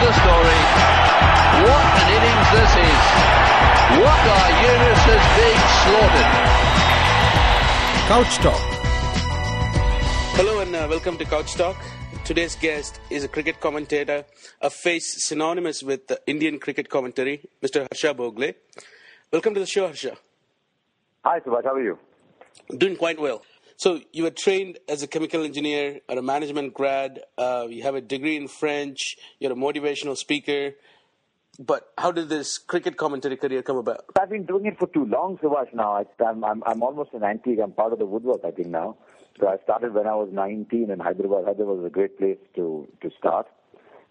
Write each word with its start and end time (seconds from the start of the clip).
the 0.00 0.12
story. 0.12 0.60
What 1.66 1.86
an 2.00 2.08
innings 2.16 2.48
this 2.54 2.72
is. 2.86 3.02
What 3.98 4.22
are 4.36 4.50
Eunice's 4.66 5.26
being 5.38 5.64
slaughtered? 5.82 6.30
Couch 8.06 8.34
Talk. 8.44 8.62
Hello 10.38 10.60
and 10.60 10.76
uh, 10.76 10.86
welcome 10.88 11.18
to 11.18 11.24
Couch 11.24 11.54
Talk. 11.54 11.76
Today's 12.24 12.54
guest 12.54 13.00
is 13.10 13.24
a 13.24 13.28
cricket 13.28 13.58
commentator, 13.58 14.24
a 14.60 14.70
face 14.70 15.24
synonymous 15.24 15.82
with 15.82 16.12
Indian 16.28 16.60
cricket 16.60 16.88
commentary, 16.88 17.40
Mr. 17.60 17.80
Harsha 17.90 18.14
Bhogle. 18.14 18.54
Welcome 19.32 19.54
to 19.54 19.60
the 19.60 19.66
show, 19.66 19.86
Harsha. 19.86 20.16
Hi, 21.24 21.40
Subhash. 21.40 21.64
How 21.64 21.74
are 21.74 21.82
you? 21.82 21.98
Doing 22.76 22.94
quite 22.94 23.18
well. 23.18 23.42
So 23.78 24.00
you 24.12 24.24
were 24.24 24.32
trained 24.32 24.80
as 24.88 25.04
a 25.04 25.06
chemical 25.06 25.44
engineer 25.44 26.00
or 26.08 26.18
a 26.18 26.22
management 26.22 26.74
grad. 26.74 27.20
Uh, 27.38 27.68
you 27.70 27.84
have 27.84 27.94
a 27.94 28.00
degree 28.00 28.36
in 28.36 28.48
French. 28.48 29.16
You're 29.38 29.52
a 29.52 29.54
motivational 29.54 30.16
speaker. 30.16 30.72
But 31.60 31.84
how 31.96 32.10
did 32.10 32.28
this 32.28 32.58
cricket 32.58 32.96
commentary 32.96 33.36
career 33.36 33.62
come 33.62 33.76
about? 33.76 34.04
I've 34.20 34.30
been 34.30 34.46
doing 34.46 34.66
it 34.66 34.80
for 34.80 34.88
too 34.88 35.04
long, 35.04 35.38
Subhash. 35.38 35.72
Now 35.72 35.92
I, 35.92 36.24
I'm, 36.24 36.42
I'm 36.44 36.64
I'm 36.66 36.82
almost 36.82 37.10
an 37.14 37.22
antique. 37.22 37.60
I'm 37.62 37.70
part 37.70 37.92
of 37.92 38.00
the 38.00 38.06
woodwork, 38.06 38.40
I 38.44 38.50
think 38.50 38.66
now. 38.66 38.96
So 39.38 39.46
I 39.46 39.58
started 39.62 39.94
when 39.94 40.08
I 40.08 40.14
was 40.16 40.28
19 40.32 40.90
in 40.90 40.98
Hyderabad. 40.98 41.44
Hyderabad 41.44 41.76
was 41.78 41.86
a 41.86 41.90
great 41.90 42.18
place 42.18 42.38
to 42.56 42.88
to 43.00 43.10
start. 43.16 43.46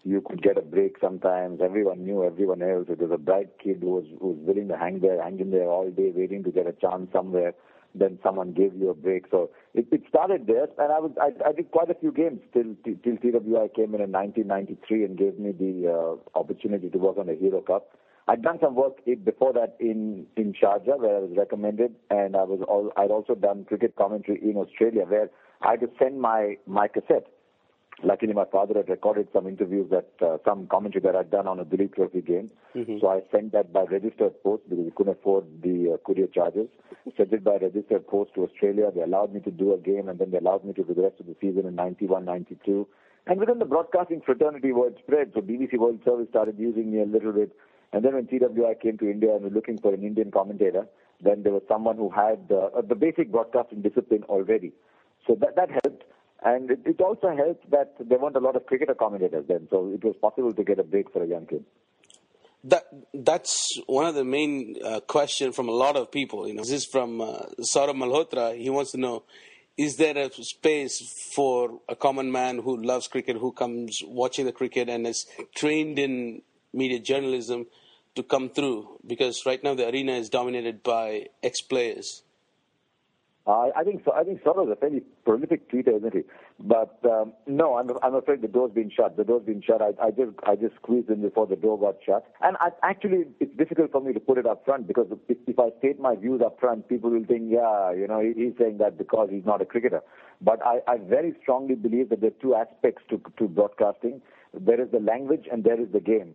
You 0.02 0.22
could 0.22 0.42
get 0.42 0.56
a 0.56 0.62
break 0.62 0.96
sometimes. 0.98 1.60
Everyone 1.60 2.06
knew 2.06 2.24
everyone 2.24 2.62
else. 2.62 2.86
It 2.88 3.00
was 3.00 3.10
a 3.10 3.18
bright 3.18 3.58
kid 3.62 3.80
who 3.82 3.90
was 3.90 4.04
who 4.18 4.28
was 4.28 4.38
willing 4.40 4.68
to 4.68 4.78
hang 4.78 5.00
there, 5.00 5.22
hang 5.22 5.38
in 5.40 5.50
there 5.50 5.68
all 5.68 5.90
day, 5.90 6.10
waiting 6.14 6.42
to 6.44 6.50
get 6.50 6.66
a 6.66 6.72
chance 6.72 7.12
somewhere 7.12 7.52
then 7.94 8.18
someone 8.22 8.52
gave 8.52 8.74
you 8.74 8.90
a 8.90 8.94
break. 8.94 9.26
So 9.30 9.50
it, 9.74 9.86
it 9.90 10.02
started 10.08 10.46
there, 10.46 10.68
and 10.78 10.92
I 10.92 10.98
was 10.98 11.12
I, 11.20 11.30
I 11.48 11.52
did 11.52 11.70
quite 11.70 11.90
a 11.90 11.94
few 11.94 12.12
games 12.12 12.40
till 12.52 12.76
till 12.84 13.16
TWI 13.16 13.68
came 13.74 13.94
in 13.94 14.00
in 14.00 14.12
1993 14.12 15.04
and 15.04 15.18
gave 15.18 15.38
me 15.38 15.52
the 15.52 15.90
uh, 15.90 16.38
opportunity 16.38 16.88
to 16.90 16.98
work 16.98 17.18
on 17.18 17.26
the 17.26 17.34
Hero 17.34 17.60
Cup. 17.60 17.96
I'd 18.28 18.42
done 18.42 18.58
some 18.60 18.74
work 18.74 18.98
before 19.24 19.54
that 19.54 19.76
in 19.80 20.26
in 20.36 20.52
Sharjah 20.52 20.98
where 20.98 21.16
I 21.16 21.20
was 21.20 21.32
recommended, 21.36 21.94
and 22.10 22.36
I 22.36 22.44
was 22.44 22.60
all, 22.68 22.92
I'd 22.96 23.10
also 23.10 23.34
done 23.34 23.64
cricket 23.64 23.96
commentary 23.96 24.38
in 24.42 24.56
Australia 24.56 25.04
where 25.06 25.30
I 25.62 25.72
had 25.72 25.80
to 25.80 25.90
send 25.98 26.20
my 26.20 26.56
my 26.66 26.88
cassette 26.88 27.26
luckily 28.02 28.32
my 28.32 28.44
father 28.44 28.74
had 28.74 28.88
recorded 28.88 29.28
some 29.32 29.46
interviews 29.46 29.90
that 29.90 30.08
uh, 30.24 30.38
some 30.44 30.66
commentary 30.66 31.02
that 31.02 31.16
I'd 31.16 31.30
done 31.30 31.46
on 31.46 31.58
a 31.58 31.64
Duleep 31.64 31.94
Trophy 31.94 32.20
game. 32.20 32.50
Mm-hmm. 32.74 32.98
So 33.00 33.08
I 33.08 33.20
sent 33.32 33.52
that 33.52 33.72
by 33.72 33.84
registered 33.84 34.40
post 34.42 34.62
because 34.68 34.84
we 34.84 34.90
couldn't 34.92 35.18
afford 35.18 35.44
the 35.62 35.94
uh, 35.94 35.96
courier 36.06 36.26
charges. 36.28 36.68
Sent 37.16 37.32
it 37.32 37.42
by 37.42 37.56
registered 37.56 38.06
post 38.06 38.34
to 38.34 38.44
Australia. 38.44 38.90
They 38.94 39.02
allowed 39.02 39.32
me 39.32 39.40
to 39.40 39.50
do 39.50 39.74
a 39.74 39.78
game 39.78 40.08
and 40.08 40.18
then 40.18 40.30
they 40.30 40.38
allowed 40.38 40.64
me 40.64 40.72
to 40.74 40.84
do 40.84 40.94
the 40.94 41.02
rest 41.02 41.20
of 41.20 41.26
the 41.26 41.36
season 41.40 41.66
in 41.66 41.74
91, 41.74 42.24
92. 42.24 42.86
And 43.26 43.40
within 43.40 43.58
the 43.58 43.64
broadcasting 43.64 44.22
fraternity 44.24 44.72
word 44.72 44.96
spread, 44.98 45.32
so 45.34 45.40
BBC 45.40 45.78
World 45.78 46.00
Service 46.04 46.28
started 46.30 46.58
using 46.58 46.90
me 46.92 47.00
a 47.00 47.04
little 47.04 47.32
bit. 47.32 47.54
And 47.92 48.04
then 48.04 48.14
when 48.14 48.26
TWI 48.26 48.74
came 48.80 48.98
to 48.98 49.10
India 49.10 49.34
and 49.34 49.44
were 49.44 49.50
looking 49.50 49.78
for 49.78 49.92
an 49.92 50.02
Indian 50.02 50.30
commentator, 50.30 50.86
then 51.22 51.42
there 51.42 51.52
was 51.52 51.62
someone 51.68 51.96
who 51.96 52.10
had 52.10 52.52
uh, 52.52 52.80
the 52.82 52.94
basic 52.94 53.32
broadcasting 53.32 53.82
discipline 53.82 54.22
already. 54.24 54.72
So 55.26 55.36
that, 55.40 55.56
that 55.56 55.70
helped. 55.70 56.04
And 56.42 56.70
it, 56.70 57.00
also 57.00 57.34
helped 57.34 57.68
that 57.70 57.94
there 57.98 58.18
weren't 58.18 58.36
a 58.36 58.40
lot 58.40 58.54
of 58.54 58.64
cricket 58.66 58.88
commentators 58.96 59.46
then, 59.48 59.66
so 59.70 59.90
it 59.92 60.04
was 60.04 60.14
possible 60.20 60.52
to 60.52 60.62
get 60.62 60.78
a 60.78 60.84
break 60.84 61.12
for 61.12 61.22
a 61.22 61.26
young 61.26 61.46
kid. 61.46 61.64
That 62.64 62.84
that's 63.12 63.80
one 63.86 64.06
of 64.06 64.14
the 64.14 64.24
main 64.24 64.76
uh, 64.84 65.00
questions 65.00 65.56
from 65.56 65.68
a 65.68 65.72
lot 65.72 65.96
of 65.96 66.12
people. 66.12 66.46
You 66.46 66.54
know, 66.54 66.62
this 66.62 66.72
is 66.72 66.86
from 66.86 67.20
uh, 67.20 67.40
Saurabh 67.60 67.96
Malhotra. 67.96 68.56
He 68.56 68.70
wants 68.70 68.92
to 68.92 68.98
know: 68.98 69.24
Is 69.76 69.96
there 69.96 70.16
a 70.16 70.30
space 70.32 71.02
for 71.34 71.80
a 71.88 71.96
common 71.96 72.30
man 72.30 72.58
who 72.58 72.82
loves 72.82 73.08
cricket, 73.08 73.36
who 73.36 73.52
comes 73.52 74.00
watching 74.04 74.44
the 74.44 74.52
cricket 74.52 74.88
and 74.88 75.06
is 75.06 75.26
trained 75.56 75.98
in 75.98 76.42
media 76.72 77.00
journalism, 77.00 77.66
to 78.14 78.22
come 78.22 78.48
through? 78.48 79.00
Because 79.06 79.42
right 79.44 79.62
now 79.62 79.74
the 79.74 79.88
arena 79.88 80.12
is 80.12 80.28
dominated 80.28 80.82
by 80.84 81.26
ex-players. 81.42 82.22
Uh, 83.48 83.70
I 83.74 83.82
think 83.82 84.02
so. 84.04 84.12
I 84.12 84.24
think 84.24 84.42
Soros 84.42 84.66
is 84.66 84.72
a 84.72 84.76
fairly 84.76 85.00
prolific 85.24 85.72
tweeter, 85.72 85.96
isn't 85.96 86.12
he? 86.12 86.20
But 86.60 86.98
um, 87.06 87.32
no, 87.46 87.78
I'm 87.78 87.88
I'm 88.02 88.14
afraid 88.14 88.42
the 88.42 88.48
door's 88.48 88.72
been 88.72 88.90
shut. 88.94 89.16
The 89.16 89.24
door's 89.24 89.46
been 89.46 89.62
shut. 89.62 89.80
I, 89.80 89.92
I 90.04 90.10
just 90.10 90.32
I 90.46 90.54
just 90.54 90.74
squeezed 90.74 91.08
in 91.08 91.22
before 91.22 91.46
the 91.46 91.56
door 91.56 91.80
got 91.80 91.96
shut. 92.04 92.26
And 92.42 92.58
I, 92.60 92.68
actually, 92.82 93.24
it's 93.40 93.56
difficult 93.56 93.90
for 93.90 94.02
me 94.02 94.12
to 94.12 94.20
put 94.20 94.36
it 94.36 94.44
up 94.44 94.66
front 94.66 94.86
because 94.86 95.06
if, 95.30 95.38
if 95.46 95.58
I 95.58 95.70
state 95.78 95.98
my 95.98 96.14
views 96.14 96.42
up 96.44 96.60
front, 96.60 96.90
people 96.90 97.08
will 97.08 97.24
think, 97.24 97.44
yeah, 97.48 97.90
you 97.90 98.06
know, 98.06 98.20
he, 98.20 98.34
he's 98.38 98.52
saying 98.58 98.78
that 98.78 98.98
because 98.98 99.30
he's 99.32 99.46
not 99.46 99.62
a 99.62 99.64
cricketer. 99.64 100.02
But 100.42 100.60
I, 100.62 100.80
I 100.86 100.98
very 100.98 101.34
strongly 101.40 101.74
believe 101.74 102.10
that 102.10 102.20
there 102.20 102.28
are 102.28 102.42
two 102.42 102.54
aspects 102.54 103.02
to 103.08 103.18
to 103.38 103.48
broadcasting. 103.48 104.20
There 104.52 104.78
is 104.78 104.90
the 104.90 105.00
language 105.00 105.46
and 105.50 105.64
there 105.64 105.80
is 105.80 105.88
the 105.90 106.00
game, 106.00 106.34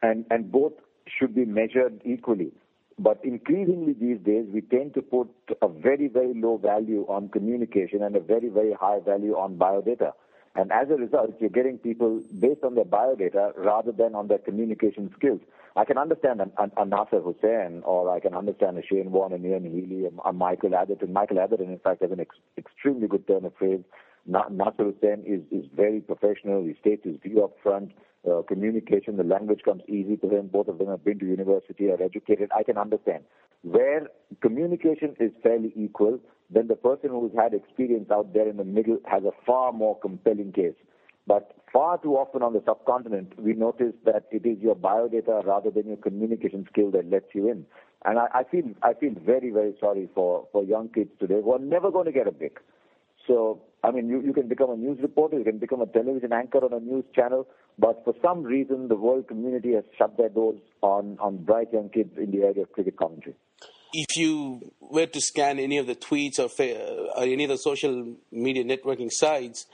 and 0.00 0.26
and 0.30 0.52
both 0.52 0.74
should 1.08 1.34
be 1.34 1.44
measured 1.44 2.00
equally. 2.04 2.52
But 2.98 3.20
increasingly 3.24 3.94
these 3.94 4.18
days, 4.18 4.46
we 4.52 4.60
tend 4.60 4.94
to 4.94 5.02
put 5.02 5.28
a 5.60 5.68
very, 5.68 6.08
very 6.08 6.34
low 6.34 6.58
value 6.58 7.06
on 7.08 7.28
communication 7.28 8.02
and 8.02 8.14
a 8.16 8.20
very, 8.20 8.48
very 8.48 8.72
high 8.72 9.00
value 9.00 9.34
on 9.36 9.56
biodata. 9.56 10.12
And 10.54 10.70
as 10.70 10.90
a 10.90 10.96
result, 10.96 11.34
you're 11.40 11.48
getting 11.48 11.78
people 11.78 12.20
based 12.38 12.62
on 12.62 12.74
their 12.74 12.84
biodata 12.84 13.52
rather 13.56 13.90
than 13.92 14.14
on 14.14 14.28
their 14.28 14.38
communication 14.38 15.10
skills. 15.16 15.40
I 15.76 15.86
can 15.86 15.96
understand 15.96 16.42
a, 16.42 16.50
a, 16.62 16.82
a 16.82 16.84
Nasser 16.84 17.22
Hussain, 17.22 17.82
or 17.86 18.10
I 18.10 18.20
can 18.20 18.34
understand 18.34 18.76
a 18.76 18.82
Shane 18.86 19.10
Warne, 19.10 19.32
and 19.32 19.44
Ian 19.46 19.64
Healy, 19.64 20.04
a, 20.04 20.28
a 20.28 20.32
Michael 20.34 20.74
Atherton. 20.74 21.12
Michael 21.14 21.40
Atherton, 21.40 21.70
in 21.70 21.78
fact, 21.78 22.02
has 22.02 22.10
an 22.10 22.20
ex- 22.20 22.36
extremely 22.58 23.08
good 23.08 23.26
turn 23.26 23.46
of 23.46 23.54
phrase. 23.56 23.80
Na- 24.26 24.48
Nasser 24.50 24.84
Hussain 24.84 25.24
is, 25.26 25.40
is 25.50 25.66
very 25.74 26.00
professional. 26.00 26.62
He 26.64 26.74
states 26.78 27.04
his 27.04 27.16
view 27.22 27.42
up 27.42 27.56
front 27.62 27.92
uh, 28.30 28.42
communication, 28.42 29.16
the 29.16 29.24
language 29.24 29.60
comes 29.64 29.82
easy 29.88 30.16
to 30.18 30.28
them. 30.28 30.48
Both 30.48 30.68
of 30.68 30.78
them 30.78 30.88
have 30.88 31.04
been 31.04 31.18
to 31.18 31.26
university, 31.26 31.90
are 31.90 32.02
educated. 32.02 32.50
I 32.56 32.62
can 32.62 32.78
understand. 32.78 33.24
Where 33.62 34.08
communication 34.40 35.16
is 35.18 35.32
fairly 35.42 35.72
equal, 35.76 36.20
then 36.50 36.68
the 36.68 36.76
person 36.76 37.10
who's 37.10 37.32
had 37.36 37.54
experience 37.54 38.10
out 38.10 38.32
there 38.32 38.48
in 38.48 38.56
the 38.56 38.64
middle 38.64 38.98
has 39.10 39.24
a 39.24 39.32
far 39.46 39.72
more 39.72 39.98
compelling 39.98 40.52
case. 40.52 40.74
But 41.26 41.52
far 41.72 41.98
too 41.98 42.14
often 42.16 42.42
on 42.42 42.52
the 42.52 42.62
subcontinent, 42.66 43.40
we 43.40 43.54
notice 43.54 43.94
that 44.04 44.26
it 44.30 44.44
is 44.44 44.58
your 44.60 44.74
biodata 44.74 45.44
rather 45.46 45.70
than 45.70 45.86
your 45.86 45.96
communication 45.96 46.66
skill 46.70 46.90
that 46.92 47.08
lets 47.08 47.34
you 47.34 47.48
in. 47.48 47.64
And 48.04 48.18
I, 48.18 48.26
I 48.34 48.44
feel 48.44 48.64
I 48.82 48.94
feel 48.94 49.14
very 49.24 49.50
very 49.50 49.74
sorry 49.78 50.08
for 50.14 50.48
for 50.50 50.64
young 50.64 50.88
kids 50.88 51.10
today 51.20 51.40
who 51.42 51.52
are 51.52 51.60
never 51.60 51.92
going 51.92 52.06
to 52.06 52.12
get 52.12 52.26
a 52.26 52.32
break. 52.32 52.58
So, 53.28 53.62
I 53.84 53.90
mean, 53.90 54.08
you, 54.08 54.22
you 54.22 54.32
can 54.32 54.46
become 54.46 54.70
a 54.70 54.76
news 54.76 54.98
reporter, 55.02 55.38
you 55.38 55.44
can 55.44 55.58
become 55.58 55.80
a 55.80 55.86
television 55.86 56.32
anchor 56.32 56.64
on 56.64 56.72
a 56.72 56.78
news 56.78 57.04
channel, 57.14 57.48
but 57.78 58.02
for 58.04 58.14
some 58.22 58.44
reason, 58.44 58.86
the 58.86 58.94
world 58.94 59.26
community 59.26 59.72
has 59.74 59.82
shut 59.98 60.16
their 60.16 60.28
doors 60.28 60.60
on, 60.82 61.18
on 61.20 61.38
bright 61.38 61.72
young 61.72 61.88
kids 61.88 62.10
in 62.16 62.30
the 62.30 62.42
area 62.44 62.62
of 62.62 62.72
cricket 62.72 62.96
commentary. 62.96 63.34
If 63.92 64.16
you 64.16 64.72
were 64.80 65.06
to 65.06 65.20
scan 65.20 65.58
any 65.58 65.78
of 65.78 65.86
the 65.86 65.96
tweets 65.96 66.38
or, 66.38 66.48
or 67.16 67.24
any 67.24 67.44
of 67.44 67.50
the 67.50 67.58
social 67.58 68.14
media 68.30 68.64
networking 68.64 69.10
sites, 69.10 69.66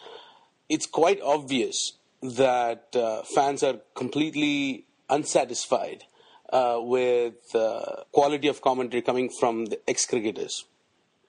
it's 0.68 0.86
quite 0.86 1.20
obvious 1.20 1.92
that 2.22 2.96
uh, 2.96 3.22
fans 3.34 3.62
are 3.62 3.76
completely 3.94 4.86
unsatisfied 5.10 6.04
uh, 6.50 6.78
with 6.80 7.54
uh, 7.54 8.04
quality 8.12 8.48
of 8.48 8.62
commentary 8.62 9.02
coming 9.02 9.30
from 9.38 9.66
the 9.66 9.78
ex-cricketers, 9.88 10.64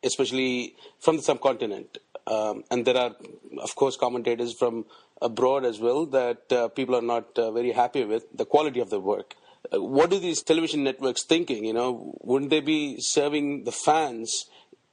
especially 0.01 0.75
from 0.99 1.17
the 1.17 1.21
subcontinent. 1.21 1.97
Um, 2.29 2.63
and 2.69 2.85
there 2.85 2.95
are, 2.95 3.15
of 3.57 3.75
course, 3.75 3.97
commentators 3.97 4.53
from 4.53 4.85
abroad 5.21 5.65
as 5.65 5.79
well 5.79 6.05
that 6.05 6.51
uh, 6.51 6.67
people 6.69 6.95
are 6.95 7.01
not 7.01 7.37
uh, 7.37 7.51
very 7.51 7.71
happy 7.71 8.05
with 8.05 8.25
the 8.33 8.45
quality 8.45 8.79
of 8.79 8.91
the 8.91 8.99
work. 8.99 9.33
Uh, 9.73 9.81
what 9.81 10.13
are 10.13 10.19
these 10.19 10.43
television 10.43 10.83
networks 10.83 11.23
thinking? 11.23 11.65
You 11.65 11.73
know, 11.73 12.15
wouldn't 12.21 12.51
they 12.51 12.61
be 12.61 12.97
serving 12.99 13.63
the 13.63 13.71
fans 13.71 14.45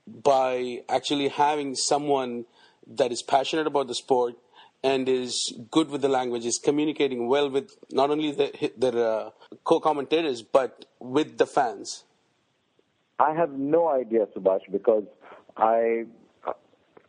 by 0.07 0.83
actually 0.89 1.29
having 1.29 1.75
someone 1.75 2.47
that 2.87 3.13
is 3.13 3.23
passionate 3.23 3.67
about 3.67 3.87
the 3.89 3.95
sport 3.95 4.35
and 4.83 5.09
is 5.09 5.53
good 5.71 5.91
with 5.91 6.01
the 6.01 6.09
language, 6.09 6.47
is 6.47 6.59
communicating 6.59 7.29
well 7.29 7.51
with 7.51 7.71
not 7.91 8.11
only 8.11 8.31
the, 8.33 8.73
their 8.77 8.99
uh, 8.99 9.31
co-commentators 9.65 10.43
but 10.43 10.87
with 11.01 11.37
the 11.39 11.47
fans? 11.47 12.05
I 13.19 13.35
have 13.35 13.53
no 13.53 13.89
idea, 13.89 14.27
Subhash, 14.27 14.71
because 14.71 15.05
I 15.57 16.05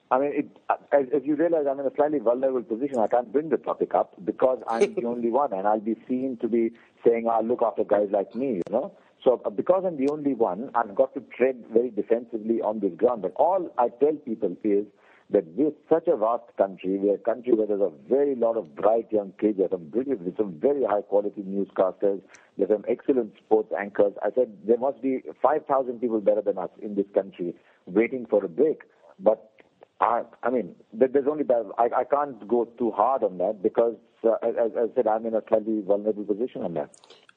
I 0.10 0.20
mean, 0.20 0.32
it, 0.34 0.58
as, 0.94 1.06
as, 1.14 1.22
you 1.26 1.36
realize, 1.36 1.66
I'm 1.70 1.80
in 1.80 1.86
a 1.86 1.94
slightly 1.96 2.20
vulnerable 2.20 2.64
position. 2.64 3.00
I 3.00 3.08
can't 3.08 3.32
bring 3.32 3.50
the 3.50 3.58
topic 3.58 3.94
up 3.94 4.14
because 4.24 4.60
I'm 4.68 4.94
the 4.96 5.06
only 5.14 5.30
one, 5.30 5.52
and 5.54 5.68
I'll 5.68 5.82
be 5.82 5.96
seen 6.08 6.38
to 6.42 6.48
be 6.48 6.72
saying, 7.06 7.28
"I'll 7.30 7.44
look 7.44 7.62
after 7.62 7.84
guys 7.84 8.08
like 8.12 8.34
me," 8.34 8.56
you 8.56 8.72
know. 8.72 8.94
So 9.24 9.42
uh, 9.44 9.50
because 9.50 9.84
I'm 9.86 9.98
the 9.98 10.10
only 10.10 10.34
one, 10.34 10.72
I've 10.76 10.96
got 10.96 11.14
to 11.16 11.22
tread 11.36 11.66
very 11.74 11.90
defensively 11.90 12.62
on 12.62 12.80
this 12.80 12.94
ground. 12.96 13.24
But 13.24 13.34
all 13.36 13.70
I 13.78 13.90
tell 13.90 14.14
people 14.14 14.56
is 14.64 14.86
that 15.30 15.46
we're 15.56 15.72
such 15.90 16.08
a 16.08 16.16
vast 16.16 16.46
country. 16.58 16.98
We're 16.98 17.16
a 17.16 17.18
country 17.18 17.54
where 17.54 17.68
there's 17.68 17.82
a 17.82 17.92
very 18.08 18.36
lot 18.36 18.56
of 18.56 18.76
bright 18.76 19.12
young 19.12 19.34
kids. 19.40 19.58
There's 19.58 19.72
some 19.72 19.90
brilliant, 19.90 20.24
there's 20.24 20.38
some 20.38 20.58
very 20.62 20.86
high 20.86 21.02
quality 21.02 21.42
newscasters. 21.42 22.22
There's 22.58 22.70
some 22.70 22.86
excellent 22.88 23.34
sports 23.44 23.74
anchors. 23.78 24.14
I 24.24 24.30
said 24.34 24.56
there 24.66 24.78
must 24.78 25.02
be 25.02 25.24
5,000 25.42 26.00
people 26.00 26.22
better 26.22 26.42
than 26.42 26.58
us 26.58 26.70
in 26.82 26.96
this 26.96 27.08
country 27.14 27.56
waiting 27.86 28.26
for 28.30 28.46
a 28.46 28.48
break. 28.48 28.84
But 29.20 29.52
I, 30.00 30.24
I 30.44 30.50
mean, 30.50 30.76
there's 30.94 31.28
only. 31.30 31.44
I, 31.78 31.90
I 31.96 32.04
can't 32.04 32.48
go 32.48 32.66
too 32.66 32.92
hard 32.92 33.24
on 33.24 33.38
that 33.40 33.64
because, 33.64 33.96
uh, 34.24 34.34
as, 34.44 34.56
as 34.56 34.72
I 34.76 34.96
said, 34.96 35.08
I'm 35.08 35.26
in 35.26 35.34
a 35.34 35.42
slightly 35.48 35.82
vulnerable 35.82 36.24
position 36.24 36.64
on 36.64 36.76
that. 36.76 36.92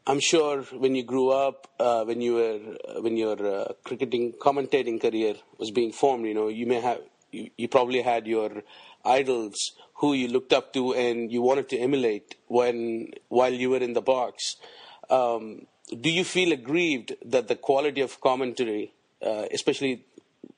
I'm 0.06 0.20
sure 0.20 0.62
when 0.62 0.94
you 0.94 1.02
grew 1.04 1.30
up, 1.30 1.68
uh, 1.78 2.04
when 2.04 2.20
you 2.20 2.34
were 2.34 2.60
uh, 2.88 3.00
when 3.00 3.16
your 3.16 3.36
uh, 3.46 3.72
cricketing 3.84 4.32
commentating 4.32 5.00
career 5.00 5.34
was 5.58 5.70
being 5.70 5.92
formed, 5.92 6.26
you 6.26 6.34
know, 6.34 6.48
you 6.48 6.66
may 6.66 6.80
have 6.80 7.00
you, 7.32 7.50
you 7.56 7.68
probably 7.68 8.02
had 8.02 8.26
your 8.26 8.62
idols 9.04 9.72
who 9.94 10.12
you 10.14 10.28
looked 10.28 10.52
up 10.52 10.72
to 10.72 10.94
and 10.94 11.30
you 11.30 11.42
wanted 11.42 11.68
to 11.70 11.78
emulate 11.78 12.34
when 12.48 13.10
while 13.28 13.52
you 13.52 13.70
were 13.70 13.78
in 13.78 13.92
the 13.94 14.02
box. 14.02 14.56
Um, 15.08 15.66
do 16.00 16.10
you 16.10 16.24
feel 16.24 16.52
aggrieved 16.52 17.14
that 17.24 17.48
the 17.48 17.56
quality 17.56 18.00
of 18.00 18.20
commentary, 18.20 18.92
uh, 19.24 19.46
especially 19.52 20.04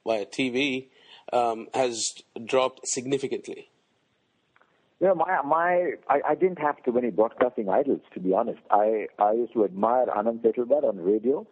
via 0.05 0.27
TV, 0.27 0.89
um, 1.33 1.69
has 1.75 2.15
dropped 2.45 2.87
significantly? 2.87 3.71
You 5.01 5.09
know, 5.09 5.15
my 5.17 5.43
my 5.45 5.93
I, 6.09 6.21
I 6.31 6.35
didn't 6.37 6.61
have 6.61 6.83
too 6.85 6.93
many 6.93 7.11
broadcasting 7.11 7.69
idols 7.69 8.01
to 8.15 8.21
be 8.21 8.33
honest. 8.33 8.61
I 8.71 9.09
I 9.19 9.33
used 9.33 9.53
to 9.55 9.65
admire 9.65 10.07
Anant 10.07 10.43
Setalvad 10.43 10.85
on 10.85 10.99
radio, 10.99 11.45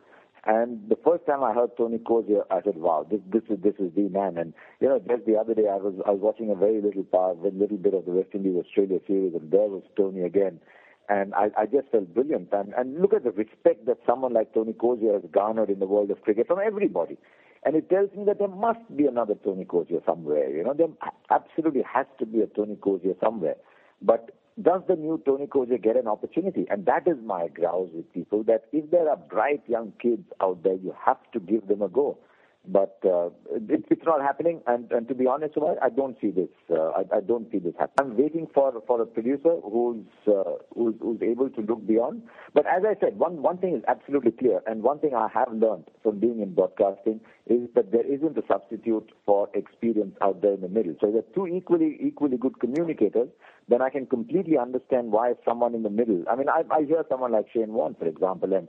and 0.44 0.88
the 0.88 0.96
first 1.04 1.26
time 1.26 1.42
I 1.42 1.52
heard 1.52 1.76
Tony 1.76 1.98
Cozier, 1.98 2.44
I 2.50 2.62
said, 2.62 2.76
"Wow, 2.76 3.06
this 3.10 3.20
this 3.30 3.42
is 3.50 3.58
this 3.60 3.74
is 3.78 3.92
the 3.94 4.08
man." 4.08 4.38
And 4.38 4.54
you 4.80 4.88
know, 4.88 4.98
just 5.00 5.26
the 5.26 5.36
other 5.36 5.54
day, 5.54 5.68
I 5.68 5.76
was 5.76 5.94
I 6.06 6.10
was 6.10 6.20
watching 6.20 6.50
a 6.50 6.54
very 6.54 6.80
little 6.80 7.02
part, 7.02 7.38
a 7.38 7.48
little 7.48 7.76
bit 7.76 7.92
of 7.92 8.06
the 8.06 8.12
West 8.12 8.30
Indies 8.34 8.56
Australia 8.56 9.00
series, 9.06 9.34
and 9.34 9.50
there 9.50 9.68
was 9.68 9.82
Tony 9.96 10.22
again, 10.22 10.60
and 11.08 11.34
I, 11.34 11.50
I 11.58 11.66
just 11.66 11.88
felt 11.90 12.14
brilliant. 12.14 12.52
And 12.52 12.72
and 12.74 13.02
look 13.02 13.12
at 13.12 13.24
the 13.24 13.32
respect 13.32 13.84
that 13.86 13.98
someone 14.06 14.32
like 14.32 14.54
Tony 14.54 14.72
Cozier 14.72 15.14
has 15.14 15.22
garnered 15.30 15.68
in 15.68 15.78
the 15.78 15.86
world 15.86 16.10
of 16.10 16.22
cricket 16.22 16.46
from 16.46 16.60
everybody. 16.64 17.18
And 17.62 17.76
it 17.76 17.90
tells 17.90 18.10
me 18.16 18.24
that 18.24 18.38
there 18.38 18.48
must 18.48 18.80
be 18.96 19.06
another 19.06 19.34
Tony 19.34 19.64
Cozier 19.64 20.00
somewhere. 20.06 20.48
You 20.50 20.64
know, 20.64 20.74
there 20.74 20.88
absolutely 21.30 21.82
has 21.82 22.06
to 22.18 22.26
be 22.26 22.40
a 22.40 22.46
Tony 22.46 22.76
Cozier 22.76 23.14
somewhere. 23.22 23.56
But 24.00 24.30
does 24.60 24.82
the 24.88 24.96
new 24.96 25.22
Tony 25.26 25.46
Cozier 25.46 25.78
get 25.78 25.96
an 25.96 26.06
opportunity? 26.08 26.66
And 26.70 26.86
that 26.86 27.06
is 27.06 27.16
my 27.24 27.48
grouse 27.48 27.90
with 27.92 28.10
people 28.12 28.42
that 28.44 28.64
if 28.72 28.90
there 28.90 29.08
are 29.08 29.16
bright 29.16 29.62
young 29.66 29.92
kids 30.00 30.24
out 30.40 30.62
there, 30.62 30.74
you 30.74 30.94
have 31.04 31.18
to 31.32 31.40
give 31.40 31.68
them 31.68 31.82
a 31.82 31.88
go 31.88 32.18
but 32.66 32.98
uh, 33.04 33.26
it, 33.50 33.84
it's 33.90 34.04
not 34.04 34.20
happening. 34.20 34.60
And, 34.66 34.90
and 34.92 35.08
to 35.08 35.14
be 35.14 35.26
honest, 35.26 35.54
I, 35.56 35.86
I 35.86 35.88
don't 35.90 36.16
see 36.20 36.30
this. 36.30 36.48
Uh, 36.70 36.90
I, 36.90 37.16
I 37.16 37.20
don't 37.20 37.50
see 37.50 37.58
this 37.58 37.74
happening. 37.78 38.12
I'm 38.12 38.16
waiting 38.16 38.46
for 38.52 38.72
for 38.86 39.00
a 39.02 39.06
producer 39.06 39.56
who's, 39.62 40.04
uh, 40.28 40.56
who's 40.74 40.94
who's 41.00 41.20
able 41.22 41.50
to 41.50 41.60
look 41.62 41.86
beyond. 41.86 42.22
But 42.54 42.66
as 42.66 42.82
I 42.84 42.98
said, 43.00 43.18
one 43.18 43.42
one 43.42 43.58
thing 43.58 43.74
is 43.76 43.82
absolutely 43.88 44.32
clear, 44.32 44.60
and 44.66 44.82
one 44.82 44.98
thing 44.98 45.14
I 45.14 45.28
have 45.32 45.52
learned 45.52 45.86
from 46.02 46.20
being 46.20 46.40
in 46.40 46.54
broadcasting 46.54 47.20
is 47.46 47.68
that 47.74 47.92
there 47.92 48.06
isn't 48.06 48.36
a 48.38 48.42
substitute 48.46 49.10
for 49.26 49.48
experience 49.54 50.14
out 50.22 50.42
there 50.42 50.52
in 50.52 50.60
the 50.60 50.68
middle. 50.68 50.94
So 51.00 51.08
if 51.08 51.12
there 51.14 51.22
are 51.22 51.34
two 51.34 51.46
equally 51.54 51.96
equally 52.00 52.36
good 52.36 52.60
communicators. 52.60 53.28
Then 53.68 53.82
I 53.82 53.88
can 53.90 54.06
completely 54.06 54.58
understand 54.58 55.12
why 55.12 55.34
someone 55.44 55.76
in 55.76 55.84
the 55.84 55.90
middle. 55.90 56.24
I 56.28 56.34
mean, 56.34 56.48
I, 56.48 56.62
I 56.74 56.82
hear 56.82 57.04
someone 57.08 57.30
like 57.30 57.46
Shane 57.52 57.72
Warne, 57.72 57.94
for 57.94 58.06
example, 58.08 58.52
and 58.52 58.66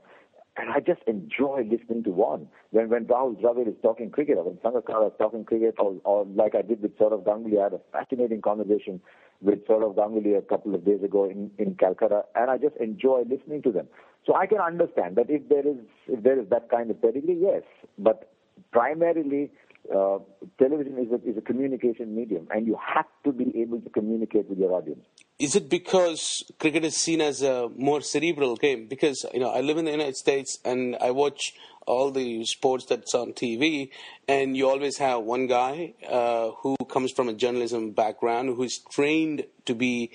and 0.62 0.70
I 0.70 0.80
just 0.80 1.02
enjoy 1.08 1.68
listening 1.70 2.04
to 2.04 2.12
one. 2.12 2.48
When 2.70 2.90
when 2.90 3.06
Rahul 3.06 3.42
Dravid 3.42 3.68
is 3.68 3.74
talking 3.82 4.12
cricket, 4.12 4.38
or 4.38 4.44
when 4.44 4.58
Sangakkara 4.58 5.08
is 5.08 5.14
talking 5.18 5.44
cricket, 5.44 5.76
or, 5.80 5.96
or 6.04 6.26
like 6.26 6.54
I 6.54 6.62
did 6.62 6.84
with 6.84 6.98
Sourav 7.00 7.24
Ganguly, 7.24 7.60
I 7.60 7.64
had 7.64 7.74
a 7.74 7.82
fascinating 7.92 8.42
conversation 8.42 9.02
with 9.42 9.66
Sourav 9.68 9.96
Ganguly 9.96 10.38
a 10.38 10.42
couple 10.44 10.76
of 10.76 10.86
days 10.86 11.02
ago 11.04 11.26
in, 11.26 11.50
in 11.58 11.74
Calcutta, 11.76 12.24
and 12.36 12.52
I 12.52 12.60
just 12.60 12.76
enjoy 12.78 13.24
listening 13.28 13.64
to 13.64 13.72
them. 13.72 13.88
So 14.26 14.36
I 14.36 14.46
can 14.46 14.60
understand 14.60 15.16
that 15.16 15.32
if 15.32 15.50
there 15.50 15.68
is 15.68 15.78
if 16.08 16.24
there 16.24 16.40
is 16.40 16.48
that 16.50 16.70
kind 16.70 16.92
of 16.92 17.02
pedigree, 17.02 17.40
yes, 17.42 17.64
but 17.98 18.32
primarily 18.72 19.52
uh, 19.90 20.20
television 20.60 21.00
is 21.00 21.12
a, 21.12 21.28
is 21.28 21.38
a 21.38 21.42
communication 21.42 22.16
medium, 22.16 22.48
and 22.52 22.68
you 22.68 22.78
have 22.96 23.08
to 23.26 23.32
be 23.32 23.52
able 23.60 23.82
to 23.82 23.90
communicate 23.90 24.48
with 24.48 24.60
your 24.60 24.74
audience. 24.74 25.04
Is 25.40 25.56
it 25.56 25.70
because 25.70 26.44
cricket 26.60 26.86
is 26.86 26.96
seen 26.96 27.20
as 27.20 27.42
a 27.42 27.70
more 27.76 28.02
cerebral 28.02 28.56
game? 28.56 28.88
Because 28.88 29.26
you 29.34 29.40
know, 29.40 29.50
I 29.50 29.62
live 29.62 29.78
in 29.78 29.86
the 29.86 29.92
United 29.92 30.16
States 30.16 30.60
and 30.64 30.96
I 31.02 31.12
watch 31.12 31.54
all 31.88 32.12
the 32.12 32.46
sports 32.46 32.86
that's 32.86 33.16
on 33.16 33.34
TV, 33.34 33.90
and 34.28 34.56
you 34.56 34.70
always 34.70 34.98
have 34.98 35.24
one 35.24 35.48
guy 35.48 35.94
uh, 36.08 36.52
who 36.62 36.76
comes 36.90 37.12
from 37.12 37.28
a 37.28 37.34
journalism 37.34 37.92
background 37.92 38.50
who 38.50 38.64
is 38.64 38.78
trained 38.78 39.46
to 39.66 39.74
be, 39.74 40.12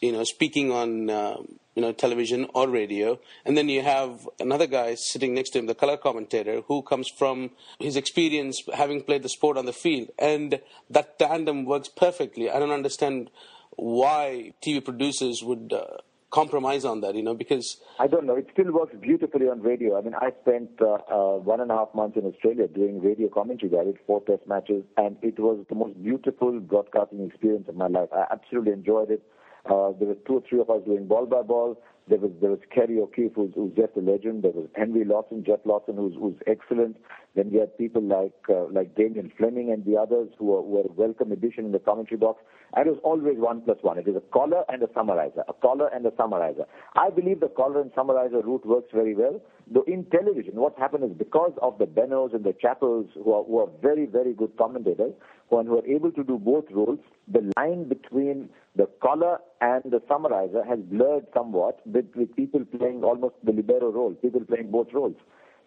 you 0.00 0.12
know, 0.12 0.24
speaking 0.24 0.70
on. 0.70 1.10
Uh, 1.10 1.36
you 1.76 1.82
know, 1.82 1.92
television 1.92 2.46
or 2.52 2.68
radio, 2.68 3.18
and 3.44 3.56
then 3.56 3.68
you 3.68 3.80
have 3.80 4.28
another 4.40 4.66
guy 4.66 4.96
sitting 4.96 5.34
next 5.34 5.50
to 5.50 5.58
him, 5.60 5.66
the 5.66 5.74
color 5.74 5.96
commentator, 5.96 6.62
who 6.66 6.82
comes 6.82 7.08
from 7.08 7.50
his 7.78 7.96
experience 7.96 8.60
having 8.74 9.02
played 9.02 9.22
the 9.22 9.28
sport 9.28 9.56
on 9.56 9.66
the 9.66 9.72
field, 9.72 10.10
and 10.18 10.60
that 10.90 11.16
tandem 11.18 11.64
works 11.64 11.88
perfectly. 11.88 12.50
I 12.50 12.58
don't 12.58 12.72
understand 12.72 13.30
why 13.76 14.52
TV 14.62 14.84
producers 14.84 15.42
would 15.42 15.72
uh, 15.72 15.98
compromise 16.30 16.84
on 16.84 17.00
that, 17.00 17.14
you 17.14 17.22
know, 17.22 17.34
because 17.34 17.78
I 17.98 18.06
don't 18.06 18.26
know. 18.26 18.36
It 18.36 18.48
still 18.52 18.72
works 18.72 18.94
beautifully 19.00 19.48
on 19.48 19.60
radio. 19.60 19.98
I 19.98 20.02
mean, 20.02 20.14
I 20.14 20.30
spent 20.42 20.70
uh, 20.80 20.94
uh, 20.94 21.38
one 21.38 21.60
and 21.60 21.70
a 21.70 21.74
half 21.74 21.88
months 21.94 22.16
in 22.16 22.24
Australia 22.24 22.68
doing 22.68 23.00
radio 23.00 23.28
commentary. 23.28 23.72
I 23.78 23.84
did 23.84 23.98
four 24.06 24.22
Test 24.22 24.46
matches, 24.46 24.84
and 24.96 25.16
it 25.22 25.38
was 25.38 25.64
the 25.68 25.74
most 25.74 26.02
beautiful 26.02 26.58
broadcasting 26.60 27.26
experience 27.26 27.68
of 27.68 27.76
my 27.76 27.88
life. 27.88 28.08
I 28.12 28.24
absolutely 28.30 28.72
enjoyed 28.72 29.10
it. 29.10 29.22
Uh, 29.66 29.92
there 29.98 30.08
were 30.08 30.16
two 30.26 30.34
or 30.34 30.42
three 30.48 30.60
of 30.60 30.70
us 30.70 30.82
doing 30.86 31.06
ball 31.06 31.26
by 31.26 31.42
ball. 31.42 31.76
There 32.10 32.18
was 32.18 32.32
there 32.40 32.50
was 32.50 32.58
Kerry 32.74 32.98
O'Keefe, 32.98 33.32
who's, 33.36 33.52
who's 33.54 33.72
just 33.76 33.96
a 33.96 34.00
legend. 34.00 34.42
There 34.42 34.50
was 34.50 34.66
Henry 34.74 35.04
Lawson, 35.04 35.44
Geoff 35.44 35.60
Lawson, 35.64 35.94
who's 35.96 36.14
who's 36.18 36.34
excellent. 36.48 36.96
Then 37.36 37.52
we 37.52 37.58
had 37.58 37.78
people 37.78 38.02
like 38.02 38.34
uh, 38.48 38.64
like 38.64 38.96
Damien 38.96 39.30
Fleming 39.38 39.70
and 39.70 39.84
the 39.84 39.96
others 39.96 40.28
who 40.36 40.46
were, 40.46 40.60
were 40.62 40.80
a 40.80 40.92
welcome 40.92 41.30
addition 41.30 41.64
in 41.66 41.72
the 41.72 41.78
commentary 41.78 42.18
box. 42.18 42.42
And 42.74 42.86
it 42.86 42.90
was 42.90 43.00
always 43.04 43.38
one 43.38 43.62
plus 43.62 43.78
one. 43.82 43.98
It 43.98 44.08
is 44.08 44.16
a 44.16 44.20
caller 44.20 44.64
and 44.68 44.82
a 44.82 44.88
summarizer, 44.92 45.44
a 45.48 45.52
caller 45.52 45.88
and 45.94 46.04
a 46.04 46.12
summarizer. 46.16 46.66
I 46.96 47.10
believe 47.10 47.40
the 47.40 47.48
caller 47.48 47.80
and 47.80 47.92
summarizer 47.94 48.40
route 48.42 48.66
works 48.66 48.90
very 48.92 49.14
well. 49.14 49.40
Though 49.72 49.84
in 49.86 50.04
television, 50.06 50.56
what's 50.56 50.78
happened 50.78 51.04
is 51.04 51.16
because 51.16 51.52
of 51.62 51.78
the 51.78 51.86
Benauds 51.86 52.34
and 52.34 52.44
the 52.44 52.54
Chappells, 52.54 53.08
who 53.14 53.32
are, 53.32 53.44
who 53.44 53.58
are 53.58 53.68
very, 53.80 54.06
very 54.06 54.34
good 54.34 54.56
commentators, 54.56 55.14
who 55.48 55.56
are, 55.56 55.64
who 55.64 55.78
are 55.78 55.86
able 55.86 56.10
to 56.12 56.24
do 56.24 56.38
both 56.38 56.64
roles, 56.72 56.98
the 57.28 57.52
line 57.56 57.88
between 57.88 58.48
the 58.74 58.86
caller 59.00 59.38
and 59.60 59.82
the 59.84 60.02
summarizer 60.08 60.64
has 60.64 60.78
blurred 60.80 61.26
somewhat 61.34 61.80
with, 62.00 62.16
with 62.16 62.36
people 62.36 62.64
playing 62.64 63.02
almost 63.04 63.34
the 63.44 63.52
libero 63.52 63.90
role, 63.90 64.14
people 64.14 64.40
playing 64.40 64.70
both 64.70 64.88
roles. 64.92 65.16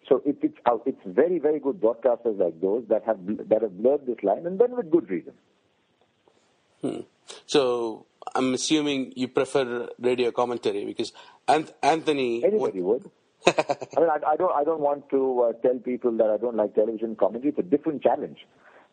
So 0.08 0.22
it, 0.24 0.36
it's 0.42 0.58
uh, 0.66 0.78
it's 0.84 1.00
very 1.06 1.38
very 1.38 1.60
good 1.60 1.80
broadcasters 1.80 2.38
like 2.38 2.60
those 2.60 2.84
that 2.88 3.04
have 3.06 3.18
that 3.48 3.62
have 3.62 3.78
blurred 3.78 4.06
this 4.06 4.22
line, 4.22 4.46
and 4.46 4.58
then 4.58 4.76
with 4.76 4.90
good 4.90 5.08
reason. 5.08 5.32
Hmm. 6.82 7.00
So 7.46 8.04
I'm 8.34 8.52
assuming 8.52 9.12
you 9.16 9.28
prefer 9.28 9.88
radio 9.98 10.30
commentary 10.30 10.84
because 10.84 11.12
Anthony. 11.48 12.44
Anybody 12.44 12.82
would. 12.82 13.10
I 13.46 13.52
mean, 13.98 14.08
I, 14.08 14.32
I, 14.32 14.36
don't 14.36 14.52
I 14.52 14.64
don't 14.64 14.80
want 14.80 15.08
to 15.10 15.42
uh, 15.42 15.52
tell 15.60 15.78
people 15.78 16.12
that 16.16 16.30
I 16.30 16.38
don't 16.38 16.56
like 16.56 16.74
television 16.74 17.14
commentary. 17.14 17.50
It's 17.50 17.58
a 17.58 17.62
different 17.62 18.02
challenge. 18.02 18.46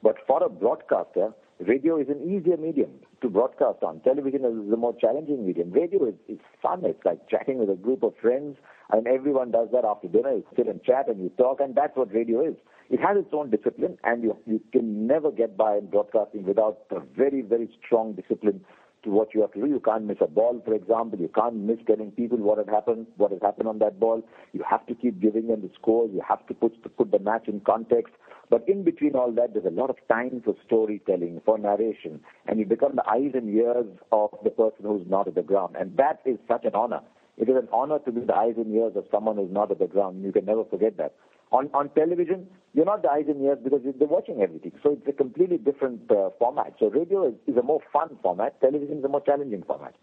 But 0.04 0.16
for 0.28 0.44
a 0.44 0.50
broadcaster, 0.50 1.34
radio 1.68 2.00
is 2.00 2.08
an 2.10 2.22
easier 2.22 2.58
medium 2.58 2.92
to 3.22 3.30
broadcast 3.30 3.84
on. 3.84 4.00
Television 4.02 4.46
is 4.46 4.74
a 4.74 4.78
more 4.78 4.96
challenging 5.00 5.46
medium. 5.46 5.72
Radio 5.72 6.06
is, 6.08 6.40
fun. 6.62 6.82
It's 6.86 7.04
like 7.06 7.28
chatting 7.30 7.58
with 7.58 7.70
a 7.70 7.76
group 7.76 8.04
of 8.04 8.14
friends, 8.22 8.58
and 8.92 9.08
everyone 9.08 9.52
does 9.52 9.70
that 9.74 9.86
after 9.86 10.08
dinner. 10.08 10.32
You 10.34 10.46
sit 10.56 10.68
and 10.68 10.84
chat 10.84 11.08
and 11.08 11.22
you 11.22 11.30
talk, 11.38 11.60
and 11.60 11.76
that's 11.76 11.96
what 11.96 12.14
radio 12.14 12.46
is. 12.46 12.56
It 12.90 13.00
has 13.00 13.18
its 13.18 13.30
own 13.34 13.50
discipline, 13.50 13.98
and 14.04 14.24
you, 14.24 14.38
you 14.46 14.62
can 14.72 15.08
never 15.08 15.32
get 15.32 15.58
by 15.58 15.78
in 15.78 15.88
broadcasting 15.88 16.44
without 16.44 16.80
a 16.92 17.00
very, 17.00 17.42
very 17.42 17.70
strong 17.84 18.14
discipline 18.14 18.64
to 19.04 19.10
what 19.10 19.34
you 19.34 19.42
have 19.42 19.52
to 19.54 19.62
do. 19.62 19.68
You 19.68 19.80
can't 19.80 20.04
miss 20.04 20.18
a 20.22 20.28
ball, 20.28 20.62
for 20.64 20.74
example. 20.74 21.20
You 21.20 21.30
can't 21.30 21.56
miss 21.56 21.80
telling 21.88 22.12
people 22.12 22.38
what 22.38 22.58
had 22.58 22.70
happened, 22.70 23.08
what 23.18 23.32
has 23.32 23.42
happened 23.42 23.68
on 23.68 23.80
that 23.80 24.00
ball. 24.00 24.22
You 24.54 24.64
have 24.70 24.86
to 24.88 24.96
keep 24.96 25.20
giving 25.20 25.48
them 25.48 25.62
the 25.62 25.70
scores. 25.80 26.12
You 26.14 26.22
have 26.28 26.46
to 26.48 26.54
put 26.54 26.82
to 26.84 26.90
put 26.90 27.12
the 27.12 27.20
match 27.20 27.48
in 27.48 27.62
context. 27.62 28.14
But 28.52 28.68
in 28.68 28.84
between 28.84 29.16
all 29.16 29.32
that, 29.32 29.54
there's 29.54 29.66
a 29.66 29.70
lot 29.70 29.90
of 29.90 29.96
time 30.10 30.42
for 30.44 30.54
storytelling, 30.66 31.42
for 31.46 31.58
narration, 31.58 32.20
and 32.48 32.60
you 32.60 32.66
become 32.66 32.98
the 32.98 33.10
eyes 33.10 33.32
and 33.34 33.50
ears 33.56 33.86
of 34.12 34.30
the 34.44 34.50
person 34.50 34.84
who's 34.84 35.08
not 35.08 35.30
at 35.30 35.36
the 35.36 35.42
ground. 35.42 35.78
And 35.80 35.96
that 35.96 36.20
is 36.26 36.38
such 36.50 36.66
an 36.66 36.76
honor. 36.76 37.00
It 37.38 37.48
is 37.48 37.56
an 37.56 37.70
honor 37.72 38.00
to 38.00 38.12
be 38.12 38.20
the 38.20 38.36
eyes 38.36 38.56
and 38.58 38.76
ears 38.76 38.92
of 38.98 39.06
someone 39.10 39.38
who's 39.38 39.54
not 39.54 39.72
at 39.72 39.80
the 39.80 39.88
ground. 39.88 40.22
You 40.22 40.34
can 40.34 40.44
never 40.44 40.66
forget 40.66 40.98
that. 40.98 41.16
On, 41.52 41.70
on 41.74 41.90
television, 41.90 42.48
you're 42.74 42.86
not 42.86 43.02
the 43.02 43.12
eyes 43.12 43.26
and 43.28 43.42
ears 43.44 43.58
because 43.62 43.82
they're 43.84 44.08
watching 44.08 44.42
everything. 44.42 44.72
So 44.82 44.94
it's 44.94 45.08
a 45.08 45.12
completely 45.12 45.58
different 45.58 46.10
uh, 46.10 46.30
format. 46.40 46.74
So 46.80 46.90
radio 46.90 47.28
is, 47.28 47.34
is 47.46 47.58
a 47.58 47.62
more 47.62 47.82
fun 47.92 48.18
format. 48.24 48.60
Television 48.62 49.00
is 49.00 49.04
a 49.04 49.10
more 49.10 49.22
challenging 49.22 49.64
format. 49.64 49.94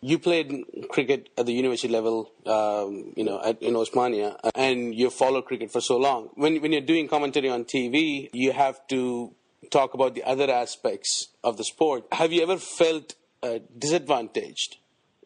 You 0.00 0.18
played 0.18 0.64
cricket 0.90 1.28
at 1.38 1.46
the 1.46 1.52
university 1.52 1.88
level, 1.88 2.32
um, 2.46 3.12
you 3.16 3.24
know, 3.24 3.40
at, 3.44 3.62
in 3.62 3.74
Osmania, 3.74 4.38
and 4.54 4.92
you 4.94 5.10
followed 5.10 5.44
cricket 5.44 5.70
for 5.70 5.80
so 5.80 5.96
long. 5.96 6.30
When, 6.34 6.60
when 6.60 6.72
you're 6.72 6.80
doing 6.80 7.06
commentary 7.06 7.48
on 7.48 7.64
TV, 7.64 8.28
you 8.32 8.52
have 8.52 8.84
to 8.88 9.34
talk 9.70 9.94
about 9.94 10.14
the 10.14 10.24
other 10.24 10.50
aspects 10.50 11.28
of 11.44 11.56
the 11.56 11.64
sport. 11.64 12.04
Have 12.12 12.32
you 12.32 12.42
ever 12.42 12.56
felt 12.56 13.14
uh, 13.42 13.58
disadvantaged 13.76 14.78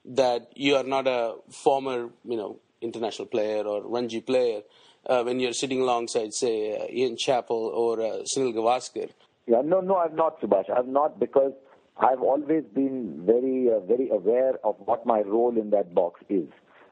that 0.05 0.51
you 0.55 0.77
are 0.77 0.85
not 0.85 1.07
a 1.07 1.37
former, 1.51 2.11
you 2.25 2.37
know, 2.37 2.59
international 2.81 3.29
player 3.29 3.63
or 3.63 3.83
Ranji 3.87 4.21
player? 4.21 4.63
Uh, 5.07 5.23
when 5.23 5.41
you're 5.41 5.53
sitting 5.53 5.81
alongside, 5.81 6.33
say, 6.33 6.77
uh, 6.77 6.87
Ian 6.91 7.17
Chappell 7.17 7.57
or 7.75 8.01
uh, 8.01 8.05
Sunil 8.25 8.55
Gavaskar? 8.55 9.11
Yeah, 9.47 9.63
no, 9.65 9.81
no, 9.81 9.97
I've 9.97 10.15
not, 10.15 10.41
Subhash. 10.41 10.71
I've 10.71 10.87
not 10.87 11.19
because 11.19 11.53
I've 11.99 12.21
always 12.23 12.65
been 12.75 13.23
very, 13.27 13.69
uh, 13.71 13.81
very 13.81 14.09
aware 14.11 14.55
of 14.65 14.77
what 14.79 15.05
my 15.05 15.21
role 15.21 15.57
in 15.59 15.71
that 15.71 15.95
box 15.95 16.21
is. 16.29 16.49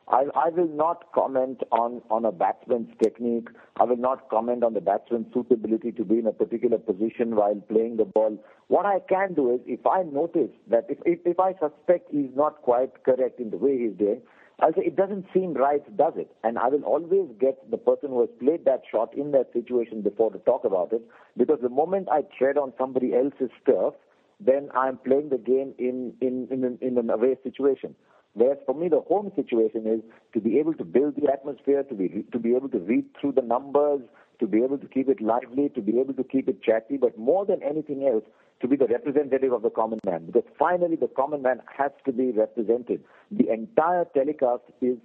I, 0.09 0.25
I 0.35 0.49
will 0.49 0.69
not 0.69 1.05
comment 1.15 1.63
on, 1.71 2.03
on 2.11 2.25
a 2.25 2.33
batsman's 2.33 2.91
technique. 3.01 3.49
I 3.79 3.85
will 3.85 3.97
not 3.97 4.29
comment 4.29 4.65
on 4.65 4.75
the 4.75 4.81
batsman's 4.81 5.33
suitability 5.33 5.93
to 5.93 6.05
be 6.05 6.19
in 6.19 6.27
a 6.27 6.33
particular 6.33 6.79
position 6.79 7.37
while 7.37 7.55
playing 7.69 7.97
the 7.97 8.05
ball. 8.05 8.37
What 8.67 8.87
I 8.87 8.99
can 9.09 9.35
do 9.35 9.55
is, 9.55 9.61
if 9.67 9.87
I 9.87 10.03
notice 10.03 10.51
that 10.69 10.87
if, 10.89 10.99
if, 11.07 11.21
if 11.25 11.39
I 11.39 11.53
suspect 11.53 12.11
he's 12.11 12.35
not 12.35 12.61
quite 12.63 13.05
correct 13.05 13.39
in 13.39 13.51
the 13.51 13.57
way 13.57 13.79
he's 13.79 13.97
doing, 13.97 14.21
I'll 14.61 14.73
say 14.75 14.83
it 14.85 14.97
doesn't 14.97 15.27
seem 15.33 15.55
right, 15.55 15.85
does 15.97 16.13
it? 16.17 16.31
And 16.45 16.59
I 16.59 16.69
will 16.69 16.83
always 16.83 17.29
get 17.41 17.71
the 17.71 17.79
person 17.79 18.11
who 18.11 18.21
has 18.21 18.29
played 18.39 18.65
that 18.67 18.83
shot 18.91 19.17
in 19.17 19.31
that 19.33 19.53
situation 19.53 20.03
before 20.03 20.31
to 20.33 20.39
talk 20.41 20.65
about 20.65 20.93
it, 20.93 21.03
because 21.37 21.59
the 21.63 21.71
moment 21.71 22.09
I 22.11 22.23
tread 22.39 22.59
on 22.59 22.73
somebody 22.79 23.15
else's 23.15 23.51
turf, 23.65 23.95
then 24.39 24.69
I'm 24.75 24.99
playing 24.99 25.31
the 25.31 25.39
game 25.39 25.75
in 25.79 26.15
in 26.21 26.49
in, 26.51 26.79
in 26.81 26.99
an 26.99 27.11
away 27.11 27.37
situation. 27.43 27.95
Whereas 28.35 28.59
for 28.65 28.75
me, 28.75 28.89
the 28.89 29.01
home 29.01 29.33
situation 29.35 29.87
is 29.87 30.01
to 30.35 30.41
be 30.41 30.59
able 30.59 30.75
to 30.75 30.85
build 30.85 31.17
the 31.17 31.33
atmosphere, 31.33 31.83
to 31.83 31.95
be 31.95 32.25
to 32.31 32.39
be 32.39 32.55
able 32.55 32.69
to 32.69 32.79
read 32.79 33.07
through 33.21 33.33
the 33.33 33.43
numbers, 33.43 34.01
to 34.41 34.47
be 34.47 34.63
able 34.65 34.79
to 34.79 34.89
keep 34.89 35.09
it 35.09 35.21
lively, 35.21 35.69
to 35.71 35.81
be 35.81 36.01
able 36.01 36.15
to 36.15 36.25
keep 36.25 36.49
it 36.49 36.63
chatty, 36.63 36.97
but 36.97 37.17
more 37.17 37.47
than 37.47 37.63
anything 37.63 38.07
else, 38.07 38.25
to 38.61 38.69
be 38.69 38.77
the 38.77 38.87
representative 38.87 39.53
of 39.53 39.63
the 39.63 39.71
common 39.71 39.99
man. 40.05 40.27
Because 40.27 40.45
finally, 40.59 40.97
the 40.97 41.09
common 41.09 41.43
man 41.43 41.63
has 41.79 41.93
to 42.05 42.13
be 42.13 42.31
represented. 42.33 43.03
The 43.31 43.49
entire 43.51 44.07
telecast 44.13 44.65
is 44.81 44.99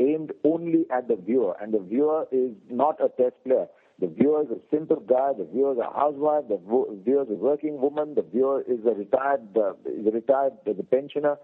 aimed 0.00 0.32
only 0.44 0.86
at 0.90 1.08
the 1.08 1.16
viewer, 1.16 1.56
and 1.60 1.72
the 1.72 1.78
viewer 1.78 2.26
is 2.32 2.52
not 2.68 2.98
a 3.00 3.08
test 3.08 3.36
player. 3.44 3.66
The 4.00 4.08
viewer 4.08 4.42
is 4.42 4.48
a 4.50 4.60
simple 4.74 5.00
guy. 5.00 5.32
The 5.36 5.44
viewer 5.44 5.72
is 5.72 5.78
a 5.78 5.92
housewife. 5.92 6.44
The 6.48 6.58
viewer 7.04 7.22
is 7.22 7.30
a 7.30 7.34
working 7.34 7.80
woman. 7.80 8.14
The 8.14 8.22
viewer 8.22 8.62
is 8.62 8.80
a 8.86 8.94
retired, 8.94 9.42
uh, 9.56 9.74
is 9.84 10.06
a 10.06 10.10
retired, 10.10 10.54
uh, 10.66 10.72
the 10.72 10.84
pensioner. 10.84 11.36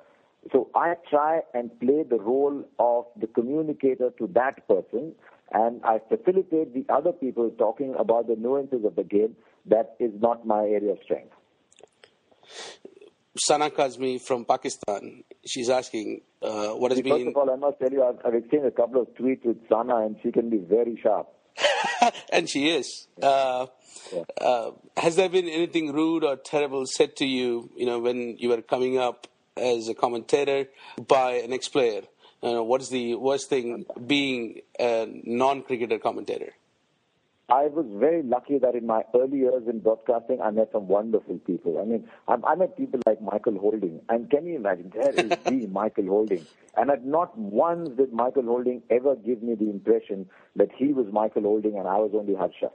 So 0.53 0.71
I 0.75 0.95
try 1.11 1.41
and 1.53 1.79
play 1.81 2.03
the 2.03 2.19
role 2.19 2.65
of 2.79 3.07
the 3.21 3.27
communicator 3.27 4.11
to 4.19 4.27
that 4.35 4.67
person, 4.69 5.13
and 5.53 5.81
I 5.85 6.01
facilitate 6.09 6.75
the 6.75 6.85
other 6.93 7.13
people 7.13 7.51
talking 7.51 7.95
about 7.99 8.27
the 8.27 8.37
nuances 8.37 8.85
of 8.85 8.97
the 8.97 9.05
game. 9.05 9.37
That 9.67 9.97
is 9.99 10.13
not 10.21 10.47
my 10.47 10.65
area 10.65 10.93
of 10.93 10.99
strength. 11.03 11.33
Sana 13.39 13.71
Kazmi 13.71 14.21
from 14.21 14.45
Pakistan, 14.45 15.25
she's 15.45 15.69
asking, 15.69 16.23
uh, 16.43 16.71
what 16.71 16.91
has 16.91 17.01
First 17.01 17.05
been... 17.05 17.29
of 17.29 17.37
all, 17.37 17.51
I 17.51 17.57
must 17.57 17.79
tell 17.79 17.91
you, 17.91 18.03
I've, 18.03 18.19
I've 18.25 18.35
exchanged 18.35 18.67
a 18.67 18.71
couple 18.71 19.03
of 19.03 19.09
tweets 19.15 19.45
with 19.45 19.59
Sana, 19.69 20.07
and 20.07 20.17
she 20.23 20.33
can 20.33 20.49
be 20.49 20.59
very 20.59 20.99
sharp. 21.03 21.29
and 22.33 22.49
she 22.49 22.69
is. 22.71 23.09
Uh, 23.23 23.67
yeah. 24.13 24.23
uh, 24.41 24.71
has 24.97 25.17
there 25.17 25.29
been 25.29 25.49
anything 25.49 25.93
rude 25.93 26.25
or 26.25 26.37
terrible 26.37 26.85
said 26.87 27.17
to 27.17 27.27
you, 27.27 27.71
you 27.77 27.87
know, 27.87 27.99
when 27.99 28.37
you 28.39 28.49
were 28.49 28.63
coming 28.63 28.99
up 28.99 29.27
as 29.57 29.89
a 29.89 29.95
commentator 29.95 30.67
by 31.07 31.33
an 31.33 31.53
ex-player? 31.53 32.03
Uh, 32.43 32.63
what 32.63 32.81
is 32.81 32.91
the 32.91 33.15
worst 33.15 33.49
thing 33.49 33.87
being 34.07 34.61
a 34.79 35.07
non-cricketer 35.25 35.99
commentator? 35.99 36.53
I 37.49 37.69
was 37.69 37.87
very 37.89 38.25
lucky 38.25 38.59
that 38.59 38.75
in 38.75 38.87
my 38.87 39.05
early 39.15 39.39
years 39.39 39.69
in 39.69 39.79
broadcasting, 39.79 40.41
I 40.41 40.51
met 40.51 40.71
some 40.73 40.89
wonderful 40.89 41.39
people. 41.39 41.81
I 41.81 41.85
mean, 41.85 42.09
I, 42.27 42.35
I 42.45 42.57
met 42.57 42.77
people 42.77 43.01
like 43.07 43.23
Michael 43.23 43.57
Holding. 43.59 44.01
And 44.09 44.29
can 44.29 44.47
you 44.47 44.57
imagine? 44.57 44.93
There 44.93 45.11
is 45.11 45.31
the 45.45 45.69
Michael 45.69 46.07
Holding. 46.07 46.45
And 46.77 46.91
at 46.91 47.07
not 47.07 47.39
once 47.39 47.91
did 47.91 48.13
Michael 48.13 48.43
Holding 48.43 48.83
ever 48.91 49.15
give 49.15 49.45
me 49.45 49.55
the 49.55 49.71
impression 49.71 50.29
that 50.57 50.71
he 50.77 50.93
was 50.93 51.07
Michael 51.13 51.43
Holding 51.43 51.79
and 51.79 51.87
I 51.87 51.99
was 51.99 52.11
only 52.15 52.35
Harsha. 52.35 52.73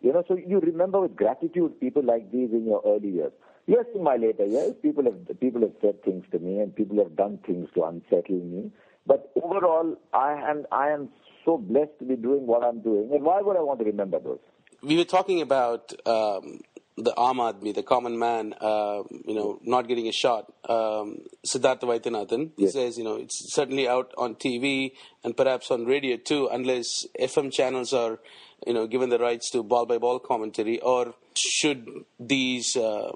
You 0.00 0.12
know, 0.12 0.24
so 0.26 0.36
you 0.36 0.58
remember 0.58 1.00
with 1.00 1.14
gratitude 1.14 1.78
people 1.80 2.02
like 2.02 2.30
these 2.32 2.50
in 2.50 2.66
your 2.66 2.82
early 2.84 3.10
years. 3.10 3.32
Yes, 3.66 3.84
in 3.94 4.02
my 4.02 4.16
later 4.16 4.46
years, 4.46 4.74
people 4.82 5.04
have 5.04 5.40
people 5.40 5.60
have 5.60 5.74
said 5.80 6.02
things 6.02 6.24
to 6.32 6.38
me 6.38 6.58
and 6.60 6.74
people 6.74 6.98
have 6.98 7.14
done 7.14 7.38
things 7.46 7.68
to 7.74 7.84
unsettle 7.84 8.36
me. 8.36 8.70
But 9.08 9.32
overall, 9.42 9.96
I 10.12 10.32
am 10.50 10.66
I 10.70 10.90
am 10.90 11.08
so 11.44 11.56
blessed 11.56 11.98
to 12.00 12.04
be 12.04 12.16
doing 12.16 12.46
what 12.46 12.62
I'm 12.62 12.80
doing. 12.80 13.10
And 13.12 13.24
why 13.24 13.40
would 13.40 13.56
I 13.56 13.62
want 13.62 13.78
to 13.80 13.86
remember 13.86 14.18
those? 14.20 14.38
We 14.82 14.96
were 14.98 15.10
talking 15.16 15.40
about 15.40 15.94
um, 16.06 16.60
the 16.98 17.12
Aam 17.16 17.38
Aadmi, 17.46 17.74
the 17.74 17.82
common 17.82 18.18
man, 18.18 18.54
uh, 18.60 19.02
you 19.24 19.34
know, 19.34 19.58
not 19.62 19.88
getting 19.88 20.08
a 20.08 20.12
shot. 20.12 20.52
Um, 20.68 21.22
Siddhartha 21.44 21.86
Vaidyanathan, 21.86 22.50
he 22.56 22.64
yes. 22.64 22.74
says, 22.74 22.98
you 22.98 23.04
know, 23.04 23.16
it's 23.16 23.52
certainly 23.52 23.88
out 23.88 24.12
on 24.18 24.34
TV 24.34 24.92
and 25.24 25.34
perhaps 25.36 25.70
on 25.70 25.86
radio 25.86 26.18
too, 26.18 26.48
unless 26.52 27.06
FM 27.18 27.50
channels 27.50 27.94
are, 27.94 28.18
you 28.66 28.74
know, 28.74 28.86
given 28.86 29.08
the 29.08 29.18
rights 29.18 29.50
to 29.52 29.62
ball 29.62 29.86
by 29.86 29.96
ball 29.96 30.18
commentary, 30.18 30.80
or 30.80 31.14
should 31.34 31.88
these 32.20 32.76
uh, 32.76 33.12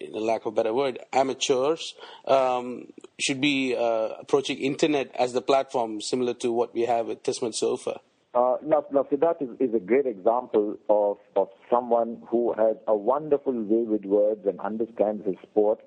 in 0.00 0.14
a 0.14 0.18
lack 0.18 0.46
of 0.46 0.52
a 0.52 0.56
better 0.56 0.72
word, 0.72 0.98
amateurs 1.12 1.94
um, 2.26 2.86
should 3.18 3.40
be 3.40 3.76
uh, 3.76 4.08
approaching 4.20 4.58
internet 4.58 5.10
as 5.14 5.32
the 5.32 5.42
platform, 5.42 6.00
similar 6.00 6.34
to 6.34 6.52
what 6.52 6.74
we 6.74 6.82
have 6.82 7.06
with 7.06 7.22
Test 7.22 7.42
Match 7.42 7.56
Sofa. 7.56 8.00
Uh, 8.34 8.56
now, 8.64 8.84
now 8.92 9.04
Siddharth 9.10 9.42
is, 9.42 9.48
is, 9.58 9.74
a 9.74 9.80
great 9.80 10.06
example 10.06 10.76
of, 10.88 11.16
of 11.34 11.48
someone 11.70 12.22
who 12.28 12.52
has 12.52 12.76
a 12.86 12.94
wonderful 12.94 13.54
way 13.54 13.84
with 13.84 14.04
words 14.04 14.46
and 14.46 14.60
understands 14.60 15.24
his 15.26 15.34
sport 15.42 15.80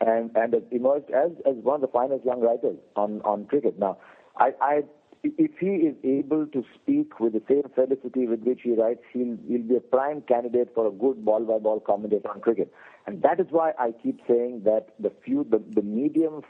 and, 0.00 0.30
and 0.36 0.54
has 0.54 0.62
emerged 0.70 1.10
as, 1.10 1.32
as 1.44 1.56
one 1.56 1.76
of 1.76 1.80
the 1.80 1.88
finest 1.88 2.24
young 2.24 2.40
writers 2.40 2.76
on, 2.94 3.20
on 3.22 3.46
cricket. 3.46 3.78
Now, 3.78 3.98
I, 4.36 4.52
I 4.60 4.82
if 5.22 5.50
he 5.58 5.66
is 5.66 5.96
able 6.04 6.46
to 6.46 6.64
speak 6.74 7.18
with 7.20 7.32
the 7.32 7.42
same 7.48 7.64
felicity 7.74 8.26
with 8.26 8.40
which 8.42 8.60
he 8.62 8.74
writes, 8.74 9.00
he'll, 9.12 9.36
he'll 9.48 9.62
be 9.62 9.76
a 9.76 9.80
prime 9.80 10.22
candidate 10.22 10.68
for 10.74 10.86
a 10.86 10.90
good 10.90 11.24
ball 11.24 11.44
by 11.44 11.58
ball 11.58 11.80
commentator 11.80 12.30
on 12.30 12.40
cricket. 12.40 12.72
And 13.06 13.22
that 13.22 13.40
is 13.40 13.46
why 13.50 13.72
I 13.78 13.92
keep 14.02 14.20
saying 14.28 14.62
that 14.64 14.88
the 15.00 15.12
few, 15.24 15.46
the, 15.50 15.62
the 15.74 15.82
medium 15.82 16.42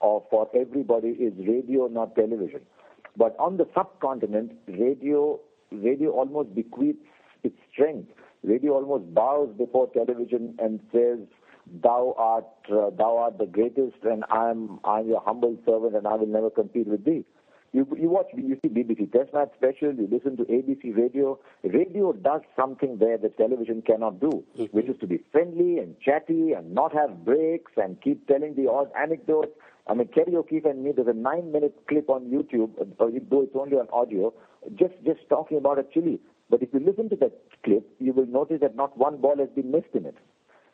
of, 0.00 0.24
for 0.30 0.48
everybody 0.54 1.08
is 1.10 1.32
radio, 1.46 1.86
not 1.86 2.14
television. 2.14 2.60
But 3.16 3.36
on 3.38 3.56
the 3.56 3.66
subcontinent, 3.74 4.52
radio, 4.66 5.40
radio 5.70 6.10
almost 6.10 6.54
bequeaths 6.54 6.98
its 7.42 7.56
strength. 7.72 8.10
Radio 8.42 8.72
almost 8.74 9.12
bows 9.14 9.54
before 9.56 9.88
television 9.90 10.54
and 10.58 10.80
says, 10.92 11.18
"Thou 11.82 12.14
art, 12.18 12.46
uh, 12.70 12.90
thou 12.90 13.16
art 13.16 13.38
the 13.38 13.46
greatest, 13.46 13.96
and 14.02 14.24
I 14.30 14.50
am, 14.50 14.78
I 14.84 15.00
am 15.00 15.08
your 15.08 15.22
humble 15.24 15.56
servant, 15.66 15.96
and 15.96 16.06
I 16.06 16.14
will 16.14 16.26
never 16.26 16.50
compete 16.50 16.86
with 16.86 17.04
thee." 17.04 17.24
You, 17.76 17.86
you 18.00 18.08
watch, 18.08 18.28
you 18.34 18.56
see 18.62 18.70
BBC 18.70 19.12
Test 19.12 19.34
Match 19.34 19.50
Special, 19.54 19.92
you 19.92 20.08
listen 20.10 20.34
to 20.38 20.44
ABC 20.44 20.96
Radio. 20.96 21.38
Radio 21.62 22.14
does 22.14 22.40
something 22.58 22.96
there 22.96 23.18
that 23.18 23.36
television 23.36 23.82
cannot 23.82 24.18
do, 24.18 24.30
mm-hmm. 24.58 24.64
which 24.74 24.86
is 24.86 24.96
to 25.00 25.06
be 25.06 25.22
friendly 25.30 25.78
and 25.78 25.94
chatty 26.00 26.54
and 26.54 26.72
not 26.72 26.94
have 26.94 27.22
breaks 27.22 27.72
and 27.76 28.00
keep 28.00 28.26
telling 28.28 28.54
the 28.54 28.66
odd 28.66 28.90
anecdote. 28.98 29.54
I 29.86 29.92
mean, 29.92 30.08
Kerry 30.08 30.34
O'Keefe 30.36 30.64
and 30.64 30.84
me, 30.84 30.92
there's 30.96 31.06
a 31.06 31.12
nine-minute 31.12 31.82
clip 31.86 32.08
on 32.08 32.30
YouTube, 32.30 32.70
though 32.98 33.42
it's 33.42 33.54
only 33.54 33.76
on 33.76 33.88
audio, 33.92 34.32
just, 34.74 34.94
just 35.04 35.28
talking 35.28 35.58
about 35.58 35.78
a 35.78 35.84
chili. 35.92 36.18
But 36.48 36.62
if 36.62 36.70
you 36.72 36.80
listen 36.80 37.10
to 37.10 37.16
that 37.16 37.38
clip, 37.62 37.86
you 38.00 38.14
will 38.14 38.24
notice 38.24 38.60
that 38.62 38.74
not 38.74 38.96
one 38.96 39.18
ball 39.18 39.36
has 39.36 39.50
been 39.54 39.70
missed 39.70 39.92
in 39.92 40.06
it. 40.06 40.16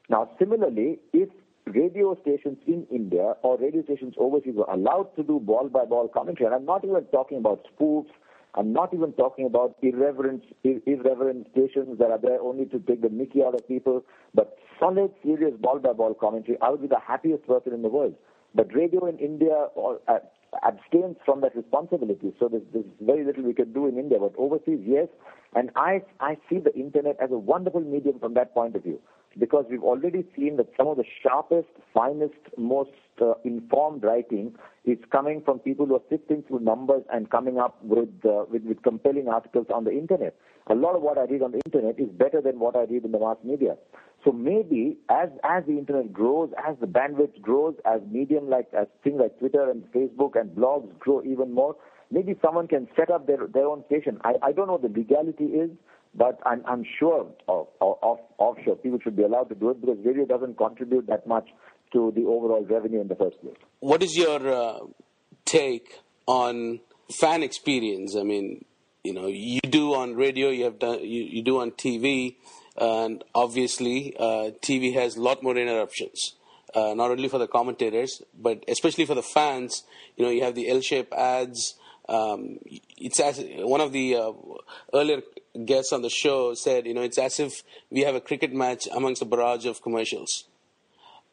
Now, 0.08 0.30
similarly, 0.38 1.00
if 1.12 1.30
radio 1.66 2.16
stations 2.22 2.58
in 2.66 2.86
India 2.90 3.34
or 3.42 3.58
radio 3.58 3.82
stations 3.84 4.14
overseas 4.18 4.54
were 4.56 4.72
allowed 4.72 5.14
to 5.16 5.22
do 5.22 5.40
ball 5.40 5.68
by 5.68 5.84
ball 5.84 6.08
commentary. 6.08 6.46
And 6.46 6.54
I'm 6.54 6.64
not 6.64 6.84
even 6.84 7.04
talking 7.06 7.38
about 7.38 7.66
spoofs. 7.72 8.10
I'm 8.54 8.72
not 8.72 8.92
even 8.92 9.12
talking 9.14 9.46
about 9.46 9.76
irreverent, 9.82 10.44
irreverent 10.62 11.46
stations 11.52 11.98
that 11.98 12.10
are 12.10 12.18
there 12.18 12.40
only 12.40 12.66
to 12.66 12.78
take 12.80 13.00
the 13.00 13.08
mickey 13.08 13.42
out 13.42 13.54
of 13.54 13.66
people, 13.66 14.04
but 14.34 14.58
solid, 14.78 15.10
serious 15.24 15.54
ball 15.58 15.78
by 15.78 15.94
ball 15.94 16.12
commentary. 16.12 16.58
I 16.60 16.68
would 16.68 16.82
be 16.82 16.88
the 16.88 17.00
happiest 17.00 17.46
person 17.46 17.72
in 17.72 17.80
the 17.80 17.88
world. 17.88 18.14
But 18.54 18.74
radio 18.74 19.06
in 19.06 19.18
India 19.18 19.68
uh, 19.78 20.18
abstains 20.62 21.16
from 21.24 21.40
that 21.40 21.56
responsibility. 21.56 22.34
So 22.38 22.48
there's, 22.48 22.64
there's, 22.74 22.84
very 23.00 23.24
little 23.24 23.44
we 23.44 23.54
can 23.54 23.72
do 23.72 23.86
in 23.86 23.98
India. 23.98 24.18
But 24.20 24.34
overseas, 24.36 24.80
yes. 24.82 25.08
And 25.54 25.70
I, 25.74 26.02
I 26.20 26.36
see 26.50 26.58
the 26.58 26.74
internet 26.74 27.16
as 27.22 27.30
a 27.30 27.38
wonderful 27.38 27.80
medium 27.80 28.18
from 28.18 28.34
that 28.34 28.52
point 28.52 28.76
of 28.76 28.82
view 28.82 29.00
because 29.38 29.64
we've 29.70 29.82
already 29.82 30.24
seen 30.36 30.56
that 30.56 30.68
some 30.76 30.86
of 30.86 30.96
the 30.96 31.04
sharpest, 31.22 31.68
finest, 31.94 32.34
most 32.56 32.90
uh, 33.20 33.34
informed 33.44 34.04
writing 34.04 34.54
is 34.84 34.98
coming 35.10 35.42
from 35.44 35.58
people 35.58 35.86
who 35.86 35.94
are 35.94 36.02
sifting 36.10 36.42
through 36.42 36.60
numbers 36.60 37.02
and 37.12 37.30
coming 37.30 37.58
up 37.58 37.82
with, 37.82 38.08
uh, 38.24 38.44
with, 38.50 38.62
with 38.64 38.82
compelling 38.82 39.28
articles 39.28 39.66
on 39.72 39.84
the 39.84 39.90
internet. 39.90 40.34
A 40.68 40.74
lot 40.74 40.94
of 40.96 41.02
what 41.02 41.18
I 41.18 41.22
read 41.22 41.42
on 41.42 41.52
the 41.52 41.60
internet 41.66 41.98
is 41.98 42.08
better 42.08 42.40
than 42.40 42.58
what 42.58 42.76
I 42.76 42.84
read 42.84 43.04
in 43.04 43.12
the 43.12 43.18
mass 43.18 43.36
media. 43.44 43.76
So 44.24 44.30
maybe 44.30 44.98
as 45.10 45.30
as 45.42 45.64
the 45.66 45.72
internet 45.72 46.12
grows, 46.12 46.50
as 46.68 46.76
the 46.80 46.86
bandwidth 46.86 47.40
grows, 47.40 47.74
as 47.84 48.00
medium 48.08 48.48
like 48.48 48.68
as 48.72 48.86
things 49.02 49.18
like 49.20 49.36
Twitter 49.40 49.68
and 49.68 49.82
Facebook 49.92 50.40
and 50.40 50.50
blogs 50.56 50.96
grow 51.00 51.22
even 51.24 51.52
more, 51.52 51.74
maybe 52.10 52.36
someone 52.40 52.68
can 52.68 52.86
set 52.96 53.10
up 53.10 53.26
their 53.26 53.48
their 53.52 53.66
own 53.66 53.82
station. 53.86 54.20
I, 54.22 54.34
I 54.42 54.52
don't 54.52 54.68
know 54.68 54.74
what 54.74 54.82
the 54.82 54.96
legality 54.96 55.46
is. 55.46 55.70
But 56.14 56.40
I'm, 56.44 56.62
I'm 56.66 56.84
sure 56.98 57.26
of, 57.48 57.68
of, 57.80 58.18
offshore 58.38 58.76
people 58.76 58.98
should 59.02 59.16
be 59.16 59.22
allowed 59.22 59.48
to 59.48 59.54
do 59.54 59.70
it 59.70 59.80
because 59.80 59.96
radio 60.04 60.26
doesn't 60.26 60.58
contribute 60.58 61.06
that 61.06 61.26
much 61.26 61.48
to 61.92 62.12
the 62.14 62.22
overall 62.22 62.64
revenue 62.68 63.00
in 63.00 63.08
the 63.08 63.14
first 63.14 63.40
place. 63.40 63.56
What 63.80 64.02
is 64.02 64.14
your 64.16 64.52
uh, 64.52 64.78
take 65.44 66.00
on 66.26 66.80
fan 67.20 67.42
experience? 67.42 68.14
I 68.16 68.24
mean, 68.24 68.64
you 69.04 69.14
know, 69.14 69.26
you 69.26 69.60
do 69.60 69.94
on 69.94 70.14
radio, 70.14 70.50
you 70.50 70.64
have 70.64 70.78
done, 70.78 71.00
you, 71.00 71.22
you 71.24 71.42
do 71.42 71.60
on 71.60 71.70
TV, 71.72 72.36
and 72.76 73.24
obviously, 73.34 74.14
uh, 74.18 74.50
TV 74.62 74.94
has 74.94 75.16
a 75.16 75.22
lot 75.22 75.42
more 75.42 75.56
interruptions. 75.56 76.34
uh, 76.74 76.94
not 76.94 77.10
only 77.10 77.28
for 77.28 77.38
the 77.38 77.46
commentators, 77.46 78.22
but 78.38 78.64
especially 78.68 79.04
for 79.04 79.14
the 79.14 79.22
fans. 79.22 79.84
You 80.16 80.24
know, 80.24 80.30
you 80.30 80.42
have 80.42 80.54
the 80.54 80.68
L-shaped 80.70 81.12
ads. 81.12 81.74
Um, 82.08 82.58
it's 82.96 83.20
as 83.20 83.42
one 83.58 83.80
of 83.80 83.92
the 83.92 84.16
uh, 84.16 84.32
earlier 84.92 85.22
guests 85.64 85.92
on 85.92 86.02
the 86.02 86.10
show 86.10 86.54
said, 86.54 86.86
you 86.86 86.94
know, 86.94 87.02
it's 87.02 87.18
as 87.18 87.38
if 87.40 87.62
we 87.90 88.00
have 88.00 88.14
a 88.14 88.20
cricket 88.20 88.52
match 88.52 88.88
amongst 88.94 89.22
a 89.22 89.24
barrage 89.24 89.66
of 89.66 89.82
commercials. 89.82 90.44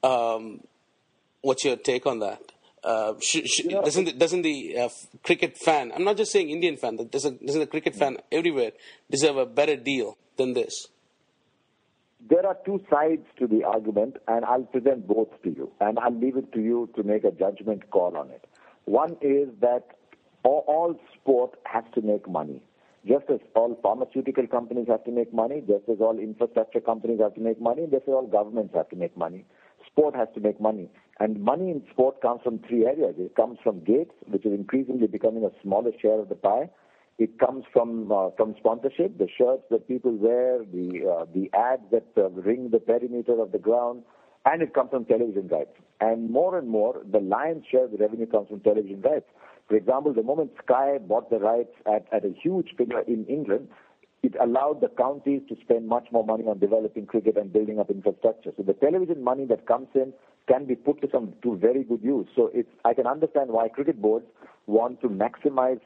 Um, 0.03 0.61
what's 1.41 1.63
your 1.63 1.77
take 1.77 2.05
on 2.05 2.19
that? 2.19 2.41
Uh, 2.83 3.13
sh- 3.21 3.45
sh- 3.45 3.63
doesn't 3.63 4.05
the, 4.05 4.13
doesn't 4.13 4.41
the 4.41 4.77
uh, 4.77 4.89
cricket 5.23 5.57
fan? 5.57 5.91
I'm 5.93 6.03
not 6.03 6.17
just 6.17 6.31
saying 6.31 6.49
Indian 6.49 6.77
fan. 6.77 6.95
Doesn't 6.95 7.45
doesn't 7.45 7.59
the 7.59 7.67
cricket 7.67 7.95
fan 7.95 8.17
everywhere 8.31 8.71
deserve 9.09 9.37
a 9.37 9.45
better 9.45 9.75
deal 9.75 10.17
than 10.37 10.53
this? 10.53 10.87
There 12.29 12.45
are 12.45 12.57
two 12.65 12.81
sides 12.89 13.25
to 13.37 13.47
the 13.47 13.63
argument, 13.63 14.17
and 14.27 14.45
I'll 14.45 14.63
present 14.63 15.07
both 15.07 15.29
to 15.43 15.49
you, 15.49 15.71
and 15.79 15.97
I'll 15.99 16.17
leave 16.17 16.37
it 16.37 16.51
to 16.53 16.61
you 16.61 16.89
to 16.95 17.03
make 17.03 17.23
a 17.23 17.31
judgment 17.31 17.89
call 17.91 18.15
on 18.17 18.29
it. 18.29 18.45
One 18.85 19.17
is 19.21 19.49
that 19.61 19.87
all 20.43 20.99
sport 21.15 21.59
has 21.65 21.83
to 21.95 22.01
make 22.01 22.27
money. 22.29 22.61
Just 23.07 23.25
as 23.29 23.39
all 23.55 23.79
pharmaceutical 23.81 24.45
companies 24.47 24.87
have 24.89 25.03
to 25.05 25.11
make 25.11 25.33
money, 25.33 25.61
just 25.61 25.87
as 25.89 25.97
all 26.01 26.19
infrastructure 26.19 26.81
companies 26.81 27.19
have 27.21 27.33
to 27.35 27.41
make 27.41 27.59
money, 27.61 27.83
just 27.89 28.03
as 28.07 28.13
all 28.13 28.27
governments 28.27 28.73
have 28.75 28.89
to 28.89 28.95
make 28.95 29.15
money 29.15 29.45
sport 29.99 30.15
has 30.15 30.27
to 30.35 30.39
make 30.39 30.59
money. 30.59 30.89
And 31.19 31.41
money 31.41 31.69
in 31.71 31.83
sport 31.91 32.21
comes 32.21 32.41
from 32.43 32.59
three 32.67 32.85
areas. 32.85 33.15
It 33.17 33.35
comes 33.35 33.59
from 33.63 33.83
gates, 33.83 34.13
which 34.27 34.45
is 34.45 34.53
increasingly 34.53 35.07
becoming 35.07 35.43
a 35.43 35.51
smaller 35.61 35.91
share 36.01 36.19
of 36.19 36.29
the 36.29 36.35
pie. 36.35 36.69
It 37.17 37.37
comes 37.37 37.65
from 37.73 38.11
uh, 38.11 38.29
from 38.37 38.55
sponsorship, 38.57 39.17
the 39.17 39.27
shirts 39.37 39.63
that 39.71 39.89
people 39.89 40.15
wear, 40.15 40.59
the 40.59 41.03
uh, 41.05 41.25
the 41.33 41.49
ads 41.53 41.83
that 41.91 42.07
uh, 42.17 42.29
ring 42.29 42.69
the 42.71 42.79
perimeter 42.79 43.41
of 43.41 43.51
the 43.51 43.57
ground, 43.59 44.03
and 44.45 44.61
it 44.61 44.73
comes 44.73 44.91
from 44.91 45.03
television 45.03 45.49
rights. 45.49 45.75
And 45.99 46.29
more 46.29 46.57
and 46.57 46.69
more, 46.69 47.01
the 47.11 47.19
lion's 47.19 47.65
share 47.69 47.85
of 47.85 47.91
the 47.91 47.97
revenue 47.97 48.25
comes 48.25 48.47
from 48.47 48.61
television 48.61 49.01
rights. 49.01 49.25
For 49.69 49.75
example, 49.75 50.13
the 50.13 50.23
moment 50.23 50.51
Sky 50.63 50.97
bought 50.97 51.29
the 51.29 51.37
rights 51.37 51.73
at, 51.85 52.07
at 52.11 52.25
a 52.25 52.33
huge 52.41 52.73
figure 52.75 53.01
in 53.01 53.25
England, 53.27 53.67
it 54.23 54.33
allowed 54.41 54.81
the 54.81 54.89
counties 54.97 55.41
to 55.47 55.55
spend 55.61 55.87
much 55.87 56.07
more 56.11 56.25
money 56.25 56.43
on 56.45 56.59
developing 56.59 57.05
cricket 57.05 57.37
and 57.37 57.53
building 57.53 57.79
up 57.79 57.89
infrastructure. 57.89 58.51
So 58.57 58.63
the 58.63 58.73
television 58.73 59.23
money 59.23 59.45
that 59.45 59.67
comes 59.67 59.87
in 59.93 60.11
can 60.47 60.65
be 60.65 60.75
put 60.75 61.01
to 61.01 61.07
some 61.11 61.33
to 61.43 61.55
very 61.55 61.83
good 61.83 62.03
use. 62.03 62.27
So 62.35 62.49
it's 62.53 62.67
I 62.83 62.93
can 62.95 63.07
understand 63.07 63.51
why 63.51 63.69
cricket 63.69 64.01
boards 64.01 64.25
want 64.65 64.99
to 65.01 65.07
maximize 65.07 65.79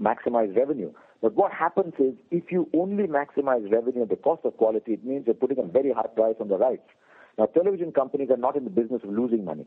maximize 0.00 0.54
revenue. 0.54 0.92
But 1.22 1.34
what 1.34 1.52
happens 1.52 1.94
is 1.98 2.14
if 2.30 2.52
you 2.52 2.68
only 2.74 3.04
maximize 3.04 3.70
revenue 3.72 4.02
at 4.02 4.10
the 4.10 4.16
cost 4.16 4.44
of 4.44 4.56
quality, 4.58 4.92
it 4.92 5.04
means 5.04 5.24
you're 5.26 5.34
putting 5.34 5.58
a 5.58 5.66
very 5.66 5.92
high 5.92 6.08
price 6.14 6.36
on 6.38 6.48
the 6.48 6.58
rights. 6.58 6.86
Now 7.38 7.46
television 7.46 7.92
companies 7.92 8.28
are 8.30 8.36
not 8.36 8.56
in 8.56 8.64
the 8.64 8.70
business 8.70 9.00
of 9.02 9.10
losing 9.10 9.44
money. 9.44 9.66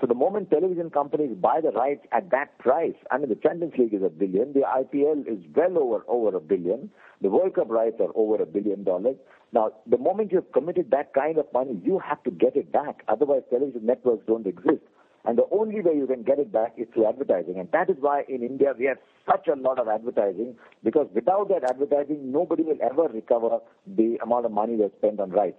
So 0.00 0.06
the 0.06 0.14
moment 0.14 0.50
television 0.50 0.90
companies 0.90 1.36
buy 1.36 1.60
the 1.60 1.70
rights 1.70 2.06
at 2.12 2.30
that 2.30 2.58
price, 2.58 2.94
I 3.10 3.18
mean 3.18 3.28
the 3.28 3.36
Champions 3.36 3.74
League 3.78 3.94
is 3.94 4.02
a 4.02 4.08
billion, 4.08 4.52
the 4.52 4.60
IPL 4.60 5.28
is 5.28 5.44
well 5.54 5.78
over 5.78 6.04
over 6.08 6.36
a 6.36 6.40
billion, 6.40 6.90
the 7.20 7.28
World 7.28 7.54
Cup 7.54 7.70
rights 7.70 7.96
are 8.00 8.10
over 8.14 8.42
a 8.42 8.46
billion 8.46 8.84
dollars. 8.84 9.16
Now 9.52 9.70
the 9.86 9.98
moment 9.98 10.32
you've 10.32 10.50
committed 10.52 10.90
that 10.90 11.14
kind 11.14 11.38
of 11.38 11.46
money, 11.52 11.80
you 11.84 11.98
have 12.00 12.22
to 12.24 12.30
get 12.30 12.56
it 12.56 12.72
back. 12.72 13.04
Otherwise, 13.06 13.42
television 13.50 13.86
networks 13.86 14.26
don't 14.26 14.46
exist. 14.46 14.82
And 15.24 15.38
the 15.38 15.46
only 15.52 15.80
way 15.80 15.94
you 15.94 16.06
can 16.06 16.24
get 16.24 16.40
it 16.40 16.50
back 16.50 16.74
is 16.76 16.88
through 16.92 17.06
advertising. 17.06 17.58
And 17.58 17.70
that 17.70 17.88
is 17.88 17.96
why 18.00 18.24
in 18.28 18.42
India 18.42 18.74
we 18.76 18.86
have 18.86 18.98
such 19.24 19.46
a 19.46 19.54
lot 19.54 19.78
of 19.78 19.86
advertising 19.86 20.56
because 20.82 21.06
without 21.14 21.48
that 21.50 21.62
advertising, 21.62 22.32
nobody 22.32 22.64
will 22.64 22.78
ever 22.82 23.02
recover 23.02 23.60
the 23.86 24.18
amount 24.22 24.46
of 24.46 24.52
money 24.52 24.76
they 24.76 24.90
spent 24.98 25.20
on 25.20 25.30
rights. 25.30 25.58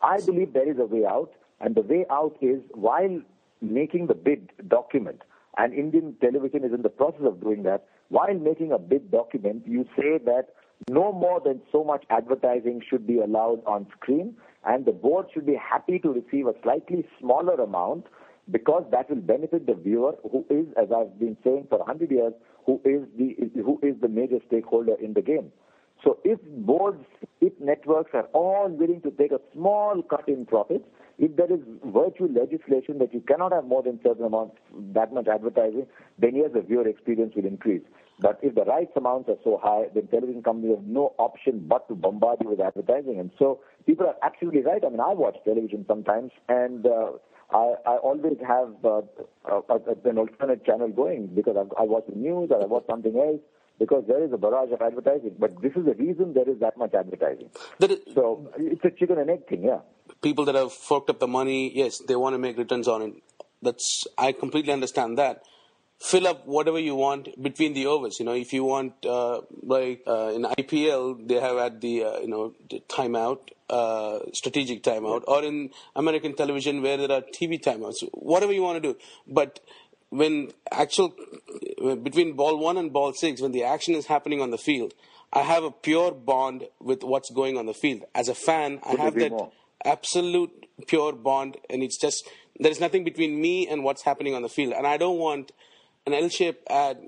I 0.00 0.20
believe 0.20 0.52
there 0.52 0.70
is 0.70 0.78
a 0.78 0.86
way 0.86 1.04
out. 1.04 1.32
And 1.60 1.74
the 1.76 1.82
way 1.82 2.04
out 2.10 2.36
is 2.40 2.60
while 2.74 3.20
making 3.62 4.08
the 4.08 4.14
bid 4.14 4.50
document, 4.68 5.22
and 5.56 5.72
Indian 5.72 6.16
television 6.20 6.64
is 6.64 6.72
in 6.72 6.82
the 6.82 6.88
process 6.88 7.22
of 7.24 7.40
doing 7.40 7.62
that, 7.64 7.86
while 8.08 8.34
making 8.34 8.72
a 8.72 8.78
bid 8.78 9.10
document, 9.10 9.62
you 9.66 9.84
say 9.96 10.18
that 10.24 10.48
no 10.90 11.12
more 11.12 11.40
than 11.40 11.60
so 11.70 11.84
much 11.84 12.04
advertising 12.10 12.82
should 12.88 13.06
be 13.06 13.18
allowed 13.18 13.62
on 13.66 13.86
screen, 13.96 14.34
and 14.64 14.84
the 14.84 14.92
board 14.92 15.26
should 15.32 15.46
be 15.46 15.54
happy 15.54 15.98
to 16.00 16.10
receive 16.10 16.46
a 16.46 16.54
slightly 16.62 17.06
smaller 17.20 17.54
amount 17.54 18.06
because 18.50 18.84
that 18.90 19.08
will 19.08 19.20
benefit 19.20 19.66
the 19.66 19.74
viewer 19.74 20.14
who 20.30 20.44
is, 20.50 20.66
as 20.76 20.88
I've 20.94 21.18
been 21.18 21.36
saying 21.44 21.66
for 21.68 21.78
100 21.78 22.10
years, 22.10 22.32
who 22.66 22.80
is 22.84 23.02
the, 23.16 23.36
who 23.62 23.78
is 23.82 23.94
the 24.00 24.08
major 24.08 24.38
stakeholder 24.46 24.94
in 25.00 25.14
the 25.14 25.22
game. 25.22 25.52
So 26.02 26.18
if 26.24 26.40
boards, 26.42 27.04
if 27.40 27.52
networks 27.60 28.10
are 28.14 28.26
all 28.32 28.68
willing 28.68 29.00
to 29.02 29.10
take 29.12 29.30
a 29.30 29.40
small 29.52 30.02
cut 30.02 30.28
in 30.28 30.46
profits, 30.46 30.84
if 31.18 31.36
there 31.36 31.52
is 31.52 31.60
virtual 31.84 32.28
legislation 32.32 32.98
that 32.98 33.12
you 33.12 33.20
cannot 33.20 33.52
have 33.52 33.64
more 33.64 33.82
than 33.82 34.00
certain 34.02 34.24
amount, 34.24 34.52
that 34.94 35.12
much 35.12 35.28
advertising, 35.28 35.86
then 36.18 36.36
yes, 36.36 36.50
the 36.54 36.62
viewer 36.62 36.86
experience 36.86 37.34
will 37.34 37.46
increase. 37.46 37.82
But 38.20 38.38
if 38.42 38.54
the 38.54 38.64
rights 38.64 38.92
amounts 38.96 39.28
are 39.28 39.38
so 39.42 39.60
high, 39.62 39.86
then 39.94 40.06
television 40.06 40.42
companies 40.42 40.76
have 40.76 40.86
no 40.86 41.14
option 41.18 41.64
but 41.66 41.88
to 41.88 41.94
bombard 41.94 42.38
you 42.40 42.50
with 42.50 42.60
advertising. 42.60 43.18
And 43.18 43.30
so 43.38 43.60
people 43.86 44.06
are 44.06 44.16
absolutely 44.22 44.62
right. 44.62 44.82
I 44.84 44.88
mean, 44.90 45.00
I 45.00 45.12
watch 45.12 45.36
television 45.44 45.84
sometimes, 45.88 46.30
and 46.48 46.86
uh, 46.86 47.12
I, 47.50 47.74
I 47.84 47.96
always 47.96 48.38
have 48.46 48.74
uh, 48.84 49.02
a, 49.44 49.74
a, 49.74 50.08
an 50.08 50.18
alternate 50.18 50.64
channel 50.64 50.88
going 50.88 51.28
because 51.28 51.56
I've, 51.58 51.72
I 51.78 51.82
watch 51.82 52.04
the 52.08 52.16
news 52.16 52.50
or 52.50 52.62
I 52.62 52.66
watch 52.66 52.84
something 52.88 53.16
else 53.16 53.40
because 53.78 54.04
there 54.06 54.22
is 54.22 54.32
a 54.32 54.38
barrage 54.38 54.70
of 54.72 54.80
advertising. 54.80 55.34
But 55.38 55.60
this 55.60 55.72
is 55.74 55.84
the 55.84 55.94
reason 55.94 56.34
there 56.34 56.48
is 56.48 56.60
that 56.60 56.76
much 56.78 56.94
advertising. 56.94 57.50
so 58.14 58.48
it's 58.56 58.84
a 58.84 58.90
chicken 58.90 59.18
and 59.18 59.28
egg 59.30 59.48
thing, 59.48 59.64
yeah. 59.64 59.80
People 60.22 60.44
that 60.46 60.54
have 60.54 60.72
forked 60.72 61.10
up 61.10 61.18
the 61.18 61.26
money, 61.26 61.76
yes, 61.76 61.98
they 61.98 62.16
want 62.16 62.34
to 62.34 62.38
make 62.38 62.56
returns 62.56 62.88
on 62.88 63.02
it. 63.02 63.14
That's 63.60 64.06
I 64.16 64.32
completely 64.32 64.72
understand 64.72 65.18
that. 65.18 65.42
Fill 65.98 66.26
up 66.26 66.46
whatever 66.46 66.80
you 66.80 66.96
want 66.96 67.40
between 67.40 67.74
the 67.74 67.86
overs. 67.86 68.18
You 68.18 68.26
know, 68.26 68.34
if 68.34 68.52
you 68.52 68.64
want, 68.64 69.06
uh, 69.06 69.42
like 69.62 70.02
uh, 70.06 70.32
in 70.34 70.42
IPL, 70.42 71.28
they 71.28 71.38
have 71.40 71.58
had 71.58 71.80
the 71.80 72.04
uh, 72.04 72.18
you 72.18 72.28
know 72.28 72.54
the 72.68 72.82
timeout, 72.88 73.38
uh, 73.70 74.18
strategic 74.32 74.82
timeout, 74.82 75.22
or 75.28 75.44
in 75.44 75.70
American 75.94 76.34
television 76.34 76.82
where 76.82 76.96
there 76.96 77.12
are 77.12 77.22
TV 77.22 77.62
timeouts. 77.62 78.02
Whatever 78.12 78.52
you 78.52 78.62
want 78.62 78.82
to 78.82 78.92
do, 78.92 78.98
but 79.28 79.60
when 80.10 80.52
actual 80.70 81.14
between 82.02 82.34
ball 82.34 82.58
one 82.58 82.76
and 82.76 82.92
ball 82.92 83.12
six, 83.12 83.40
when 83.40 83.52
the 83.52 83.64
action 83.64 83.94
is 83.94 84.06
happening 84.06 84.40
on 84.42 84.50
the 84.50 84.58
field, 84.58 84.92
I 85.32 85.40
have 85.42 85.64
a 85.64 85.70
pure 85.70 86.12
bond 86.12 86.64
with 86.80 87.02
what's 87.02 87.30
going 87.30 87.56
on 87.56 87.66
the 87.66 87.74
field. 87.74 88.02
As 88.14 88.28
a 88.28 88.34
fan, 88.34 88.80
I 88.84 88.96
have 88.96 89.14
that 89.14 89.30
more. 89.30 89.52
Absolute 89.84 90.66
pure 90.86 91.12
bond, 91.12 91.56
and 91.70 91.82
it's 91.82 91.98
just 92.00 92.28
there 92.58 92.70
is 92.70 92.80
nothing 92.80 93.04
between 93.04 93.40
me 93.40 93.66
and 93.68 93.84
what's 93.84 94.02
happening 94.02 94.34
on 94.34 94.42
the 94.42 94.48
field, 94.48 94.72
and 94.72 94.86
I 94.86 94.96
don't 94.96 95.18
want 95.18 95.52
an 96.06 96.14
L-shaped 96.14 96.68
ad 96.68 96.98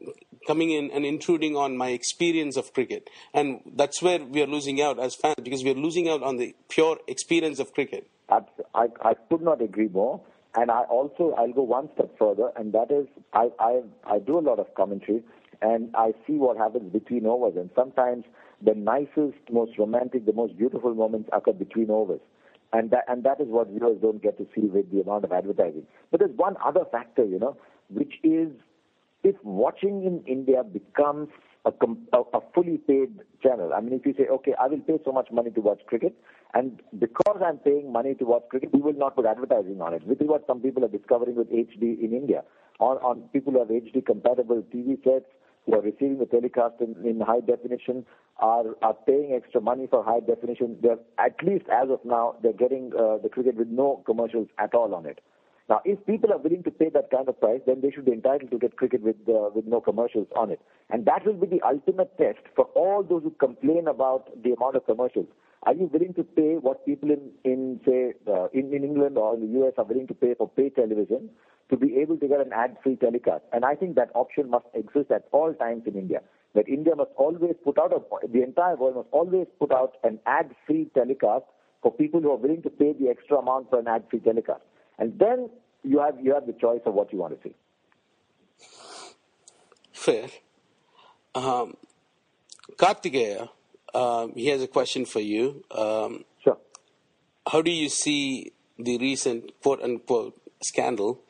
coming 0.47 0.71
in 0.71 0.91
and 0.91 1.05
intruding 1.05 1.57
on 1.57 1.77
my 1.77 1.89
experience 1.91 2.57
of 2.57 2.73
cricket, 2.73 3.09
and 3.33 3.61
that's 3.75 4.03
where 4.03 4.23
we 4.25 4.43
are 4.43 4.47
losing 4.47 4.81
out 4.81 4.99
as 4.99 5.15
fans 5.15 5.37
because 5.43 5.65
we 5.65 5.71
are 5.71 5.75
losing 5.75 6.09
out 6.09 6.23
on 6.23 6.37
the 6.37 6.55
pure 6.69 6.99
experience 7.09 7.59
of 7.59 7.73
cricket. 7.73 8.09
I, 8.29 8.41
I 8.75 9.15
could 9.29 9.43
not 9.43 9.61
agree 9.61 9.89
more. 9.89 10.21
And 10.57 10.71
I 10.71 10.83
also 10.83 11.35
I'll 11.37 11.53
go 11.53 11.63
one 11.63 11.89
step 11.95 12.17
further, 12.17 12.51
and 12.57 12.73
that 12.75 12.93
is 12.93 13.09
I 13.33 13.51
I 13.59 13.81
I 14.07 14.19
do 14.21 14.39
a 14.39 14.41
lot 14.41 14.61
of 14.61 14.73
commentary, 14.77 15.21
and 15.61 15.91
I 15.97 16.15
see 16.27 16.35
what 16.35 16.57
happens 16.57 16.93
between 16.93 17.27
overs, 17.27 17.57
and 17.57 17.71
sometimes 17.75 18.25
the 18.63 18.75
nicest, 18.75 19.39
most 19.51 19.77
romantic, 19.79 20.27
the 20.27 20.33
most 20.33 20.57
beautiful 20.57 20.95
moments 20.95 21.29
occur 21.33 21.55
between 21.55 21.91
overs. 21.91 22.21
And 22.75 22.91
that, 22.91 23.05
and 23.07 23.23
that 23.23 23.41
is 23.41 23.47
what 23.47 23.69
viewers 23.69 23.99
don't 24.03 24.21
get 24.21 24.37
to 24.39 24.47
see 24.53 24.67
with 24.67 24.91
the 24.91 25.01
amount 25.01 25.25
of 25.25 25.31
advertising. 25.31 25.87
But 26.11 26.19
there's 26.19 26.37
one 26.37 26.57
other 26.63 26.85
factor, 26.91 27.25
you 27.25 27.39
know, 27.39 27.57
which 27.89 28.15
is 28.25 28.49
if 29.23 29.37
watching 29.45 30.05
in 30.05 30.25
India 30.27 30.65
becomes 30.65 31.29
a, 31.65 31.71
a, 32.13 32.41
fully 32.53 32.79
paid 32.79 33.21
channel. 33.43 33.73
I 33.73 33.81
mean, 33.81 33.95
if 33.95 34.05
you 34.05 34.13
say, 34.19 34.27
okay, 34.27 34.55
I 34.61 34.67
will 34.67 34.81
pay 34.81 34.99
so 35.05 35.13
much 35.13 35.29
money 35.31 35.51
to 35.53 35.61
watch 35.61 35.81
cricket, 35.87 36.15
and 36.53 36.83
because 36.99 37.41
I'm 37.47 37.59
paying 37.59 37.93
money 37.93 38.15
to 38.15 38.25
watch 38.25 38.43
cricket, 38.51 38.71
we 38.73 38.81
will 38.81 38.93
not 38.93 39.15
put 39.15 39.25
advertising 39.25 39.81
on 39.81 39.95
it, 39.95 40.05
which 40.05 40.21
is 40.21 40.27
what 40.27 40.45
some 40.47 40.61
people 40.61 40.85
are 40.85 40.89
discovering 40.89 41.37
with 41.37 41.51
HD 41.51 41.99
in 42.03 42.13
India. 42.13 42.43
On, 42.81 42.97
on 42.99 43.23
people 43.33 43.53
who 43.53 43.61
have 43.61 43.69
HD 43.69 44.05
compatible 44.05 44.63
TV 44.75 45.03
sets, 45.05 45.27
who 45.67 45.75
are 45.75 45.81
receiving 45.81 46.19
the 46.19 46.27
telecast 46.27 46.75
in, 46.81 46.95
in 47.05 47.21
high 47.21 47.41
definition, 47.41 48.05
are, 48.39 48.65
are 48.83 48.95
paying 49.07 49.33
extra 49.33 49.61
money 49.61 49.87
for 49.89 50.05
high 50.05 50.21
definition. 50.21 50.77
They're, 50.83 50.99
at 51.19 51.37
least 51.43 51.65
as 51.73 51.89
of 51.91 52.01
now, 52.05 52.37
they're 52.43 52.53
getting 52.53 52.93
uh, 52.99 53.19
the 53.23 53.29
cricket 53.31 53.57
with 53.57 53.69
no 53.69 54.03
commercials 54.05 54.49
at 54.59 54.75
all 54.75 54.95
on 54.95 55.07
it. 55.07 55.21
Now, 55.69 55.81
if 55.85 56.05
people 56.05 56.31
are 56.31 56.39
willing 56.39 56.63
to 56.65 56.71
pay 56.71 56.91
that 56.91 57.11
kind 57.11 57.27
of 57.27 57.41
price, 57.41 57.61
then 57.67 57.81
they 57.81 57.91
should 57.91 58.05
be 58.05 58.13
entitled 58.13 58.51
to 58.51 58.59
get 58.59 58.77
cricket 58.77 59.01
with 59.03 59.17
uh, 59.29 59.49
with 59.55 59.65
no 59.65 59.81
commercials 59.81 60.27
on 60.37 60.51
it, 60.51 60.61
and 60.91 61.07
that 61.07 61.25
will 61.25 61.33
be 61.35 61.47
the 61.47 61.63
ultimate 61.63 62.17
test 62.19 62.41
for 62.55 62.67
all 62.75 63.03
those 63.03 63.23
who 63.23 63.31
complain 63.31 63.89
about 63.89 64.29
the 64.43 64.53
amount 64.53 64.77
of 64.77 64.85
commercials. 64.85 65.27
Are 65.67 65.75
you 65.75 65.87
willing 65.93 66.15
to 66.15 66.23
pay 66.23 66.57
what 66.61 66.85
people 66.85 67.11
in 67.11 67.31
in 67.45 67.81
say 67.87 68.15
uh, 68.29 68.49
in 68.53 68.73
in 68.75 68.85
England 68.85 69.17
or 69.17 69.35
in 69.35 69.41
the 69.41 69.61
US 69.61 69.75
are 69.79 69.85
willing 69.85 70.07
to 70.09 70.15
pay 70.15 70.35
for 70.35 70.49
pay 70.49 70.69
television 70.69 71.31
to 71.71 71.77
be 71.77 71.97
able 71.97 72.19
to 72.19 72.29
get 72.29 72.41
an 72.41 72.53
ad-free 72.53 72.97
telecast? 72.97 73.45
And 73.53 73.65
I 73.65 73.75
think 73.75 73.97
that 73.97 74.11
option 74.15 74.51
must 74.51 74.67
exist 74.75 75.11
at 75.11 75.27
all 75.33 75.55
times 75.55 75.85
in 75.87 75.95
India. 75.95 76.21
That 76.55 76.69
India 76.69 76.95
must 76.95 77.11
always 77.17 77.55
put 77.65 77.79
out 77.79 77.93
a, 77.93 78.01
the 78.29 78.43
entire 78.43 78.77
world 78.77 78.97
must 78.97 79.09
always 79.11 79.47
put 79.59 79.73
out 79.73 79.97
an 80.05 80.21
ad-free 80.27 80.91
telecast 80.95 81.47
for 81.83 81.93
people 81.93 82.21
who 82.21 82.31
are 82.31 82.37
willing 82.37 82.63
to 82.63 82.71
pay 82.71 82.93
the 82.93 83.09
extra 83.09 83.39
amount 83.39 83.71
for 83.71 83.79
an 83.79 83.89
ad-free 83.89 84.21
telecast. 84.21 84.63
And 84.99 85.19
then 85.19 85.51
you 85.83 86.01
have 86.01 86.19
you 86.21 86.35
have 86.35 86.47
the 86.47 86.53
choice 86.53 86.81
of 86.85 86.95
what 86.95 87.13
you 87.13 87.19
want 87.19 87.41
to 87.41 87.49
see. 87.49 87.55
Fair. 89.93 90.29
Um, 91.35 91.77
Kartikeya, 92.77 93.49
um, 93.95 94.33
he 94.35 94.47
has 94.49 94.63
a 94.63 94.67
question 94.67 95.05
for 95.05 95.21
you. 95.21 95.65
Um, 95.71 96.25
Sure. 96.43 96.59
how 97.51 97.63
do 97.63 97.71
you 97.71 97.89
see 97.89 98.53
the 98.79 98.99
recent 98.99 99.53
quote 99.63 99.83
unquote 99.83 100.41
scandal 100.63 101.21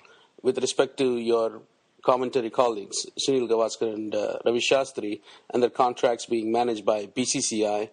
with 0.42 0.58
respect 0.58 0.96
to 0.98 1.18
your 1.18 1.62
commentary 2.04 2.50
colleagues, 2.50 3.06
Sunil 3.26 3.48
Gavaskar 3.48 3.92
and 3.92 4.14
uh, 4.14 4.38
Ravi 4.44 4.60
Shastri, 4.60 5.20
and 5.52 5.62
their 5.62 5.70
contracts 5.70 6.26
being 6.26 6.52
managed 6.52 6.84
by 6.84 7.06
BCCI? 7.06 7.90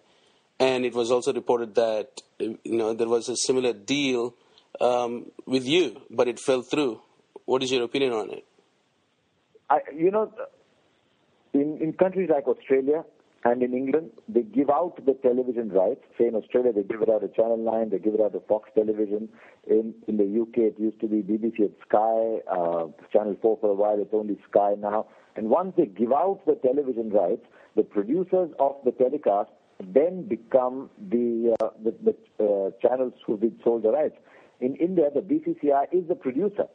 And 0.60 0.84
it 0.84 0.94
was 0.94 1.10
also 1.10 1.32
reported 1.32 1.74
that 1.76 2.22
you 2.38 2.58
know 2.64 2.94
there 2.94 3.08
was 3.08 3.28
a 3.28 3.36
similar 3.36 3.72
deal 3.72 4.34
um, 4.80 5.30
with 5.46 5.66
you, 5.66 6.02
but 6.10 6.28
it 6.28 6.38
fell 6.38 6.62
through. 6.62 7.00
What 7.44 7.62
is 7.62 7.72
your 7.72 7.82
opinion 7.84 8.12
on 8.12 8.30
it? 8.30 8.44
I, 9.68 9.80
you 9.94 10.10
know, 10.10 10.30
in, 11.52 11.78
in 11.80 11.92
countries 11.94 12.28
like 12.30 12.46
Australia 12.46 13.04
and 13.44 13.62
in 13.62 13.74
England, 13.74 14.10
they 14.28 14.42
give 14.42 14.70
out 14.70 15.04
the 15.04 15.14
television 15.14 15.70
rights. 15.70 16.00
Say 16.16 16.28
in 16.28 16.36
Australia, 16.36 16.72
they 16.72 16.84
give 16.84 17.02
it 17.02 17.08
out 17.08 17.22
to 17.22 17.28
Channel 17.28 17.56
9, 17.56 17.90
they 17.90 17.98
give 17.98 18.14
it 18.14 18.20
out 18.20 18.32
to 18.34 18.40
Fox 18.48 18.70
Television. 18.74 19.28
In, 19.68 19.94
in 20.06 20.16
the 20.16 20.42
UK, 20.42 20.58
it 20.58 20.78
used 20.78 21.00
to 21.00 21.08
be 21.08 21.22
BBC 21.22 21.58
and 21.58 21.74
Sky, 21.88 22.38
uh, 22.50 22.86
Channel 23.12 23.36
4 23.42 23.58
for 23.60 23.70
a 23.70 23.74
while, 23.74 24.00
it's 24.00 24.14
only 24.14 24.38
Sky 24.48 24.74
now. 24.78 25.06
And 25.34 25.50
once 25.50 25.74
they 25.76 25.86
give 25.86 26.12
out 26.12 26.40
the 26.46 26.54
television 26.54 27.10
rights, 27.10 27.44
the 27.74 27.82
producers 27.82 28.50
of 28.60 28.76
the 28.84 28.92
telecast 28.92 29.50
then 29.80 30.28
become 30.28 30.88
the, 31.10 31.56
uh, 31.60 31.70
the, 31.82 31.94
the 32.04 32.44
uh, 32.44 32.70
channels 32.86 33.14
who've 33.26 33.40
been 33.40 33.58
sold 33.64 33.82
the 33.82 33.90
rights. 33.90 34.14
In 34.60 34.76
India, 34.76 35.08
the 35.12 35.20
BCCI 35.20 35.86
is 35.90 36.06
the 36.06 36.14
producer 36.14 36.68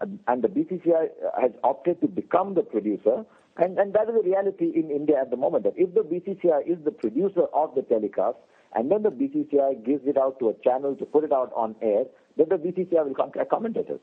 and 0.00 0.42
the 0.42 0.48
BCCI 0.48 1.08
has 1.40 1.50
opted 1.64 2.00
to 2.00 2.08
become 2.08 2.54
the 2.54 2.62
producer, 2.62 3.24
and, 3.58 3.78
and 3.78 3.92
that 3.92 4.08
is 4.08 4.14
the 4.14 4.22
reality 4.22 4.72
in 4.74 4.90
India 4.90 5.16
at 5.20 5.30
the 5.30 5.36
moment. 5.36 5.64
That 5.64 5.74
if 5.76 5.94
the 5.94 6.00
BCCI 6.00 6.66
is 6.66 6.78
the 6.84 6.90
producer 6.90 7.46
of 7.52 7.74
the 7.74 7.82
telecast, 7.82 8.36
and 8.74 8.90
then 8.90 9.02
the 9.02 9.10
BCCI 9.10 9.84
gives 9.84 10.06
it 10.06 10.16
out 10.16 10.38
to 10.40 10.50
a 10.50 10.54
channel 10.62 10.94
to 10.96 11.04
put 11.04 11.24
it 11.24 11.32
out 11.32 11.52
on 11.56 11.74
air, 11.82 12.04
then 12.36 12.46
the 12.48 12.56
BCCI 12.56 13.04
will 13.06 13.14
contract 13.14 13.50
uh, 13.50 13.56
commentators. 13.56 14.00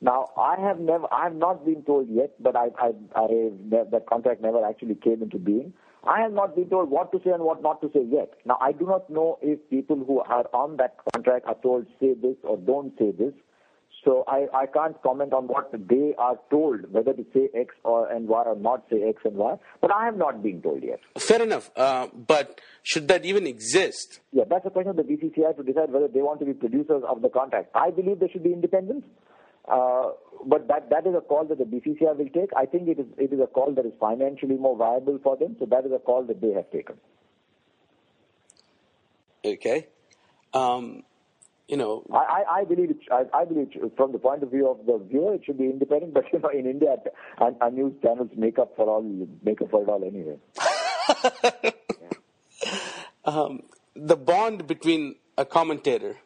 Now, 0.00 0.30
I 0.36 0.54
have 0.60 0.78
never, 0.78 1.12
I 1.12 1.24
have 1.24 1.34
not 1.34 1.64
been 1.64 1.82
told 1.82 2.08
yet, 2.08 2.30
but 2.40 2.54
I, 2.54 2.68
I, 2.78 2.92
I 3.16 3.26
that 3.70 4.04
contract 4.08 4.40
never 4.40 4.64
actually 4.64 4.94
came 4.94 5.22
into 5.22 5.38
being. 5.38 5.72
I 6.04 6.20
have 6.20 6.32
not 6.32 6.54
been 6.54 6.70
told 6.70 6.90
what 6.90 7.10
to 7.12 7.20
say 7.24 7.30
and 7.30 7.42
what 7.42 7.60
not 7.62 7.82
to 7.82 7.90
say 7.92 8.04
yet. 8.08 8.34
Now, 8.46 8.58
I 8.60 8.70
do 8.70 8.86
not 8.86 9.10
know 9.10 9.38
if 9.42 9.58
people 9.68 9.96
who 9.96 10.20
are 10.20 10.46
on 10.54 10.76
that 10.76 10.96
contract 11.12 11.46
are 11.46 11.56
told 11.60 11.86
say 11.98 12.14
this 12.14 12.36
or 12.44 12.56
don't 12.56 12.96
say 12.96 13.10
this. 13.10 13.32
So 14.08 14.24
I, 14.26 14.46
I 14.54 14.64
can't 14.64 14.96
comment 15.02 15.34
on 15.34 15.48
what 15.48 15.70
they 15.70 16.14
are 16.16 16.38
told, 16.50 16.90
whether 16.90 17.12
to 17.12 17.26
say 17.34 17.50
X 17.54 17.74
or 17.84 18.10
and 18.10 18.26
Y 18.26 18.42
or 18.42 18.56
not 18.56 18.86
say 18.90 19.02
X 19.06 19.20
and 19.26 19.34
Y. 19.34 19.56
But 19.82 19.92
I 19.92 20.06
have 20.06 20.16
not 20.16 20.42
been 20.42 20.62
told 20.62 20.82
yet. 20.82 21.00
Fair 21.18 21.42
enough, 21.42 21.70
uh, 21.76 22.06
but 22.14 22.58
should 22.82 23.06
that 23.08 23.26
even 23.26 23.46
exist? 23.46 24.20
Yeah, 24.32 24.44
that's 24.48 24.64
a 24.64 24.70
question 24.70 24.88
of 24.88 24.96
the 24.96 25.02
BCCI 25.02 25.54
to 25.58 25.62
decide 25.62 25.90
whether 25.92 26.08
they 26.08 26.22
want 26.22 26.40
to 26.40 26.46
be 26.46 26.54
producers 26.54 27.02
of 27.06 27.20
the 27.20 27.28
contract. 27.28 27.68
I 27.74 27.90
believe 27.90 28.18
they 28.18 28.28
should 28.28 28.44
be 28.44 28.54
independent. 28.54 29.04
Uh, 29.70 30.12
but 30.46 30.66
that, 30.68 30.88
that 30.88 31.06
is 31.06 31.14
a 31.14 31.20
call 31.20 31.44
that 31.44 31.58
the 31.58 31.64
BCCI 31.64 32.16
will 32.16 32.30
take. 32.30 32.48
I 32.56 32.64
think 32.64 32.88
it 32.88 32.98
is, 32.98 33.06
it 33.18 33.30
is 33.30 33.40
a 33.40 33.46
call 33.46 33.74
that 33.74 33.84
is 33.84 33.92
financially 34.00 34.56
more 34.56 34.74
viable 34.74 35.18
for 35.22 35.36
them. 35.36 35.54
So 35.58 35.66
that 35.66 35.84
is 35.84 35.92
a 35.92 35.98
call 35.98 36.24
that 36.28 36.40
they 36.40 36.52
have 36.52 36.70
taken. 36.70 36.96
Okay. 39.44 39.88
Um, 40.54 41.02
you 41.68 41.76
know, 41.76 42.02
I, 42.10 42.44
I, 42.50 42.64
believe 42.64 42.90
it, 42.90 42.96
I, 43.12 43.24
I 43.34 43.44
believe 43.44 43.68
it, 43.74 43.92
from 43.96 44.12
the 44.12 44.18
point 44.18 44.42
of 44.42 44.50
view 44.50 44.68
of 44.68 44.86
the 44.86 44.98
viewer, 45.06 45.34
it 45.34 45.42
should 45.44 45.58
be 45.58 45.64
independent. 45.64 46.14
But 46.18 46.24
you 46.32 46.38
know, 46.38 46.48
in 46.48 46.66
India, 46.66 46.96
our, 47.36 47.52
our 47.60 47.70
news 47.70 47.92
channels 48.02 48.30
make 48.34 48.58
up 48.58 48.74
for 48.74 48.88
all 48.88 49.02
make 49.42 49.60
up 49.60 49.70
for 49.70 49.82
it 49.82 49.88
all 49.88 50.02
anyway. 50.02 50.38
um, 53.26 53.62
the 53.94 54.16
bond 54.16 54.66
between 54.66 55.16
a 55.36 55.44
commentator 55.44 56.16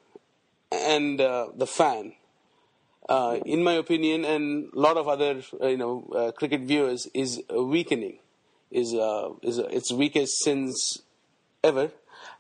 and 0.70 1.20
uh, 1.20 1.48
the 1.56 1.66
fan, 1.66 2.12
uh, 3.08 3.38
in 3.44 3.64
my 3.64 3.72
opinion, 3.72 4.24
and 4.24 4.72
a 4.72 4.78
lot 4.78 4.96
of 4.96 5.08
other 5.08 5.42
uh, 5.60 5.66
you 5.66 5.76
know 5.76 6.08
uh, 6.14 6.30
cricket 6.30 6.60
viewers, 6.60 7.08
is 7.14 7.42
weakening. 7.50 8.18
Is 8.70 8.94
uh, 8.94 9.30
is 9.42 9.58
its 9.58 9.92
weakest 9.92 10.38
since 10.44 11.02
ever. 11.64 11.90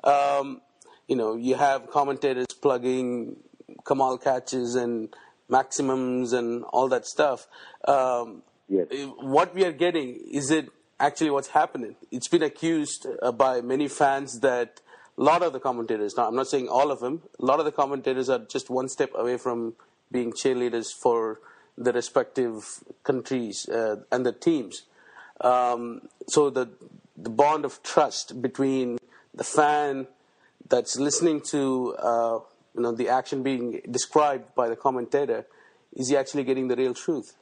Um, 0.04 0.60
you 1.08 1.16
know, 1.16 1.34
you 1.36 1.56
have 1.56 1.90
commentators 1.90 2.46
plugging 2.62 3.36
Kamaal 3.84 4.22
catches 4.22 4.74
and 4.74 5.14
maximums 5.48 6.32
and 6.32 6.64
all 6.72 6.88
that 6.88 7.06
stuff. 7.06 7.46
Um, 7.86 8.42
Yes. 8.72 8.86
What 9.20 9.54
we 9.54 9.66
are 9.66 9.72
getting 9.72 10.18
is 10.30 10.50
it 10.50 10.70
actually 10.98 11.28
what's 11.28 11.48
happening? 11.48 11.94
It's 12.10 12.28
been 12.28 12.42
accused 12.42 13.06
uh, 13.20 13.30
by 13.30 13.60
many 13.60 13.86
fans 13.86 14.40
that 14.40 14.80
a 15.18 15.22
lot 15.22 15.42
of 15.42 15.52
the 15.52 15.60
commentators, 15.60 16.14
now 16.16 16.26
I'm 16.26 16.34
not 16.36 16.46
saying 16.46 16.68
all 16.68 16.90
of 16.90 17.00
them, 17.00 17.20
a 17.38 17.44
lot 17.44 17.58
of 17.58 17.66
the 17.66 17.72
commentators 17.72 18.30
are 18.30 18.38
just 18.38 18.70
one 18.70 18.88
step 18.88 19.10
away 19.14 19.36
from 19.36 19.74
being 20.10 20.32
cheerleaders 20.32 20.86
for 21.02 21.40
the 21.76 21.92
respective 21.92 22.82
countries 23.04 23.68
uh, 23.68 23.96
and 24.10 24.24
the 24.24 24.32
teams. 24.32 24.84
Um, 25.42 26.08
so 26.28 26.48
the 26.48 26.70
the 27.14 27.30
bond 27.30 27.66
of 27.66 27.82
trust 27.82 28.40
between 28.40 28.98
the 29.34 29.44
fan 29.44 30.06
that's 30.70 30.96
listening 30.96 31.42
to 31.50 31.94
uh, 31.98 32.38
you 32.74 32.82
know 32.82 32.92
the 32.92 33.08
action 33.08 33.42
being 33.42 33.80
described 33.90 34.54
by 34.54 34.68
the 34.68 34.76
commentator 34.76 35.46
is 35.92 36.08
he 36.08 36.16
actually 36.16 36.44
getting 36.44 36.68
the 36.68 36.76
real 36.76 36.94
truth? 36.94 37.36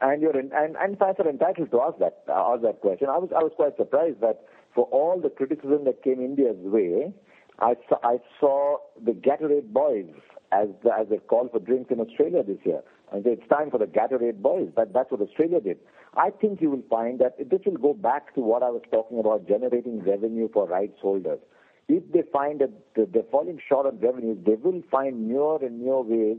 And 0.00 0.20
you're 0.20 0.38
in, 0.38 0.50
and, 0.52 0.76
and 0.76 0.98
fans 0.98 1.16
are 1.18 1.28
entitled 1.28 1.70
to 1.70 1.80
ask 1.80 1.98
that 1.98 2.24
uh, 2.28 2.52
ask 2.52 2.62
that 2.62 2.80
question. 2.80 3.08
I 3.08 3.18
was 3.18 3.30
I 3.34 3.42
was 3.42 3.52
quite 3.56 3.76
surprised 3.76 4.20
that 4.20 4.44
for 4.74 4.84
all 4.86 5.20
the 5.20 5.30
criticism 5.30 5.84
that 5.84 6.02
came 6.02 6.20
India's 6.20 6.58
way, 6.58 7.14
I 7.58 7.74
saw, 7.88 7.96
I 8.02 8.18
saw 8.38 8.76
the 9.02 9.12
Gatorade 9.12 9.72
boys 9.72 10.12
as 10.52 10.68
the, 10.84 10.92
as 10.92 11.08
they 11.08 11.16
call 11.16 11.48
for 11.48 11.60
drinks 11.60 11.90
in 11.90 12.00
Australia 12.00 12.42
this 12.42 12.58
year. 12.64 12.82
And 13.12 13.26
it's 13.26 13.48
time 13.48 13.70
for 13.70 13.78
the 13.78 13.86
Gatorade 13.86 14.42
boys. 14.42 14.68
That 14.76 14.92
that's 14.92 15.10
what 15.10 15.20
Australia 15.22 15.60
did. 15.60 15.78
I 16.14 16.30
think 16.30 16.60
you 16.60 16.70
will 16.70 16.84
find 16.90 17.18
that 17.20 17.38
this 17.50 17.60
will 17.64 17.76
go 17.76 17.94
back 17.94 18.34
to 18.34 18.40
what 18.40 18.62
I 18.62 18.70
was 18.70 18.82
talking 18.90 19.18
about, 19.18 19.46
generating 19.46 20.02
revenue 20.02 20.48
for 20.52 20.66
rights 20.66 20.98
holders. 21.00 21.38
If 21.88 22.02
they 22.12 22.22
find 22.32 22.60
that 22.60 22.72
they're 23.12 23.22
falling 23.30 23.60
short 23.68 23.86
on 23.86 23.98
revenues, 24.00 24.38
they 24.44 24.54
will 24.54 24.82
find 24.90 25.28
newer 25.28 25.58
and 25.62 25.80
newer 25.80 26.02
ways 26.02 26.38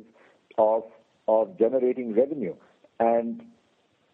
of 0.57 0.83
of 1.27 1.57
generating 1.57 2.13
revenue. 2.13 2.55
And 2.99 3.43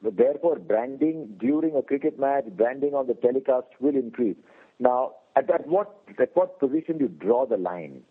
therefore, 0.01 0.59
branding 0.59 1.35
during 1.39 1.75
a 1.75 1.81
cricket 1.81 2.19
match, 2.19 2.45
branding 2.55 2.93
on 2.93 3.07
the 3.07 3.13
telecast 3.13 3.67
will 3.79 3.95
increase. 3.95 4.35
Now, 4.79 5.13
at, 5.35 5.49
at 5.49 5.67
what 5.67 5.95
at 6.19 6.35
what 6.35 6.59
position 6.59 6.97
do 6.97 7.05
you 7.05 7.09
draw 7.09 7.45
the 7.45 7.57
line? 7.57 8.03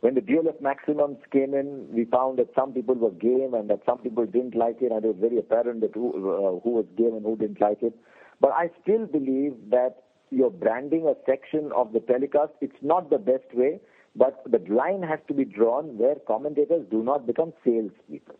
When 0.00 0.14
the 0.14 0.20
deal 0.20 0.46
of 0.48 0.60
maximums 0.60 1.16
came 1.32 1.54
in, 1.54 1.86
we 1.90 2.04
found 2.04 2.38
that 2.38 2.48
some 2.54 2.74
people 2.74 2.94
were 2.94 3.10
game 3.10 3.54
and 3.54 3.70
that 3.70 3.80
some 3.86 3.98
people 3.98 4.26
didn't 4.26 4.54
like 4.54 4.82
it, 4.82 4.92
and 4.92 5.02
it 5.02 5.08
was 5.08 5.16
very 5.18 5.38
apparent 5.38 5.80
that 5.80 5.94
who, 5.94 6.10
uh, 6.10 6.60
who 6.62 6.70
was 6.72 6.84
game 6.98 7.14
and 7.14 7.24
who 7.24 7.36
didn't 7.36 7.58
like 7.58 7.82
it. 7.82 7.94
But 8.38 8.50
I 8.52 8.68
still 8.82 9.06
believe 9.06 9.54
that 9.70 10.03
you're 10.34 10.50
branding 10.50 11.06
a 11.06 11.14
section 11.26 11.70
of 11.74 11.92
the 11.92 12.00
telecast. 12.00 12.52
It's 12.60 12.82
not 12.82 13.10
the 13.10 13.18
best 13.18 13.54
way, 13.54 13.80
but 14.16 14.42
the 14.46 14.58
line 14.72 15.02
has 15.02 15.18
to 15.28 15.34
be 15.34 15.44
drawn 15.44 15.96
where 15.98 16.16
commentators 16.26 16.86
do 16.90 17.02
not 17.02 17.26
become 17.26 17.52
salespeople. 17.64 18.36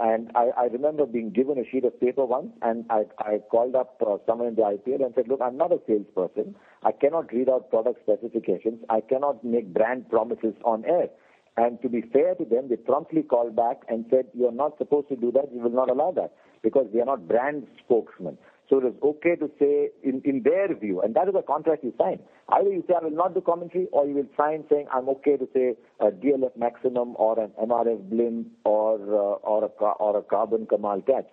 And 0.00 0.32
I, 0.34 0.50
I 0.56 0.64
remember 0.64 1.06
being 1.06 1.30
given 1.30 1.56
a 1.58 1.64
sheet 1.70 1.84
of 1.84 2.00
paper 2.00 2.24
once, 2.24 2.50
and 2.62 2.84
I, 2.90 3.04
I 3.18 3.38
called 3.50 3.76
up 3.76 4.02
uh, 4.04 4.16
someone 4.26 4.48
in 4.48 4.54
the 4.56 4.62
IPL 4.62 5.04
and 5.04 5.14
said, 5.14 5.28
"Look, 5.28 5.40
I'm 5.40 5.56
not 5.56 5.72
a 5.72 5.78
salesperson. 5.86 6.56
I 6.82 6.90
cannot 6.90 7.32
read 7.32 7.48
out 7.48 7.70
product 7.70 8.00
specifications. 8.02 8.80
I 8.90 9.00
cannot 9.00 9.44
make 9.44 9.72
brand 9.72 10.10
promises 10.10 10.54
on 10.64 10.84
air." 10.84 11.08
And 11.56 11.80
to 11.82 11.88
be 11.88 12.02
fair 12.02 12.34
to 12.34 12.44
them, 12.44 12.68
they 12.68 12.76
promptly 12.76 13.22
called 13.22 13.54
back 13.54 13.82
and 13.88 14.04
said, 14.10 14.26
"You're 14.34 14.50
not 14.50 14.78
supposed 14.78 15.08
to 15.10 15.16
do 15.16 15.30
that. 15.32 15.52
We 15.52 15.60
will 15.60 15.70
not 15.70 15.90
allow 15.90 16.10
that 16.12 16.32
because 16.62 16.88
we 16.92 17.00
are 17.00 17.06
not 17.06 17.28
brand 17.28 17.68
spokesmen." 17.78 18.36
So 18.68 18.78
it 18.78 18.84
is 18.84 18.94
okay 19.02 19.34
to 19.36 19.50
say, 19.58 19.88
in, 20.02 20.20
in 20.24 20.42
their 20.42 20.74
view, 20.74 21.00
and 21.00 21.14
that 21.14 21.28
is 21.28 21.34
a 21.38 21.42
contract 21.42 21.84
you 21.84 21.94
sign. 21.98 22.18
Either 22.50 22.68
you 22.70 22.84
say, 22.86 22.94
I 23.00 23.04
will 23.04 23.10
not 23.10 23.34
do 23.34 23.40
commentary, 23.40 23.86
or 23.92 24.06
you 24.06 24.14
will 24.14 24.28
sign 24.36 24.64
saying, 24.70 24.88
I'm 24.92 25.08
okay 25.08 25.36
to 25.38 25.48
say 25.54 25.74
a 26.00 26.10
DLF 26.10 26.54
maximum 26.56 27.14
or 27.16 27.40
an 27.40 27.50
MRF 27.62 28.10
blimp 28.10 28.48
or, 28.64 28.96
uh, 28.96 29.38
or, 29.40 29.64
a, 29.64 29.68
or 29.68 30.18
a 30.18 30.22
Karbonn 30.22 30.66
Kamaal 30.66 31.06
catch. 31.06 31.26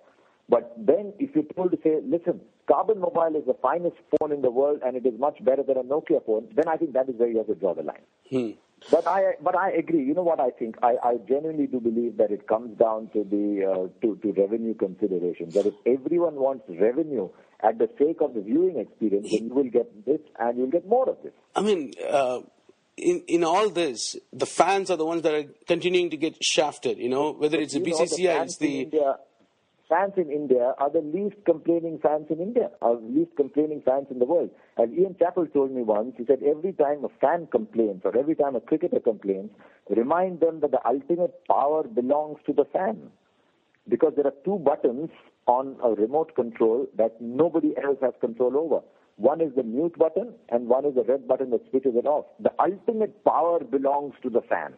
But 0.48 0.74
then 0.78 1.14
if 1.20 1.36
you're 1.36 1.44
told 1.56 1.72
to 1.72 1.78
say, 1.84 2.00
listen, 2.06 2.40
Karbonn 2.70 3.00
Mobile 3.00 3.36
is 3.38 3.46
the 3.46 3.56
finest 3.62 3.96
phone 4.18 4.32
in 4.32 4.42
the 4.42 4.52
world 4.52 4.80
and 4.86 4.96
it 4.96 5.06
is 5.06 5.20
much 5.20 5.44
better 5.44 5.64
than 5.64 5.78
a 5.78 5.84
Nokia 5.84 6.26
phone, 6.26 6.48
then 6.56 6.68
I 6.68 6.78
think 6.78 6.94
that 6.94 7.10
is 7.10 7.16
where 7.18 7.30
you 7.30 7.38
have 7.38 7.48
to 7.48 7.56
draw 7.56 7.74
the 7.74 7.84
line. 7.84 8.02
Hmm. 8.30 8.52
But 8.92 9.08
I, 9.08 9.34
but 9.42 9.56
I 9.56 9.72
agree. 9.72 10.04
You 10.04 10.14
know 10.14 10.24
what 10.24 10.40
I 10.40 10.52
think? 10.52 10.76
I, 10.84 10.96
I 11.04 11.18
genuinely 11.28 11.68
do 11.68 11.80
believe 11.80 12.18
that 12.18 12.32
it 12.32 12.48
comes 12.48 12.78
down 12.78 13.10
to 13.14 13.24
the 13.24 13.66
uh, 13.66 13.88
to, 14.02 14.16
to 14.18 14.42
revenue 14.42 14.76
considerations. 14.76 15.54
That 15.56 15.66
if 15.66 15.74
everyone 15.86 16.36
wants 16.36 16.66
revenue 16.70 17.30
at 17.62 17.80
the 17.80 17.90
sake 17.98 18.18
of 18.22 18.34
the 18.34 18.42
viewing 18.42 18.78
experience, 18.78 19.28
then 19.32 19.48
you 19.48 19.54
will 19.54 19.70
get 19.70 20.06
this 20.06 20.20
and 20.40 20.58
you'll 20.58 20.70
get 20.72 20.88
more 20.88 21.10
of 21.10 21.18
this. 21.24 21.34
I 21.56 21.62
mean, 21.62 21.94
uh, 22.08 22.42
in 22.98 23.24
in 23.28 23.44
all 23.44 23.70
this, 23.70 24.16
the 24.32 24.46
fans 24.46 24.92
are 24.92 24.98
the 24.98 25.06
ones 25.06 25.24
that 25.24 25.34
are 25.34 25.46
continuing 25.68 26.10
to 26.12 26.18
get 26.18 26.38
shafted. 26.44 26.98
You 26.98 27.10
know, 27.10 27.32
whether 27.32 27.58
it's 27.58 27.74
the 27.74 27.82
BCCI, 27.82 28.44
it's 28.44 28.58
the 28.58 28.80
in 28.80 28.84
India, 28.86 29.18
fans 29.90 30.14
in 30.18 30.32
India 30.32 30.74
are 30.80 30.90
the 30.90 31.02
least 31.02 31.36
complaining 31.46 32.00
fans 32.02 32.28
in 32.30 32.40
India, 32.40 32.70
are 32.82 32.96
the 32.96 33.08
least 33.08 33.32
complaining 33.36 33.82
fans 33.86 34.08
in 34.10 34.20
the 34.20 34.26
world. 34.26 34.50
As 34.78 34.90
Ian 34.90 35.16
Chappell 35.18 35.48
told 35.48 35.72
me 35.72 35.82
once, 35.82 36.16
he 36.18 36.26
said 36.26 36.40
every 36.44 36.74
time 36.74 37.04
a 37.04 37.10
fan 37.22 37.48
complains 37.52 38.02
or 38.04 38.18
every 38.18 38.36
time 38.36 38.56
a 38.56 38.62
cricketer 38.62 39.00
complains, 39.00 39.52
remind 39.90 40.40
them 40.40 40.60
that 40.62 40.72
the 40.72 40.86
ultimate 40.88 41.34
power 41.48 41.84
belongs 41.84 42.40
to 42.46 42.54
the 42.54 42.66
fan. 42.66 43.12
Because 43.88 44.14
there 44.16 44.26
are 44.26 44.34
two 44.44 44.58
buttons 44.58 45.12
on 45.46 45.76
a 45.84 45.90
remote 45.90 46.36
control 46.36 46.88
that 46.98 47.22
nobody 47.22 47.76
else 47.84 47.98
has 48.02 48.14
control 48.20 48.58
over. 48.58 48.82
One 49.18 49.40
is 49.42 49.54
the 49.56 49.64
mute 49.64 49.98
button 49.98 50.34
and 50.50 50.68
one 50.68 50.86
is 50.86 50.96
the 50.96 51.04
red 51.04 51.28
button 51.28 51.52
that 51.52 51.62
switches 51.70 51.96
it 51.96 52.08
off. 52.08 52.26
The 52.40 52.52
ultimate 52.60 53.24
power 53.24 53.64
belongs 53.64 54.16
to 54.24 54.30
the 54.30 54.42
fan. 54.42 54.74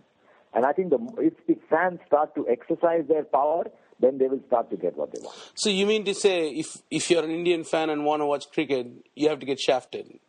And 0.53 0.65
I 0.65 0.73
think 0.73 0.89
the, 0.89 0.99
if, 1.17 1.33
if 1.47 1.57
fans 1.69 1.99
start 2.05 2.35
to 2.35 2.47
exercise 2.47 3.05
their 3.07 3.23
power, 3.23 3.63
then 3.99 4.17
they 4.17 4.27
will 4.27 4.41
start 4.47 4.69
to 4.69 4.77
get 4.77 4.95
what 4.95 5.11
they 5.13 5.19
want. 5.21 5.35
So 5.55 5.69
you 5.69 5.85
mean 5.85 6.05
to 6.05 6.13
say 6.13 6.49
if 6.49 6.77
if 6.91 7.09
you're 7.09 7.23
an 7.23 7.31
Indian 7.31 7.63
fan 7.63 7.89
and 7.89 8.05
want 8.05 8.21
to 8.21 8.25
watch 8.25 8.51
cricket, 8.51 8.87
you 9.15 9.29
have 9.29 9.39
to 9.39 9.45
get 9.45 9.59
shafted? 9.59 10.19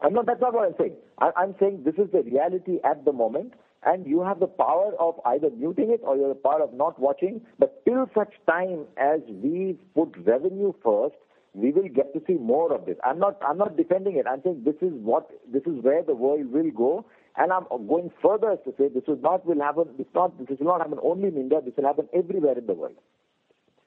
I'm 0.00 0.12
not, 0.12 0.26
that's 0.26 0.40
not 0.40 0.52
what 0.52 0.66
I'm 0.66 0.74
saying. 0.78 0.96
I, 1.18 1.30
I'm 1.36 1.54
saying 1.58 1.82
this 1.84 1.94
is 1.94 2.10
the 2.12 2.22
reality 2.22 2.78
at 2.84 3.04
the 3.04 3.12
moment, 3.12 3.54
and 3.84 4.06
you 4.06 4.22
have 4.22 4.38
the 4.40 4.46
power 4.46 4.92
of 4.98 5.14
either 5.24 5.50
muting 5.50 5.90
it 5.90 6.00
or 6.02 6.16
you 6.16 6.22
have 6.22 6.36
the 6.36 6.42
power 6.42 6.62
of 6.62 6.74
not 6.74 6.98
watching. 6.98 7.40
But 7.58 7.84
till 7.84 8.10
such 8.14 8.32
time 8.46 8.84
as 8.98 9.20
we 9.28 9.78
put 9.94 10.14
revenue 10.26 10.72
first, 10.82 11.16
we 11.54 11.70
will 11.70 11.88
get 11.88 12.12
to 12.12 12.22
see 12.26 12.34
more 12.34 12.74
of 12.74 12.84
this. 12.84 12.96
I'm 13.04 13.18
not, 13.18 13.40
I'm 13.46 13.56
not 13.56 13.76
defending 13.76 14.16
it. 14.16 14.26
I'm 14.26 14.42
saying 14.42 14.62
this 14.64 14.74
is 14.82 14.92
what, 14.92 15.30
this 15.50 15.62
is 15.62 15.82
where 15.82 16.02
the 16.02 16.14
world 16.14 16.52
will 16.52 16.70
go. 16.70 17.06
And 17.36 17.52
I'm 17.52 17.64
going 17.88 18.10
further 18.22 18.52
as 18.52 18.58
to 18.64 18.72
say 18.78 18.88
this 18.88 19.02
will 19.08 19.16
not 19.16 19.44
will 19.44 19.60
happen. 19.60 19.88
This 19.98 20.06
not, 20.14 20.38
this 20.38 20.58
will 20.60 20.66
not 20.66 20.80
happen 20.80 20.98
only 21.02 21.28
in 21.28 21.36
India. 21.36 21.58
This 21.64 21.74
will 21.76 21.84
happen 21.86 22.08
everywhere 22.14 22.56
in 22.56 22.66
the 22.66 22.74
world. 22.74 22.94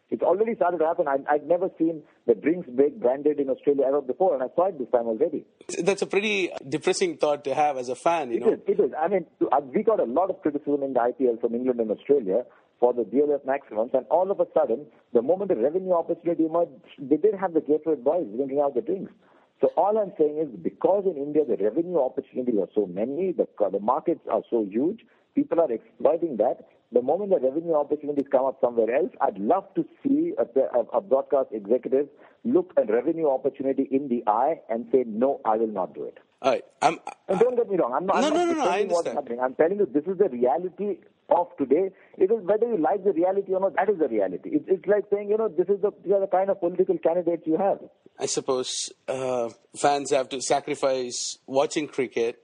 It's 0.09 0.23
already 0.23 0.55
started 0.55 0.77
to 0.79 0.85
happen. 0.85 1.07
I, 1.07 1.17
I've 1.29 1.43
never 1.43 1.69
seen 1.77 2.01
the 2.27 2.33
drinks 2.33 2.69
break 2.69 2.97
branded 2.99 3.39
in 3.39 3.49
Australia 3.49 3.83
ever 3.87 4.01
before, 4.01 4.33
and 4.33 4.41
I 4.43 4.47
saw 4.55 4.67
it 4.67 4.79
this 4.79 4.87
time 4.89 5.05
already. 5.07 5.45
That's 5.83 6.01
a 6.01 6.07
pretty 6.07 6.49
depressing 6.67 7.17
thought 7.17 7.43
to 7.43 7.53
have 7.53 7.77
as 7.77 7.89
a 7.89 7.95
fan. 7.95 8.31
You 8.31 8.37
It 8.37 8.39
know, 8.39 8.53
is. 8.53 8.59
It 8.67 8.79
is. 8.79 8.91
I 8.97 9.09
mean, 9.09 9.25
uh, 9.41 9.59
we 9.73 9.83
got 9.83 9.99
a 9.99 10.05
lot 10.05 10.29
of 10.29 10.41
criticism 10.41 10.81
in 10.83 10.93
the 10.93 10.99
IPL 10.99 11.41
from 11.41 11.55
England 11.55 11.81
and 11.81 11.91
Australia 11.91 12.43
for 12.79 12.93
the 12.93 13.03
DLF 13.03 13.45
maximums, 13.45 13.91
and 13.93 14.05
all 14.09 14.31
of 14.31 14.39
a 14.39 14.45
sudden, 14.53 14.85
the 15.13 15.21
moment 15.21 15.49
the 15.49 15.57
revenue 15.57 15.93
opportunity 15.93 16.45
emerged, 16.45 16.71
they 16.99 17.17
did 17.17 17.33
have 17.33 17.53
the 17.53 17.59
Gatorade 17.59 18.03
boys 18.03 18.27
drinking 18.33 18.61
out 18.63 18.75
the 18.75 18.81
drinks. 18.81 19.11
So 19.59 19.71
all 19.75 19.97
I'm 19.97 20.13
saying 20.17 20.37
is 20.37 20.47
because 20.61 21.05
in 21.05 21.17
India 21.17 21.43
the 21.45 21.61
revenue 21.63 21.99
opportunities 21.99 22.55
are 22.59 22.69
so 22.75 22.85
many, 22.85 23.31
the, 23.31 23.47
the 23.71 23.79
markets 23.79 24.21
are 24.31 24.43
so 24.49 24.65
huge, 24.69 24.99
people 25.35 25.59
are 25.59 25.71
exploiting 25.71 26.37
that. 26.37 26.67
The 26.93 27.01
moment 27.01 27.31
the 27.31 27.39
revenue 27.45 27.73
opportunities 27.75 28.25
come 28.31 28.45
up 28.45 28.59
somewhere 28.61 28.93
else, 28.95 29.11
I'd 29.19 29.37
love 29.37 29.65
to 29.75 29.85
see 30.03 30.33
a, 30.37 30.43
a, 30.77 30.83
a 30.97 31.01
broadcast 31.01 31.49
executive 31.51 32.07
look 32.45 32.71
a 32.77 32.85
revenue 32.91 33.29
opportunity 33.29 33.87
in 33.91 34.07
the 34.07 34.23
eye 34.25 34.61
and 34.69 34.87
say, 34.91 35.03
no, 35.05 35.41
I 35.43 35.57
will 35.57 35.67
not 35.67 35.93
do 35.93 36.05
it. 36.05 36.17
all 36.41 36.51
right. 36.51 36.63
I'm, 36.81 36.99
And 37.27 37.39
don't 37.39 37.57
get 37.57 37.69
me 37.69 37.75
wrong. 37.77 37.93
I'm 37.93 38.05
not, 38.05 38.21
No, 38.21 38.27
I'm 38.27 38.33
no, 38.33 38.45
not 38.45 38.57
no, 38.57 38.63
no, 38.63 38.69
I 38.71 38.81
understand. 38.81 39.19
I'm 39.41 39.55
telling 39.55 39.79
you 39.79 39.85
this 39.91 40.05
is 40.05 40.17
the 40.17 40.29
reality 40.29 40.99
of 41.29 41.47
today. 41.57 41.89
It 42.17 42.31
is 42.31 42.39
whether 42.43 42.65
you 42.67 42.77
like 42.77 43.03
the 43.03 43.11
reality 43.11 43.53
or 43.53 43.59
not. 43.59 43.75
That 43.75 43.89
is 43.89 43.99
the 43.99 44.07
reality. 44.07 44.51
It's, 44.53 44.65
it's 44.69 44.85
like 44.85 45.03
saying, 45.11 45.29
you 45.29 45.37
know, 45.37 45.49
this 45.49 45.67
is 45.67 45.81
the 45.81 45.91
these 46.05 46.13
are 46.13 46.21
the 46.21 46.27
kind 46.27 46.49
of 46.49 46.61
political 46.61 46.97
candidates 46.99 47.43
you 47.45 47.57
have. 47.57 47.79
I 48.17 48.27
suppose 48.27 48.93
uh, 49.09 49.49
fans 49.77 50.11
have 50.11 50.29
to 50.29 50.41
sacrifice 50.41 51.37
watching 51.47 51.89
cricket, 51.89 52.41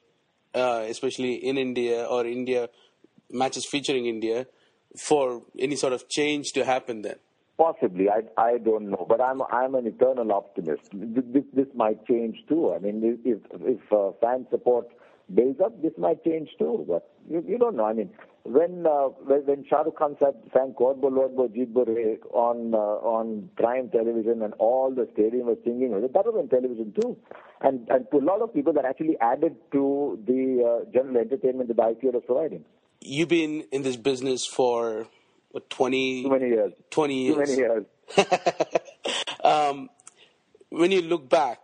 uh, 0.54 0.84
especially 0.90 1.36
in 1.36 1.58
India 1.58 2.04
or 2.04 2.26
India 2.26 2.68
matches 3.34 3.66
featuring 3.66 4.06
India, 4.06 4.48
for 4.98 5.42
any 5.58 5.76
sort 5.76 5.94
of 5.94 6.08
change 6.08 6.52
to 6.54 6.64
happen. 6.64 7.02
Then, 7.02 7.16
Possibly, 7.58 8.10
I 8.10 8.22
I 8.42 8.58
don't 8.58 8.90
know, 8.90 9.06
but 9.08 9.22
I'm 9.22 9.42
I'm 9.44 9.76
an 9.76 9.86
eternal 9.86 10.32
optimist. 10.32 10.90
This 10.92 11.44
this, 11.54 11.68
might 11.76 12.04
change 12.06 12.38
too. 12.50 12.74
I 12.74 12.80
mean, 12.80 13.20
if 13.24 13.40
if 13.62 13.94
uh, 13.94 14.12
fan 14.20 14.48
support 14.50 14.88
builds 15.34 15.62
up, 15.62 15.80
this 15.82 15.94
might 15.98 16.24
change 16.24 16.50
too. 16.58 16.84
But 16.88 17.10
you, 17.30 17.44
you 17.48 17.58
don't 17.60 17.76
know. 17.76 17.86
I 17.86 17.94
mean, 17.94 18.10
when 18.44 18.88
uh, 18.88 19.10
when, 19.26 19.64
Shah 19.70 19.84
Rukh 19.84 19.96
Khan 19.98 20.18
said 20.20 20.34
"Thank 20.52 20.78
God, 20.78 21.00
Bo 21.00 21.10
Lord 21.10 21.36
Bo 21.36 21.48
Jeet 21.48 21.76
Re" 21.76 22.18
on 22.34 22.74
uh, 22.74 22.78
on 22.78 23.50
prime 23.56 23.90
television 23.90 24.42
and 24.42 24.54
all 24.56 24.90
the 24.90 25.08
stadium 25.14 25.46
was 25.46 25.58
singing 25.64 25.92
that 25.92 26.26
was 26.26 26.36
on 26.36 26.50
television 26.50 26.92
too. 27.00 27.16
And 27.62 27.88
and 27.90 28.06
to 28.12 28.18
a 28.18 28.26
lot 28.26 28.42
of 28.42 28.54
people, 28.54 28.74
that 28.74 28.86
actually 28.86 29.18
added 29.22 29.56
to 29.74 30.20
the 30.26 30.42
uh, 30.66 30.92
general 30.92 31.18
entertainment 31.18 31.68
that 31.70 31.78
the 31.78 31.84
IPL 31.84 32.16
is 32.16 32.24
providing. 32.26 32.66
You've 33.06 33.30
been 33.30 33.66
in 33.72 33.84
this 33.84 33.96
business 33.96 34.46
for 34.46 35.08
what, 35.52 35.70
20, 35.70 36.24
Too 36.24 36.30
many 36.30 36.48
years. 36.48 36.74
20 36.90 37.24
years. 37.24 37.36
Too 37.36 37.40
many 37.40 37.56
years. 37.58 37.86
um, 39.44 39.90
when 40.70 40.92
you 40.92 41.02
look 41.02 41.30
back, 41.30 41.60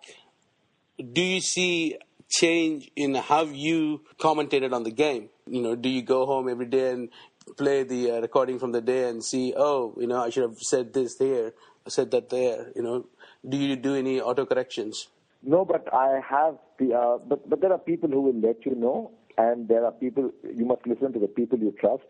do 1.14 1.22
you 1.22 1.42
see 1.42 1.98
change 2.30 2.92
in 2.96 3.16
how 3.16 3.44
you 3.44 4.02
commentated 4.20 4.74
on 4.74 4.84
the 4.84 4.92
game? 4.92 5.30
You 5.48 5.62
know, 5.62 5.76
do 5.76 5.90
you 5.90 6.02
go 6.02 6.26
home 6.26 6.48
every 6.48 6.68
day 6.68 6.92
and 6.92 7.10
play 7.58 7.84
the 7.84 8.12
uh, 8.12 8.22
recording 8.22 8.60
from 8.60 8.72
the 8.72 8.82
day 8.82 9.10
and 9.10 9.24
see, 9.24 9.54
oh, 9.58 9.96
you 9.98 10.08
know, 10.08 10.22
I 10.22 10.30
should 10.30 10.44
have 10.44 10.60
said 10.60 10.94
this 10.94 11.16
there, 11.16 11.54
said 11.88 12.12
that 12.12 12.30
there. 12.30 12.72
You 12.76 12.84
know, 12.84 13.06
do 13.48 13.58
you 13.58 13.76
do 13.76 13.96
any 13.96 14.22
auto 14.22 14.46
corrections? 14.46 15.08
No, 15.42 15.66
but 15.66 15.92
I 15.94 16.22
have. 16.30 16.58
the, 16.78 16.94
Uh, 16.94 17.18
but 17.18 17.50
but 17.50 17.62
there 17.62 17.72
are 17.72 17.80
people 17.80 18.10
who 18.10 18.22
will 18.22 18.40
let 18.40 18.66
you 18.66 18.76
know, 18.76 19.12
and 19.40 19.68
there 19.70 19.86
are 19.86 19.92
people 19.92 20.32
you 20.54 20.66
must 20.66 20.86
listen 20.86 21.14
to 21.14 21.20
the 21.20 21.28
people 21.28 21.58
you 21.58 21.74
trust, 21.80 22.10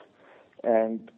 and 0.63 1.11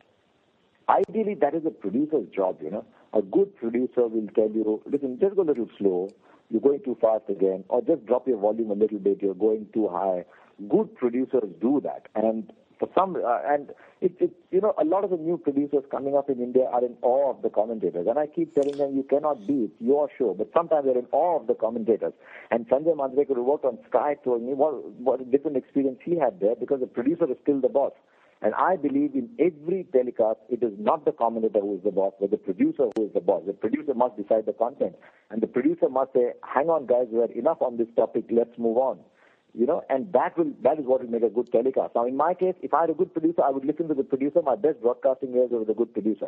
ideally 0.90 1.36
that 1.36 1.56
is 1.56 1.66
a 1.66 1.72
producer's 1.72 2.28
job. 2.36 2.58
You 2.62 2.72
know, 2.72 2.86
a 3.14 3.22
good 3.22 3.56
producer 3.56 4.08
will 4.08 4.28
tell 4.36 4.50
you, 4.50 4.82
listen, 4.86 5.18
just 5.20 5.36
go 5.36 5.44
a 5.44 5.50
little 5.52 5.70
slow. 5.78 6.10
You're 6.50 6.62
going 6.62 6.82
too 6.84 6.98
fast 7.00 7.30
again, 7.30 7.64
or 7.70 7.82
just 7.82 8.06
drop 8.06 8.28
your 8.28 8.38
volume 8.38 8.72
a 8.72 8.74
little 8.74 9.00
bit. 9.00 9.22
You're 9.22 9.34
going 9.34 9.68
too 9.74 9.88
high. 9.88 10.26
Good 10.70 10.94
producers 10.96 11.50
do 11.62 11.80
that, 11.86 12.10
and 12.14 12.52
for 12.82 12.90
some, 12.98 13.16
uh, 13.16 13.40
and 13.46 13.70
it, 14.02 14.14
it, 14.20 14.32
you 14.50 14.60
know, 14.60 14.74
a 14.82 14.84
lot 14.84 15.04
of 15.04 15.12
the 15.12 15.18
new 15.18 15.38
producers 15.38 15.84
coming 15.92 16.18
up 16.18 16.32
in 16.32 16.42
India 16.42 16.66
are 16.66 16.84
in 16.84 16.98
awe 17.04 17.30
of 17.30 17.44
the 17.44 17.50
commentators, 17.50 18.08
and 18.10 18.18
I 18.18 18.26
keep 18.26 18.56
telling 18.56 18.76
them, 18.76 18.96
you 18.96 19.04
cannot 19.04 19.46
be, 19.46 19.70
it's 19.70 19.80
your 19.80 20.10
show, 20.18 20.34
but 20.34 20.50
sometimes 20.52 20.86
they're 20.86 20.98
in 20.98 21.06
awe 21.12 21.40
of 21.40 21.46
the 21.46 21.54
commentators. 21.54 22.14
And 22.50 22.68
Sanjay 22.68 22.96
Manjrekar, 22.96 23.36
who 23.36 23.44
worked 23.44 23.66
on 23.66 23.78
Sky, 23.88 24.16
told 24.24 24.42
me 24.42 24.54
what, 24.54 24.74
what 24.98 25.22
a 25.22 25.26
different 25.26 25.58
experience 25.58 26.00
he 26.04 26.18
had 26.18 26.40
there 26.40 26.56
because 26.56 26.80
the 26.80 26.88
producer 26.88 27.30
is 27.30 27.38
still 27.44 27.62
the 27.62 27.70
boss. 27.70 27.94
And 28.42 28.56
I 28.56 28.76
believe 28.76 29.14
in 29.14 29.30
every 29.38 29.86
telecast, 29.94 30.40
it 30.50 30.64
is 30.64 30.74
not 30.80 31.06
the 31.06 31.12
commentator 31.12 31.60
who 31.60 31.76
is 31.76 31.84
the 31.84 31.92
boss, 31.92 32.14
but 32.20 32.32
the 32.32 32.38
producer 32.38 32.90
who 32.98 33.06
is 33.06 33.14
the 33.14 33.22
boss. 33.22 33.44
The 33.46 33.54
producer 33.54 33.94
must 33.94 34.18
decide 34.18 34.48
the 34.48 34.54
content. 34.54 34.96
And 35.30 35.44
the 35.44 35.48
producer 35.48 35.90
must 35.90 36.14
say, 36.14 36.34
hang 36.44 36.70
on 36.70 36.88
guys, 36.88 37.06
we 37.12 37.22
had 37.22 37.30
enough 37.32 37.62
on 37.62 37.78
this 37.78 37.88
topic, 37.96 38.26
let's 38.32 38.58
move 38.58 38.78
on. 38.78 38.98
You 39.54 39.66
know, 39.66 39.84
and 39.90 40.12
that 40.14 40.38
will 40.38 40.52
that 40.64 40.80
is 40.80 40.86
what 40.86 41.02
will 41.02 41.10
make 41.10 41.24
a 41.24 41.30
good 41.30 41.52
telecast. 41.52 41.94
Now 41.96 42.06
in 42.06 42.16
my 42.16 42.34
case, 42.34 42.56
if 42.62 42.74
I 42.74 42.82
had 42.82 42.90
a 42.90 42.94
good 42.94 43.14
producer, 43.14 43.44
I 43.44 43.50
would 43.50 43.66
listen 43.66 43.88
to 43.90 43.94
the 43.94 44.04
producer. 44.04 44.42
My 44.42 44.56
best 44.56 44.82
broadcasting 44.82 45.34
years 45.34 45.50
was 45.52 45.68
a 45.70 45.74
good 45.74 45.94
producer. 45.94 46.28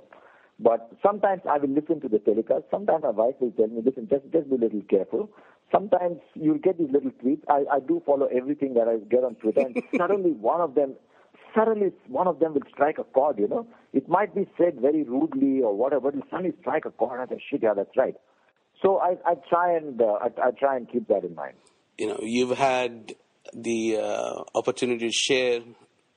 But 0.60 0.92
sometimes 1.02 1.42
I 1.50 1.58
will 1.58 1.70
listen 1.70 2.00
to 2.02 2.10
the 2.10 2.20
telecast. 2.20 2.66
Sometimes 2.70 3.04
my 3.04 3.10
wife 3.10 3.36
will 3.40 3.52
tell 3.52 3.68
me, 3.68 3.82
listen, 3.84 4.08
just 4.10 4.24
just 4.32 4.50
be 4.50 4.56
a 4.56 4.60
little 4.60 4.82
careful. 4.90 5.30
Sometimes 5.72 6.20
you'll 6.36 6.60
get 6.60 6.78
these 6.78 6.92
little 6.92 7.12
tweets. 7.12 7.42
I, 7.50 7.64
I 7.72 7.80
do 7.80 8.02
follow 8.06 8.28
everything 8.28 8.74
that 8.76 8.88
I 8.88 8.98
get 9.10 9.24
on 9.24 9.36
Twitter, 9.36 9.62
and 9.62 9.82
suddenly 9.98 10.32
one 10.32 10.62
of 10.62 10.76
them 10.76 10.96
suddenly 11.56 11.92
one 12.08 12.28
of 12.28 12.40
them 12.40 12.54
will 12.54 12.68
strike 12.70 12.98
a 12.98 13.04
chord, 13.04 13.40
you 13.40 13.48
know. 13.48 13.66
It 13.94 14.08
might 14.08 14.36
be 14.36 14.48
said 14.58 14.80
very 14.80 15.04
rudely 15.04 15.62
or 15.62 15.76
whatever, 15.76 16.12
but 16.12 16.18
it'll 16.18 16.30
suddenly 16.30 16.54
strike 16.62 16.86
a 16.86 16.92
chord 16.92 17.20
I 17.20 17.34
say, 17.34 17.42
shit, 17.50 17.64
yeah, 17.64 17.74
that's 17.74 17.96
right. 17.98 18.16
So 18.82 18.98
I, 18.98 19.18
I 19.26 19.36
try 19.50 19.76
and 19.76 20.02
uh, 20.02 20.20
I, 20.22 20.48
I 20.48 20.52
try 20.52 20.76
and 20.76 20.90
keep 20.90 21.08
that 21.08 21.24
in 21.24 21.36
mind. 21.36 21.56
You 21.98 22.08
know, 22.08 22.20
you've 22.22 22.58
had 22.58 23.16
the 23.54 23.98
uh, 23.98 24.44
opportunity 24.56 25.08
to 25.08 25.14
share 25.14 25.62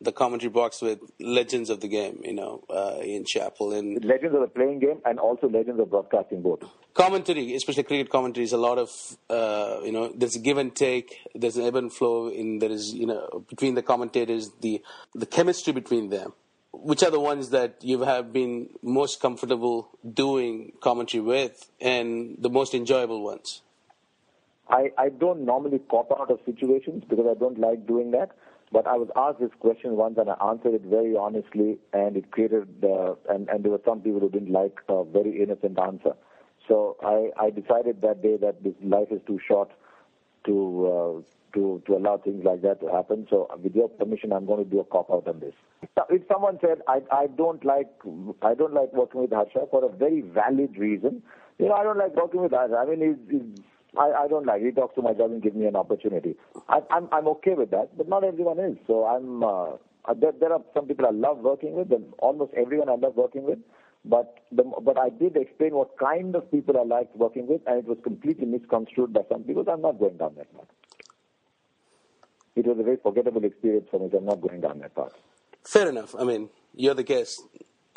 the 0.00 0.12
commentary 0.12 0.50
box 0.50 0.82
with 0.82 0.98
legends 1.20 1.70
of 1.70 1.80
the 1.80 1.88
game. 1.88 2.20
You 2.24 2.34
know, 2.34 2.64
uh, 2.68 2.98
Ian 3.02 3.24
Chappell 3.26 3.72
and 3.72 4.04
Legends 4.04 4.34
of 4.34 4.42
the 4.42 4.48
playing 4.48 4.80
game 4.80 5.00
and 5.04 5.18
also 5.18 5.48
legends 5.48 5.80
of 5.80 5.90
broadcasting 5.90 6.42
both. 6.42 6.60
commentary, 6.94 7.54
especially 7.54 7.82
cricket 7.82 8.10
commentary, 8.10 8.44
is 8.44 8.52
a 8.52 8.58
lot 8.58 8.78
of 8.78 8.90
uh, 9.30 9.80
you 9.84 9.92
know. 9.92 10.12
There's 10.14 10.36
a 10.36 10.38
give 10.38 10.58
and 10.58 10.74
take. 10.74 11.16
There's 11.34 11.56
an 11.56 11.64
ebb 11.64 11.76
and 11.76 11.92
flow. 11.92 12.28
In 12.28 12.58
there 12.58 12.70
is 12.70 12.92
you 12.92 13.06
know 13.06 13.44
between 13.48 13.74
the 13.74 13.82
commentators, 13.82 14.50
the 14.60 14.82
the 15.14 15.26
chemistry 15.26 15.72
between 15.72 16.10
them. 16.10 16.32
Which 16.72 17.02
are 17.02 17.10
the 17.10 17.20
ones 17.20 17.50
that 17.50 17.76
you 17.82 18.02
have 18.02 18.34
been 18.34 18.68
most 18.82 19.18
comfortable 19.20 19.88
doing 20.12 20.72
commentary 20.82 21.22
with, 21.22 21.70
and 21.80 22.36
the 22.38 22.50
most 22.50 22.74
enjoyable 22.74 23.22
ones? 23.24 23.62
I, 24.68 24.90
I 24.98 25.08
don't 25.10 25.44
normally 25.44 25.80
cop 25.90 26.10
out 26.18 26.30
of 26.30 26.40
situations 26.44 27.04
because 27.08 27.26
I 27.30 27.38
don't 27.38 27.58
like 27.58 27.86
doing 27.86 28.10
that. 28.12 28.30
But 28.72 28.86
I 28.88 28.96
was 28.96 29.08
asked 29.14 29.38
this 29.38 29.52
question 29.60 29.92
once 29.92 30.18
and 30.18 30.28
I 30.28 30.34
answered 30.44 30.74
it 30.74 30.82
very 30.82 31.16
honestly, 31.16 31.78
and 31.92 32.16
it 32.16 32.32
created, 32.32 32.66
uh, 32.82 33.14
and, 33.28 33.48
and 33.48 33.64
there 33.64 33.70
were 33.70 33.80
some 33.84 34.00
people 34.00 34.20
who 34.20 34.28
didn't 34.28 34.50
like 34.50 34.80
a 34.88 35.04
very 35.04 35.40
innocent 35.40 35.78
answer. 35.78 36.14
So 36.66 36.96
I, 37.00 37.30
I 37.40 37.50
decided 37.50 38.02
that 38.02 38.22
day 38.22 38.36
that 38.38 38.64
this 38.64 38.74
life 38.82 39.08
is 39.12 39.20
too 39.26 39.38
short 39.46 39.70
to 40.46 41.22
uh, 41.26 41.36
to 41.54 41.82
to 41.86 41.96
allow 41.96 42.18
things 42.18 42.44
like 42.44 42.62
that 42.62 42.80
to 42.80 42.86
happen. 42.88 43.26
So, 43.30 43.48
with 43.62 43.74
your 43.74 43.88
permission, 43.88 44.32
I'm 44.32 44.46
going 44.46 44.64
to 44.64 44.70
do 44.70 44.80
a 44.80 44.84
cop 44.84 45.10
out 45.10 45.26
on 45.28 45.40
this. 45.40 45.54
If 46.10 46.22
someone 46.30 46.58
said 46.60 46.82
I 46.88 47.00
I 47.10 47.26
don't 47.26 47.64
like 47.64 47.90
I 48.42 48.54
don't 48.54 48.74
like 48.74 48.92
working 48.92 49.22
with 49.22 49.32
Harsha 49.32 49.66
for 49.70 49.84
a 49.84 49.88
very 49.88 50.20
valid 50.22 50.76
reason, 50.76 51.22
you 51.58 51.66
know 51.66 51.74
I 51.74 51.82
don't 51.82 51.98
like 51.98 52.14
working 52.16 52.42
with 52.42 52.52
Harsha. 52.52 52.76
I 52.76 52.86
mean, 52.86 53.00
he's, 53.00 53.40
he's 53.40 53.64
I, 53.98 54.24
I 54.24 54.28
don't 54.28 54.46
like. 54.46 54.62
He 54.62 54.70
talks 54.70 54.94
too 54.94 55.02
much, 55.02 55.18
doesn't 55.18 55.42
give 55.42 55.54
me 55.54 55.66
an 55.66 55.76
opportunity. 55.76 56.36
I, 56.68 56.80
I'm 56.90 57.08
I'm 57.12 57.26
okay 57.28 57.54
with 57.54 57.70
that, 57.70 57.96
but 57.96 58.08
not 58.08 58.24
everyone 58.24 58.58
is. 58.58 58.76
So 58.86 59.04
I'm. 59.06 59.42
Uh, 59.42 59.76
there, 60.14 60.32
there 60.38 60.52
are 60.52 60.60
some 60.72 60.86
people 60.86 61.06
I 61.06 61.10
love 61.10 61.38
working 61.38 61.74
with, 61.74 61.90
and 61.90 62.12
almost 62.18 62.52
everyone 62.54 62.88
I 62.88 62.94
love 62.94 63.16
working 63.16 63.42
with. 63.44 63.58
But 64.04 64.38
the, 64.52 64.62
but 64.62 64.98
I 64.98 65.08
did 65.08 65.36
explain 65.36 65.74
what 65.74 65.98
kind 65.98 66.36
of 66.36 66.48
people 66.50 66.78
I 66.78 66.84
liked 66.84 67.16
working 67.16 67.48
with, 67.48 67.60
and 67.66 67.78
it 67.78 67.86
was 67.86 67.98
completely 68.04 68.46
misconstrued 68.46 69.12
by 69.12 69.22
some 69.28 69.42
people. 69.42 69.64
I'm 69.68 69.82
not 69.82 69.98
going 69.98 70.16
down 70.16 70.34
that 70.36 70.52
path. 70.54 70.68
It 72.54 72.66
was 72.66 72.78
a 72.78 72.82
very 72.82 72.96
forgettable 73.02 73.44
experience 73.44 73.88
for 73.90 73.98
me. 73.98 74.08
So 74.12 74.18
I'm 74.18 74.24
not 74.24 74.40
going 74.40 74.60
down 74.60 74.78
that 74.78 74.94
path. 74.94 75.12
Fair 75.64 75.88
enough. 75.88 76.14
I 76.16 76.24
mean, 76.24 76.48
you're 76.74 76.94
the 76.94 77.02
guest. 77.02 77.42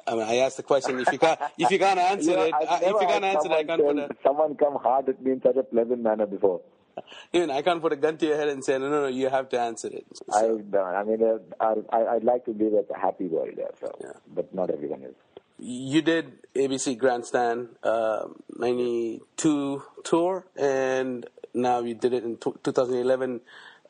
I 0.07 0.13
mean, 0.15 0.23
I 0.23 0.35
asked 0.37 0.57
the 0.57 0.63
question. 0.63 0.99
If 0.99 1.11
you 1.11 1.19
can't, 1.19 1.39
if 1.57 1.69
you 1.71 1.79
can't 1.79 1.99
answer 2.11 2.35
know, 2.35 2.43
it, 2.43 2.53
I, 2.53 2.79
if 2.83 3.01
you 3.01 3.07
can't 3.07 3.23
answer 3.23 3.47
it, 3.51 3.53
I 3.53 3.63
can't 3.63 3.81
put 3.81 3.97
a. 3.97 4.09
Someone 4.23 4.55
come 4.55 4.75
hard 4.75 5.09
at 5.09 5.21
me 5.21 5.31
in 5.33 5.41
such 5.41 5.55
a 5.57 5.63
pleasant 5.63 6.01
manner 6.01 6.25
before. 6.25 6.61
Even 7.33 7.49
I 7.51 7.61
can't 7.61 7.81
put 7.81 7.93
a 7.93 7.95
gun 7.95 8.17
to 8.17 8.25
your 8.25 8.35
head 8.37 8.49
and 8.49 8.63
say, 8.63 8.77
no, 8.77 8.89
no, 8.89 9.01
no, 9.03 9.07
you 9.07 9.29
have 9.29 9.49
to 9.49 9.59
answer 9.59 9.87
it. 9.87 10.05
So, 10.13 10.23
I 10.33 10.41
don't. 10.47 10.75
I 10.75 11.03
mean, 11.03 11.23
uh, 11.23 11.75
I, 11.91 12.15
I'd 12.15 12.23
like 12.23 12.45
to 12.45 12.51
live 12.51 12.73
a 12.93 12.99
happy 12.99 13.27
world 13.27 13.51
there, 13.55 13.71
so, 13.79 13.91
Yeah. 14.01 14.11
but 14.33 14.53
not 14.53 14.69
everyone 14.69 15.03
is. 15.03 15.15
you 15.59 16.01
did 16.01 16.25
ABC 16.55 16.97
Grandstand 16.97 17.69
uh, 17.83 18.25
92 18.57 19.83
tour, 20.03 20.45
and 20.57 21.25
now 21.53 21.79
you 21.81 21.93
did 21.93 22.13
it 22.13 22.23
in 22.23 22.37
t- 22.37 22.51
2011 22.63 23.41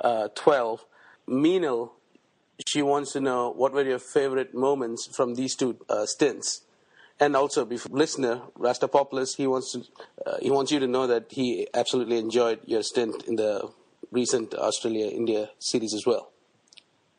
uh, 0.02 0.28
12. 0.36 0.86
Meenal, 1.28 1.92
she 2.66 2.82
wants 2.82 3.14
to 3.14 3.22
know 3.22 3.52
what 3.52 3.74
were 3.74 3.84
your 3.84 4.00
favorite 4.00 4.54
moments 4.54 5.08
from 5.16 5.36
these 5.36 5.56
two 5.56 5.78
uh, 5.90 6.06
stints. 6.06 6.62
And 7.20 7.36
also, 7.36 7.66
before 7.66 7.98
listener 7.98 8.42
Rastapopoulos, 8.58 9.36
he 9.36 9.46
wants 9.46 9.74
to 9.74 9.84
uh, 10.26 10.38
he 10.42 10.50
wants 10.50 10.72
you 10.72 10.80
to 10.80 10.88
know 10.88 11.06
that 11.08 11.26
he 11.30 11.68
absolutely 11.74 12.18
enjoyed 12.18 12.60
your 12.66 12.82
stint 12.82 13.24
in 13.24 13.36
the 13.36 13.70
recent 14.12 14.54
Australia 14.54 15.08
India 15.08 15.50
series 15.60 15.94
as 15.94 16.06
well. 16.06 16.32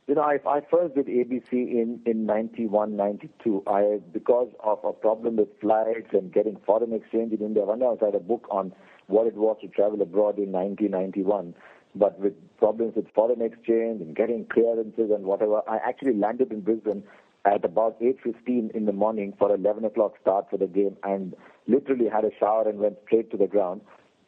You 0.07 0.16
know, 0.16 0.22
I, 0.22 0.40
I 0.44 0.61
first 0.68 0.96
did 0.96 1.07
ABC 1.07 1.53
in, 1.53 2.00
in 2.05 2.26
91, 2.26 2.96
92. 2.96 3.62
I, 3.68 4.00
because 4.12 4.48
of 4.59 4.81
a 4.83 4.92
problem 4.92 5.37
with 5.37 5.48
flights 5.61 6.09
and 6.12 6.33
getting 6.33 6.57
foreign 6.66 6.92
exchange 6.92 7.33
in 7.33 7.40
India, 7.40 7.64
one 7.64 7.79
day 7.79 7.87
I 7.87 8.05
had 8.05 8.16
a 8.16 8.18
book 8.18 8.48
on 8.50 8.72
what 9.07 9.29
it 9.29 9.35
was 9.35 9.59
to 9.61 9.68
travel 9.68 10.03
abroad 10.03 10.38
in 10.38 10.50
1991. 10.50 11.55
But 11.94 12.18
with 12.20 12.35
problems 12.59 12.94
with 12.96 13.07
foreign 13.14 13.42
exchange 13.42 14.00
and 14.00 14.14
getting 14.14 14.46
clearances 14.46 15.11
and 15.11 15.24
whatever, 15.24 15.62
I 15.68 15.79
actually 15.79 16.14
landed 16.14 16.53
in 16.53 16.61
Brisbane 16.61 17.03
at 17.44 17.64
about 17.64 18.00
8.15 18.00 18.70
in 18.74 18.87
the 18.87 18.92
morning 18.92 19.35
for 19.38 19.53
11 19.55 19.85
o'clock 19.85 20.14
start 20.20 20.46
for 20.50 20.57
the 20.57 20.66
game 20.66 20.96
and 21.03 21.35
literally 21.66 22.09
had 22.09 22.24
a 22.24 22.31
shower 22.38 22.68
and 22.68 22.79
went 22.79 22.96
straight 23.07 23.31
to 23.31 23.37
the 23.37 23.46
ground. 23.46 23.81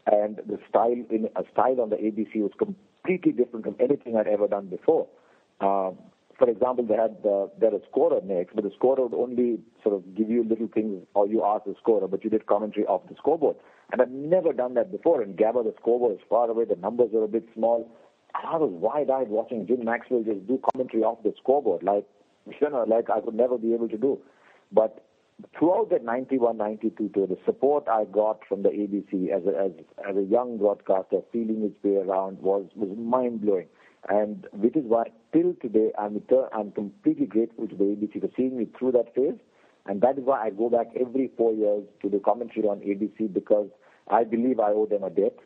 And 0.06 0.38
the 0.46 0.58
style 0.68 1.04
in 1.10 1.28
a 1.36 1.44
style 1.52 1.80
on 1.80 1.90
the 1.90 1.96
ABC 1.96 2.36
was 2.36 2.50
completely 2.58 3.32
different 3.32 3.64
from 3.64 3.76
anything 3.78 4.16
I'd 4.16 4.26
ever 4.26 4.48
done 4.48 4.66
before. 4.66 5.06
Um, 5.60 5.98
for 6.38 6.50
example, 6.50 6.84
they 6.84 6.94
had 6.96 7.16
uh, 7.24 7.46
they 7.60 7.66
had 7.66 7.74
a 7.74 7.84
scorer 7.88 8.20
next, 8.24 8.56
but 8.56 8.64
the 8.64 8.72
scorer 8.76 9.06
would 9.06 9.14
only 9.14 9.60
sort 9.82 9.94
of 9.94 10.14
give 10.16 10.28
you 10.28 10.42
little 10.42 10.66
things, 10.66 11.06
or 11.14 11.28
you 11.28 11.44
ask 11.44 11.64
the 11.64 11.76
scorer, 11.80 12.08
but 12.08 12.24
you 12.24 12.30
did 12.30 12.46
commentary 12.46 12.84
off 12.86 13.02
the 13.08 13.14
scoreboard. 13.16 13.54
And 13.92 14.00
I've 14.00 14.10
never 14.10 14.52
done 14.54 14.74
that 14.74 14.90
before. 14.90 15.20
And 15.20 15.36
Gabba, 15.36 15.64
the 15.64 15.74
scoreboard 15.78 16.12
was 16.12 16.20
far 16.28 16.48
away, 16.48 16.64
the 16.64 16.76
numbers 16.76 17.10
were 17.12 17.24
a 17.24 17.28
bit 17.28 17.46
small. 17.54 17.88
And 18.34 18.46
I 18.46 18.56
was 18.56 18.70
wide-eyed 18.72 19.28
watching 19.28 19.66
Jim 19.66 19.84
Maxwell 19.84 20.22
just 20.24 20.46
do 20.46 20.58
commentary 20.72 21.02
off 21.02 21.22
the 21.22 21.34
scoreboard, 21.38 21.82
like 21.82 22.06
you 22.60 22.70
know, 22.70 22.84
like 22.88 23.10
I 23.10 23.18
would 23.18 23.34
never 23.34 23.58
be 23.58 23.74
able 23.74 23.88
to 23.88 23.98
do. 23.98 24.18
But 24.72 25.04
throughout 25.58 25.90
that 25.90 26.04
91, 26.04 26.56
92 26.56 27.10
tour, 27.14 27.26
the 27.26 27.38
support 27.44 27.86
I 27.88 28.04
got 28.04 28.40
from 28.48 28.62
the 28.62 28.70
ABC 28.70 29.28
as 29.30 29.42
a, 29.46 29.66
as, 29.66 29.72
as 30.08 30.16
a 30.16 30.22
young 30.22 30.58
broadcaster, 30.58 31.20
feeling 31.30 31.62
its 31.62 31.84
way 31.84 31.96
around 31.96 32.38
was 32.38 32.66
was 32.74 32.96
mind 32.96 33.42
blowing, 33.42 33.66
and 34.08 34.46
which 34.52 34.76
is 34.76 34.84
why 34.86 35.10
till 35.32 35.54
today 35.60 35.92
I'm 35.98 36.22
I'm 36.52 36.72
completely 36.72 37.26
grateful 37.26 37.68
to 37.68 37.76
the 37.76 37.84
ABC 37.84 38.20
for 38.20 38.30
seeing 38.36 38.56
me 38.56 38.66
through 38.78 38.92
that 38.92 39.14
phase, 39.14 39.38
and 39.86 40.00
that 40.00 40.18
is 40.18 40.24
why 40.24 40.42
I 40.46 40.50
go 40.50 40.70
back 40.70 40.86
every 40.98 41.30
four 41.36 41.52
years 41.52 41.84
to 42.00 42.08
the 42.08 42.18
commentary 42.18 42.66
on 42.66 42.80
ABC 42.80 43.32
because 43.32 43.68
I 44.08 44.24
believe 44.24 44.60
I 44.60 44.72
owe 44.72 44.86
them 44.86 45.04
a 45.04 45.10
debt, 45.10 45.36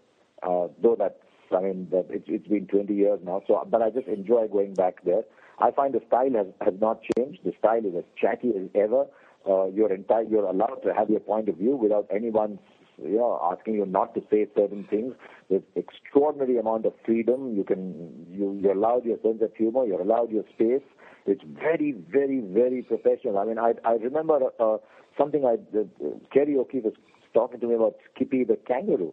uh, 0.42 0.68
though 0.82 0.96
that's 0.98 1.14
I 1.52 1.60
mean 1.60 1.88
that 1.90 2.06
it's, 2.10 2.24
it's 2.28 2.48
been 2.48 2.66
20 2.66 2.92
years 2.94 3.20
now. 3.24 3.42
So, 3.46 3.66
but 3.70 3.82
I 3.82 3.90
just 3.90 4.08
enjoy 4.08 4.48
going 4.48 4.74
back 4.74 5.04
there. 5.04 5.22
I 5.58 5.70
find 5.70 5.94
the 5.94 6.02
style 6.06 6.32
has, 6.34 6.46
has 6.60 6.74
not 6.80 7.00
changed. 7.16 7.40
The 7.44 7.52
style 7.58 7.84
is 7.84 7.94
as 7.96 8.04
chatty 8.20 8.50
as 8.50 8.68
ever. 8.74 9.06
Uh, 9.48 9.66
you're 9.66 9.92
entire, 9.92 10.24
you're 10.24 10.44
allowed 10.44 10.80
to 10.84 10.92
have 10.92 11.08
your 11.08 11.20
point 11.20 11.48
of 11.48 11.56
view 11.56 11.76
without 11.76 12.06
anyone, 12.14 12.58
you 13.02 13.16
know, 13.16 13.40
asking 13.52 13.74
you 13.74 13.86
not 13.86 14.14
to 14.14 14.22
say 14.30 14.46
certain 14.56 14.84
things. 14.90 15.14
There's 15.48 15.62
extraordinary 15.76 16.58
amount 16.58 16.84
of 16.84 16.94
freedom. 17.04 17.54
You 17.54 17.62
can, 17.62 18.26
you, 18.30 18.58
you're 18.60 18.72
allowed 18.72 19.04
your 19.04 19.18
sense 19.22 19.40
of 19.42 19.54
humor. 19.54 19.86
You're 19.86 20.00
allowed 20.00 20.30
your 20.30 20.44
space. 20.52 20.82
It's 21.26 21.42
very, 21.44 21.92
very, 21.92 22.40
very 22.40 22.82
professional. 22.82 23.38
I 23.38 23.44
mean, 23.44 23.58
I, 23.58 23.74
I 23.84 23.92
remember 23.92 24.40
uh, 24.58 24.78
something 25.16 25.44
I, 25.44 25.54
uh, 25.76 25.84
O'Keefe 26.04 26.84
was 26.84 26.94
talking 27.34 27.60
to 27.60 27.66
me 27.66 27.74
about 27.74 27.96
Skippy 28.14 28.44
the 28.44 28.56
kangaroo. 28.56 29.12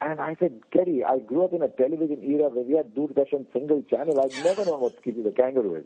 And 0.00 0.20
I 0.20 0.36
said, 0.38 0.60
Kerry, 0.72 1.02
I 1.04 1.18
grew 1.18 1.44
up 1.44 1.52
in 1.52 1.62
a 1.62 1.68
television 1.68 2.22
era 2.22 2.48
where 2.48 2.64
we 2.64 2.74
had 2.74 2.94
Doordarshan 2.94 3.46
single 3.52 3.82
channel. 3.82 4.20
I'd 4.20 4.44
never 4.44 4.64
known 4.64 4.80
what 4.80 4.96
Skippy 5.00 5.22
the 5.22 5.32
kangaroo 5.32 5.74
is. 5.76 5.84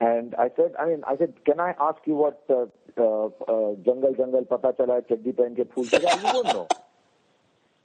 And 0.00 0.34
I 0.34 0.50
said, 0.56 0.72
I 0.78 0.86
mean, 0.86 1.02
I 1.06 1.16
said, 1.16 1.34
can 1.44 1.60
I 1.60 1.74
ask 1.78 1.98
you 2.06 2.14
what 2.14 2.42
uh, 2.50 2.66
uh, 2.98 3.26
uh, 3.26 3.74
Jungle 3.84 4.14
Jungle 4.16 4.44
Pata 4.44 4.74
Chala 4.78 5.06
Chaddi 5.06 5.36
Pen 5.36 5.54
Ke 5.54 5.70
Phool 5.72 5.84
Chila? 5.84 6.16
You 6.16 6.32
don't 6.32 6.46
know. 6.46 6.68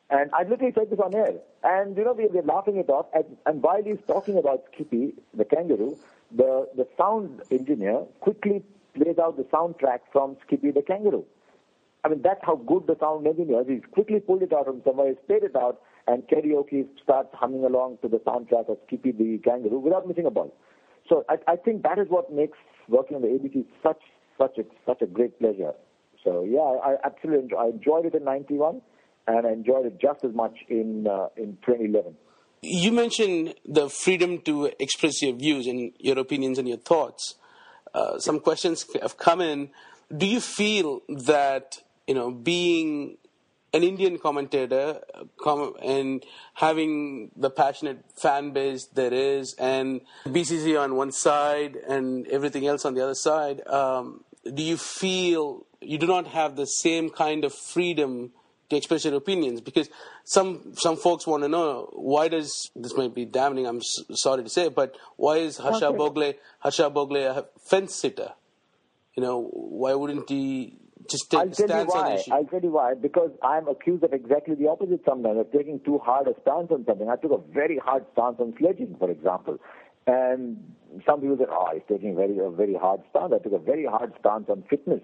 And 0.09 0.29
I 0.33 0.43
literally 0.43 0.73
said 0.73 0.89
this 0.89 0.99
on 0.99 1.15
air. 1.15 1.35
And, 1.63 1.95
you 1.95 2.03
know, 2.03 2.11
we 2.11 2.27
were 2.27 2.41
laughing 2.41 2.75
it 2.75 2.89
off. 2.89 3.05
And, 3.13 3.37
and 3.45 3.63
while 3.63 3.81
he's 3.81 4.01
talking 4.07 4.37
about 4.37 4.63
Skippy, 4.73 5.13
the 5.33 5.45
kangaroo, 5.45 5.97
the, 6.35 6.67
the 6.75 6.85
sound 6.97 7.41
engineer 7.49 8.03
quickly 8.19 8.61
plays 8.93 9.17
out 9.17 9.37
the 9.37 9.43
soundtrack 9.43 9.99
from 10.11 10.35
Skippy 10.45 10.71
the 10.71 10.81
kangaroo. 10.81 11.25
I 12.03 12.09
mean, 12.09 12.21
that's 12.23 12.39
how 12.43 12.55
good 12.55 12.87
the 12.87 12.97
sound 12.99 13.27
engineer 13.27 13.61
is. 13.61 13.67
He's 13.67 13.91
quickly 13.91 14.19
pulled 14.19 14.41
it 14.41 14.53
out 14.53 14.65
from 14.65 14.81
somewhere, 14.83 15.09
he's 15.09 15.17
played 15.27 15.43
it 15.43 15.55
out, 15.55 15.81
and 16.07 16.23
karaoke 16.23 16.87
starts 17.03 17.29
humming 17.33 17.63
along 17.63 17.99
to 18.01 18.07
the 18.07 18.17
soundtrack 18.17 18.69
of 18.69 18.77
Skippy 18.87 19.11
the 19.11 19.39
Kangaroo 19.43 19.79
without 19.79 20.07
missing 20.07 20.25
a 20.25 20.31
ball. 20.31 20.53
So 21.07 21.25
I, 21.29 21.35
I 21.47 21.55
think 21.57 21.83
that 21.83 21.99
is 21.99 22.07
what 22.09 22.31
makes 22.31 22.57
working 22.87 23.15
on 23.15 23.21
the 23.21 23.27
ABC 23.27 23.65
such 23.83 24.01
such 24.37 24.57
a 24.57 24.63
such 24.85 25.01
a 25.01 25.05
great 25.05 25.37
pleasure. 25.39 25.73
So 26.23 26.43
yeah, 26.43 26.59
I, 26.59 26.93
I 26.93 26.95
absolutely 27.03 27.43
enjoy, 27.43 27.57
I 27.57 27.67
enjoyed 27.69 28.05
it 28.05 28.15
in 28.15 28.23
'91, 28.23 28.81
and 29.27 29.47
I 29.47 29.51
enjoyed 29.51 29.85
it 29.85 29.99
just 29.99 30.23
as 30.23 30.33
much 30.33 30.57
in 30.69 31.07
uh, 31.07 31.27
in 31.37 31.57
2011. 31.65 32.15
You 32.63 32.91
mentioned 32.91 33.55
the 33.65 33.89
freedom 33.89 34.39
to 34.41 34.71
express 34.79 35.21
your 35.21 35.33
views 35.35 35.65
and 35.67 35.91
your 35.99 36.19
opinions 36.19 36.59
and 36.59 36.67
your 36.67 36.77
thoughts. 36.77 37.35
Uh, 37.93 38.19
some 38.19 38.39
questions 38.39 38.85
have 39.01 39.17
come 39.17 39.41
in. 39.41 39.69
Do 40.15 40.27
you 40.27 40.39
feel 40.39 41.01
that 41.09 41.79
you 42.11 42.15
know 42.19 42.29
being 42.31 43.17
an 43.73 43.83
Indian 43.83 44.17
commentator 44.19 44.99
com- 45.41 45.75
and 45.81 46.25
having 46.55 47.31
the 47.37 47.49
passionate 47.49 47.99
fan 48.21 48.51
base 48.51 48.87
there 48.99 49.13
is, 49.13 49.55
and 49.57 50.01
BCC 50.25 50.77
on 50.77 50.95
one 50.97 51.11
side 51.13 51.77
and 51.87 52.27
everything 52.27 52.67
else 52.67 52.83
on 52.83 52.95
the 52.95 53.01
other 53.05 53.15
side, 53.15 53.65
um, 53.67 54.25
do 54.57 54.61
you 54.61 54.75
feel 54.75 55.65
you 55.79 55.97
do 55.97 56.05
not 56.15 56.27
have 56.27 56.57
the 56.57 56.65
same 56.65 57.09
kind 57.09 57.45
of 57.45 57.53
freedom 57.53 58.31
to 58.69 58.75
express 58.75 59.05
your 59.05 59.15
opinions? 59.15 59.61
Because 59.61 59.87
some 60.25 60.73
some 60.75 60.97
folks 60.97 61.25
want 61.25 61.43
to 61.43 61.49
know 61.49 61.89
why 61.93 62.27
does 62.27 62.51
this 62.75 62.93
might 62.97 63.15
be 63.15 63.23
damning. 63.25 63.65
I'm 63.65 63.77
s- 63.77 64.03
sorry 64.25 64.43
to 64.43 64.49
say, 64.49 64.67
but 64.67 64.95
why 65.15 65.37
is 65.37 65.57
Harsha 65.57 65.87
Okay. 65.87 65.97
Bhogle 65.97 66.35
Harsha 66.59 66.89
Bhogle 66.91 67.23
a 67.37 67.45
fence 67.69 67.95
sitter? 67.95 68.31
You 69.15 69.23
know, 69.23 69.49
why 69.53 69.93
wouldn't 69.93 70.29
he 70.29 70.77
just 71.09 71.33
I'll 71.33 71.49
tell 71.49 71.67
you 71.67 71.85
why. 71.85 72.23
I'll 72.31 72.45
tell 72.45 72.61
you 72.61 72.71
why. 72.71 72.93
Because 72.93 73.31
I'm 73.43 73.67
accused 73.67 74.03
of 74.03 74.13
exactly 74.13 74.55
the 74.55 74.67
opposite 74.67 75.01
sometimes, 75.05 75.39
of 75.39 75.51
taking 75.51 75.79
too 75.81 75.99
hard 75.99 76.27
a 76.27 76.33
stance 76.41 76.71
on 76.71 76.85
something. 76.85 77.09
I 77.09 77.15
took 77.15 77.31
a 77.31 77.53
very 77.53 77.77
hard 77.77 78.05
stance 78.13 78.37
on 78.39 78.53
sledging, 78.59 78.95
for 78.99 79.09
example. 79.09 79.57
And 80.07 80.57
some 81.05 81.21
people 81.21 81.37
said, 81.37 81.47
oh, 81.51 81.69
he's 81.73 81.83
taking 81.87 82.15
very, 82.15 82.37
a 82.39 82.49
very 82.49 82.75
hard 82.75 83.01
stance. 83.09 83.33
I 83.35 83.39
took 83.39 83.53
a 83.53 83.59
very 83.59 83.85
hard 83.85 84.13
stance 84.19 84.45
on 84.49 84.63
fitness 84.69 85.01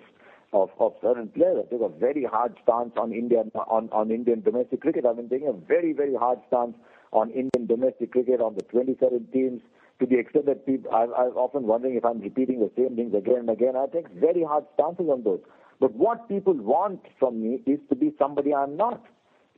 of, 0.54 0.70
of 0.80 0.94
certain 1.02 1.28
players. 1.30 1.66
I 1.66 1.70
took 1.70 1.82
a 1.82 2.00
very 2.00 2.24
hard 2.24 2.56
stance 2.64 2.94
on 2.98 3.14
Indian, 3.14 3.52
on, 3.56 3.90
on 3.92 4.12
Indian 4.12 4.42
domestic 4.42 4.82
cricket. 4.82 5.06
I've 5.06 5.18
been 5.18 5.30
taking 5.30 5.48
a 5.48 5.54
very, 5.54 5.94
very 5.94 6.16
hard 6.16 6.40
stance 6.48 6.76
on 7.12 7.30
Indian 7.30 7.68
domestic 7.68 8.12
cricket, 8.12 8.42
on 8.42 8.56
the 8.56 8.64
27 8.64 9.28
teams, 9.32 9.62
to 10.00 10.06
the 10.06 10.18
extent 10.20 10.46
that 10.46 10.66
people, 10.66 10.92
I, 10.94 11.04
I'm 11.04 11.38
often 11.38 11.64
wondering 11.64 11.96
if 11.96 12.06
I'm 12.06 12.20
repeating 12.20 12.60
the 12.60 12.72
same 12.76 12.96
things 12.96 13.14
again 13.14 13.48
and 13.48 13.50
again. 13.50 13.76
I 13.76 13.86
take 13.88 14.08
very 14.10 14.44
hard 14.44 14.66
stances 14.74 15.08
on 15.10 15.24
those. 15.24 15.40
But 15.80 15.94
what 15.94 16.28
people 16.28 16.54
want 16.54 17.02
from 17.20 17.42
me 17.42 17.62
is 17.66 17.80
to 17.90 17.96
be 17.96 18.14
somebody 18.20 18.54
I'm 18.54 18.78
not. 18.78 19.04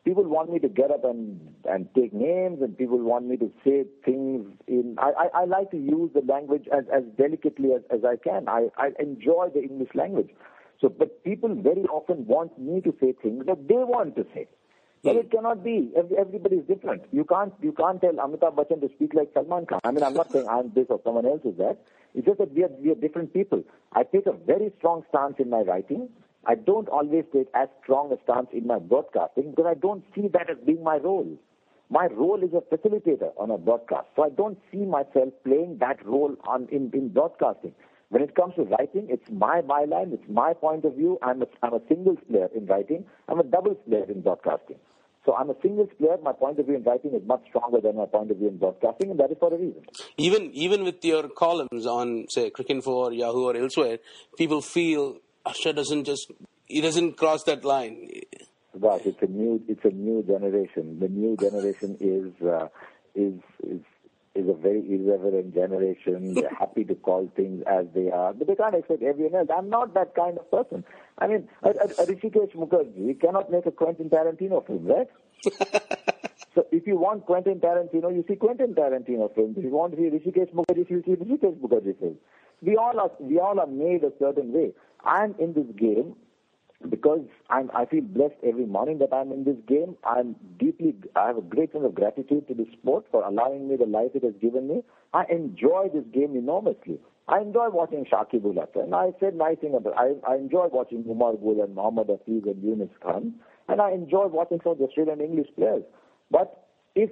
people 0.03 0.23
want 0.23 0.51
me 0.51 0.59
to 0.59 0.69
get 0.69 0.91
up 0.91 1.03
and 1.03 1.39
and 1.65 1.87
take 1.95 2.13
names, 2.13 2.61
and 2.61 2.77
people 2.77 2.99
want 2.99 3.25
me 3.27 3.37
to 3.37 3.51
say 3.63 3.85
things 4.05 4.45
in. 4.67 4.95
I 4.99 5.11
I, 5.23 5.41
I 5.41 5.45
like 5.45 5.71
to 5.71 5.77
use 5.77 6.11
the 6.13 6.21
language 6.21 6.67
as 6.77 6.85
as 6.93 7.03
delicately 7.17 7.73
as 7.73 7.81
as 7.91 8.03
I 8.03 8.15
can. 8.17 8.47
I 8.49 8.67
I 8.77 8.89
enjoy 8.99 9.49
the 9.53 9.61
English 9.61 9.89
language. 9.95 10.29
So, 10.81 10.87
but 10.89 11.23
people 11.23 11.53
very 11.55 11.83
often 11.99 12.25
want 12.25 12.57
me 12.57 12.81
to 12.81 12.93
say 13.01 13.13
things 13.21 13.45
that 13.47 13.67
they 13.67 13.83
want 13.95 14.15
to 14.15 14.25
say. 14.33 14.47
But 15.03 15.15
it 15.15 15.31
cannot 15.31 15.63
be. 15.63 15.91
Everybody 15.95 16.57
is 16.57 16.65
different. 16.67 17.03
You 17.11 17.23
can't 17.23 17.53
you 17.61 17.71
can't 17.71 18.01
tell 18.01 18.13
Amitabh 18.13 18.55
Bachchan 18.55 18.81
to 18.81 18.89
speak 18.95 19.13
like 19.13 19.29
Salman 19.33 19.65
Khan. 19.65 19.79
I 19.83 19.91
mean, 19.91 20.03
I'm 20.03 20.13
not 20.13 20.31
saying 20.31 20.47
I'm 20.49 20.71
this 20.75 20.87
or 20.89 20.99
someone 21.03 21.25
else 21.25 21.41
is 21.45 21.57
that. 21.57 21.77
It's 22.13 22.25
just 22.25 22.39
that 22.39 22.53
we 22.53 22.63
are 22.63 22.69
we 22.81 22.91
are 22.91 22.95
different 22.95 23.33
people. 23.33 23.63
I 23.93 24.03
take 24.03 24.25
a 24.25 24.33
very 24.33 24.71
strong 24.77 25.03
stance 25.09 25.35
in 25.39 25.49
my 25.49 25.61
writing. 25.61 26.09
I 26.45 26.55
don't 26.55 26.89
always 26.89 27.25
take 27.33 27.47
as 27.53 27.69
strong 27.83 28.11
a 28.11 28.17
stance 28.23 28.47
in 28.53 28.67
my 28.67 28.79
broadcasting 28.79 29.51
because 29.51 29.65
I 29.69 29.73
don't 29.75 30.03
see 30.15 30.27
that 30.33 30.49
as 30.49 30.57
being 30.65 30.83
my 30.83 30.97
role. 30.97 31.37
My 31.89 32.07
role 32.07 32.43
is 32.43 32.51
a 32.53 32.61
facilitator 32.75 33.31
on 33.37 33.51
a 33.51 33.57
broadcast, 33.57 34.07
so 34.15 34.23
I 34.23 34.29
don't 34.29 34.59
see 34.71 34.85
myself 34.85 35.33
playing 35.43 35.77
that 35.79 36.05
role 36.05 36.35
on 36.45 36.67
in, 36.71 36.91
in 36.93 37.09
broadcasting. 37.09 37.73
When 38.09 38.23
it 38.23 38.35
comes 38.35 38.55
to 38.55 38.63
writing, 38.63 39.07
it's 39.09 39.29
my 39.31 39.61
byline, 39.61 40.13
it's 40.13 40.27
my 40.27 40.53
point 40.53 40.83
of 40.83 40.95
view. 40.95 41.19
I'm 41.21 41.43
a, 41.43 41.45
I'm 41.61 41.73
a 41.73 41.81
singles 41.87 42.17
player 42.29 42.49
in 42.55 42.65
writing. 42.65 43.05
I'm 43.27 43.39
a 43.39 43.43
doubles 43.43 43.77
player 43.87 44.05
in 44.09 44.21
broadcasting. 44.21 44.77
So 45.25 45.35
I'm 45.35 45.51
a 45.51 45.55
singles 45.61 45.89
player. 45.99 46.17
My 46.23 46.33
point 46.33 46.57
of 46.59 46.65
view 46.65 46.75
in 46.75 46.83
writing 46.83 47.13
is 47.13 47.21
much 47.27 47.43
stronger 47.49 47.79
than 47.81 47.97
my 47.97 48.05
point 48.05 48.31
of 48.31 48.37
view 48.37 48.47
in 48.47 48.57
broadcasting, 48.57 49.11
and 49.11 49.19
that 49.19 49.29
is 49.29 49.37
for 49.39 49.53
a 49.53 49.57
reason. 49.57 49.83
Even 50.17 50.49
even 50.53 50.83
with 50.83 51.05
your 51.05 51.29
columns 51.29 51.85
on, 51.85 52.25
say, 52.29 52.49
Cricinfo 52.49 52.87
or 52.87 53.13
Yahoo 53.13 53.43
or 53.43 53.55
elsewhere, 53.55 53.99
people 54.37 54.61
feel 54.61 55.17
Harsha 55.45 55.73
doesn't 55.73 56.05
just 56.05 56.31
he 56.65 56.81
doesn't 56.81 57.17
cross 57.17 57.43
that 57.43 57.63
line. 57.63 58.09
But 58.73 59.05
it's 59.05 59.21
a 59.21 59.27
new 59.27 59.61
it's 59.67 59.85
a 59.85 59.89
new 59.89 60.23
generation. 60.23 60.99
The 60.99 61.09
new 61.09 61.37
generation 61.37 61.97
is 61.99 62.47
uh, 62.47 62.69
is 63.13 63.33
is 63.67 63.81
is 64.35 64.47
a 64.47 64.53
very 64.53 64.83
irreverent 64.93 65.53
generation. 65.53 66.33
They're 66.35 66.53
happy 66.53 66.83
to 66.85 66.95
call 66.95 67.31
things 67.35 67.63
as 67.67 67.85
they 67.93 68.09
are, 68.11 68.33
but 68.33 68.47
they 68.47 68.55
can't 68.55 68.75
expect 68.75 69.03
everyone 69.03 69.35
else. 69.35 69.49
I'm 69.55 69.69
not 69.69 69.93
that 69.93 70.15
kind 70.15 70.37
of 70.37 70.49
person. 70.51 70.83
I 71.17 71.27
mean, 71.27 71.47
a, 71.63 71.69
a, 71.69 71.71
a 71.71 72.05
Hrishikesh 72.07 72.55
Mukherjee 72.55 73.19
cannot 73.19 73.51
make 73.51 73.65
a 73.65 73.71
Quentin 73.71 74.09
Tarantino 74.09 74.65
film, 74.65 74.85
right? 74.85 75.07
so 76.55 76.65
if 76.71 76.85
you 76.85 76.97
want 76.97 77.25
Quentin 77.25 77.59
Tarantino, 77.59 78.13
you 78.13 78.23
see 78.27 78.35
Quentin 78.35 78.73
Tarantino 78.73 79.33
films. 79.33 79.57
If 79.57 79.63
you 79.63 79.71
want 79.71 79.95
to 79.95 79.97
see 79.97 80.09
Hrishikesh 80.09 80.53
Mukherjee, 80.53 80.89
you 80.89 81.03
see 81.05 81.11
Hrishikesh 81.11 81.59
Mukherjee 81.59 81.99
films. 81.99 82.17
We 82.61 82.75
all 82.75 82.99
are 82.99 83.11
we 83.19 83.39
all 83.39 83.59
are 83.59 83.67
made 83.67 84.03
a 84.03 84.11
certain 84.19 84.51
way. 84.51 84.73
I'm 85.05 85.33
in 85.39 85.53
this 85.53 85.67
game 85.77 86.15
because 86.87 87.21
I'm, 87.49 87.69
I 87.75 87.85
feel 87.85 88.01
blessed 88.01 88.35
every 88.43 88.65
morning 88.65 88.99
that 88.99 89.13
I'm 89.13 89.31
in 89.31 89.43
this 89.43 89.57
game. 89.67 89.95
I'm 90.05 90.35
deeply, 90.57 90.95
I 91.15 91.27
have 91.27 91.37
a 91.37 91.41
great 91.41 91.73
sense 91.73 91.83
of 91.83 91.93
gratitude 91.93 92.47
to 92.47 92.53
the 92.53 92.65
sport 92.73 93.05
for 93.11 93.23
allowing 93.23 93.67
me 93.67 93.75
the 93.75 93.85
life 93.85 94.11
it 94.13 94.23
has 94.23 94.33
given 94.41 94.67
me. 94.67 94.83
I 95.13 95.25
enjoy 95.29 95.89
this 95.93 96.05
game 96.13 96.35
enormously. 96.35 96.99
I 97.27 97.41
enjoy 97.41 97.69
watching 97.69 98.05
Shakib 98.05 98.43
Ul 98.45 98.57
and 98.81 98.95
I 98.95 99.11
said 99.19 99.35
nice 99.35 99.59
thing 99.59 99.75
about 99.75 99.95
I, 99.97 100.13
I 100.27 100.35
enjoy 100.35 100.67
watching 100.71 101.05
Umar 101.07 101.33
Gul 101.33 101.61
and 101.61 101.75
Mohammad 101.75 102.07
Hafeez 102.07 102.45
and 102.49 102.63
Yunus 102.63 102.89
Khan, 103.03 103.35
and 103.67 103.81
I 103.81 103.91
enjoy 103.91 104.27
watching 104.27 104.59
some 104.63 104.71
of 104.71 104.77
the 104.79 104.85
Australian 104.85 105.21
English 105.21 105.47
players. 105.55 105.83
But 106.31 106.67
if 106.95 107.11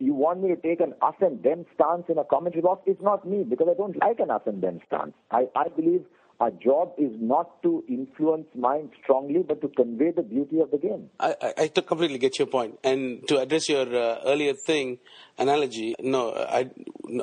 you 0.00 0.14
want 0.14 0.42
me 0.42 0.48
to 0.48 0.56
take 0.56 0.80
an 0.80 0.94
us 1.00 1.14
and 1.20 1.40
them 1.44 1.64
stance 1.74 2.04
in 2.08 2.18
a 2.18 2.24
commentary 2.24 2.62
box, 2.62 2.82
it's 2.86 3.00
not 3.02 3.28
me 3.28 3.44
because 3.44 3.68
I 3.70 3.74
don't 3.74 3.96
like 4.00 4.18
an 4.18 4.32
us 4.32 4.42
and 4.46 4.60
them 4.60 4.80
stance. 4.86 5.12
I, 5.30 5.46
I 5.54 5.68
believe 5.68 6.02
our 6.42 6.50
job 6.50 6.94
is 6.98 7.12
not 7.20 7.62
to 7.62 7.84
influence 7.88 8.48
minds 8.56 8.92
strongly, 9.00 9.44
but 9.46 9.60
to 9.60 9.68
convey 9.68 10.10
the 10.10 10.22
beauty 10.22 10.58
of 10.58 10.72
the 10.72 10.78
game. 10.78 11.08
I, 11.20 11.36
I, 11.40 11.52
I 11.56 11.68
completely 11.68 12.18
get 12.18 12.36
your 12.36 12.48
point. 12.48 12.80
And 12.82 13.26
to 13.28 13.38
address 13.38 13.68
your 13.68 13.86
uh, 13.86 14.18
earlier 14.24 14.54
thing, 14.54 14.98
analogy, 15.38 15.94
no, 16.00 16.32
I, 16.32 16.68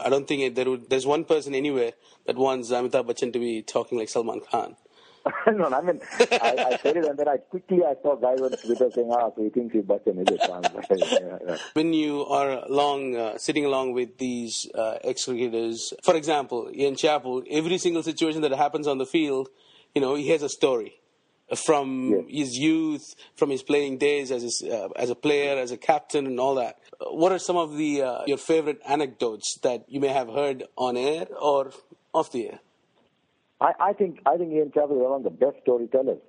I 0.02 0.08
don't 0.08 0.26
think 0.26 0.56
there 0.56 0.70
would, 0.70 0.90
there's 0.90 1.06
one 1.06 1.26
person 1.26 1.54
anywhere 1.54 1.92
that 2.28 2.38
wants 2.38 2.72
Amitabh 2.72 3.08
Bachchan 3.08 3.34
to 3.34 3.40
be 3.40 3.62
talking 3.62 3.98
like 3.98 4.08
Salman 4.08 4.40
Khan. 4.50 4.78
no, 5.48 5.66
I 5.68 5.82
mean, 5.82 6.00
I, 6.20 6.72
I 6.72 6.78
said 6.78 6.98
it 6.98 7.06
and 7.06 7.18
then 7.18 7.28
I 7.28 7.38
quickly 7.38 7.84
I 7.84 7.96
saw 8.02 8.16
guys 8.16 8.42
on 8.42 8.52
Twitter 8.52 8.90
saying, 8.94 9.10
ah, 9.12 9.30
so 9.36 9.44
he 9.44 9.50
thinks 9.50 9.74
he's 9.74 9.84
Bachchan, 9.84 10.22
is 10.22 10.28
it? 10.30 11.60
When 11.74 11.94
you 11.94 12.26
are 12.26 12.64
long 12.70 13.16
uh, 13.16 13.38
sitting 13.38 13.66
along 13.66 13.94
with 13.94 14.18
these 14.18 14.70
uh, 14.74 14.98
ex-cricketers, 15.04 15.94
for 16.04 16.16
example, 16.16 16.70
Ian 16.74 16.96
Chappell, 16.96 17.44
every 17.50 17.78
single 17.78 18.04
situation 18.04 18.42
that 18.42 18.52
happens 18.52 18.88
on 18.88 18.98
the 18.98 19.06
field, 19.06 19.50
you 19.94 20.02
know, 20.02 20.16
he 20.16 20.30
has 20.30 20.44
a 20.44 20.50
story 20.50 21.00
from 21.56 22.12
yes. 22.12 22.24
his 22.30 22.58
youth, 22.58 23.16
from 23.36 23.50
his 23.50 23.64
playing 23.64 23.98
days 23.98 24.32
as 24.32 24.44
his, 24.44 24.64
uh, 24.64 24.90
as 24.96 25.10
a 25.10 25.16
player, 25.16 25.58
as 25.58 25.72
a 25.72 25.78
captain, 25.78 26.28
and 26.28 26.40
all 26.40 26.56
that. 26.56 26.78
What 27.00 27.32
are 27.32 27.40
some 27.40 27.58
of 27.58 27.76
the 27.78 28.04
uh, 28.04 28.22
your 28.28 28.38
favorite 28.38 28.80
anecdotes 28.88 29.58
that 29.64 29.86
you 29.88 30.00
may 30.00 30.10
have 30.10 30.28
heard 30.28 30.64
on 30.78 30.96
air 30.96 31.28
or 31.40 31.72
off 32.14 32.32
the 32.32 32.50
air? 32.50 32.60
I, 33.62 33.74
I 33.80 33.94
think 33.94 34.20
I 34.26 34.38
think 34.38 34.54
Ian 34.54 34.72
Chappell 34.74 34.96
is 34.98 35.04
one 35.04 35.20
of 35.20 35.24
the 35.24 35.30
best 35.30 35.58
storytellers 35.62 36.20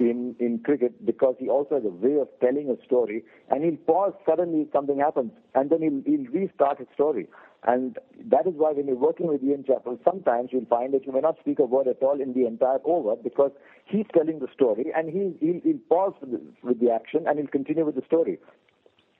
in 0.00 0.36
in 0.38 0.60
cricket 0.64 1.04
because 1.04 1.34
he 1.38 1.48
also 1.48 1.76
has 1.76 1.84
a 1.84 1.88
way 1.88 2.20
of 2.20 2.28
telling 2.40 2.70
a 2.70 2.84
story, 2.84 3.24
and 3.50 3.64
he'll 3.64 3.76
pause 3.86 4.12
suddenly 4.26 4.68
something 4.72 4.98
happens, 4.98 5.32
and 5.54 5.70
then 5.70 5.82
he'll 5.82 6.02
he'll 6.04 6.30
restart 6.32 6.78
his 6.78 6.88
story. 6.94 7.26
And 7.66 7.98
that 8.26 8.46
is 8.46 8.54
why 8.56 8.72
when 8.72 8.86
you're 8.86 8.96
working 8.96 9.26
with 9.26 9.42
Ian 9.42 9.64
Chappell, 9.66 9.98
sometimes 10.04 10.50
you'll 10.52 10.66
find 10.66 10.94
that 10.94 11.04
you 11.04 11.12
may 11.12 11.20
not 11.20 11.38
speak 11.40 11.58
a 11.58 11.64
word 11.64 11.88
at 11.88 12.00
all 12.02 12.20
in 12.20 12.32
the 12.32 12.46
entire 12.46 12.78
over 12.84 13.16
because 13.16 13.50
he's 13.84 14.06
telling 14.14 14.38
the 14.38 14.46
story 14.54 14.92
and 14.96 15.10
he, 15.10 15.34
he'll, 15.44 15.60
he'll 15.64 15.82
pause 15.88 16.12
with 16.20 16.30
the, 16.30 16.40
with 16.62 16.78
the 16.80 16.90
action 16.92 17.24
and 17.26 17.36
he'll 17.38 17.48
continue 17.48 17.84
with 17.84 17.96
the 17.96 18.04
story. 18.06 18.38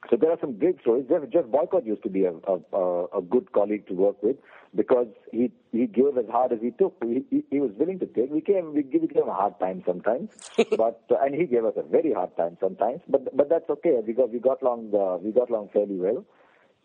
So 0.09 0.17
there 0.17 0.31
are 0.31 0.39
some 0.41 0.59
great 0.59 0.81
stories. 0.81 1.07
Geoff, 1.09 1.29
Geoff 1.31 1.47
Boycott 1.47 1.85
used 1.85 2.03
to 2.05 2.09
be 2.09 2.25
a, 2.25 2.33
a, 2.33 3.05
a 3.19 3.21
good 3.21 3.53
colleague 3.53 3.87
to 3.89 3.95
work 3.95 4.23
with 4.23 4.37
because 4.75 5.09
he 5.33 5.51
he 5.73 5.87
gave 5.87 6.17
as 6.17 6.27
hard 6.31 6.53
as 6.53 6.61
he 6.61 6.71
took. 6.71 6.95
He, 7.03 7.25
he, 7.31 7.45
he 7.51 7.61
was 7.61 7.73
willing 7.77 7.99
to 7.99 8.07
take. 8.07 8.31
We 8.31 8.41
came 8.41 8.75
we 8.75 8.85
gave, 8.85 9.03
we 9.03 9.09
gave 9.09 9.23
him 9.23 9.29
a 9.29 9.35
hard 9.35 9.59
time 9.59 9.83
sometimes, 9.85 10.31
but 10.77 11.03
uh, 11.11 11.17
and 11.21 11.35
he 11.35 11.47
gave 11.47 11.65
us 11.65 11.75
a 11.77 11.83
very 11.83 12.13
hard 12.13 12.37
time 12.37 12.57
sometimes. 12.61 13.01
But 13.09 13.37
but 13.37 13.49
that's 13.49 13.69
okay 13.69 14.01
because 14.05 14.31
we 14.33 14.39
got 14.39 14.63
along 14.63 14.93
uh, 14.95 15.19
we 15.19 15.33
got 15.33 15.51
along 15.51 15.71
fairly 15.73 15.97
well. 15.97 16.25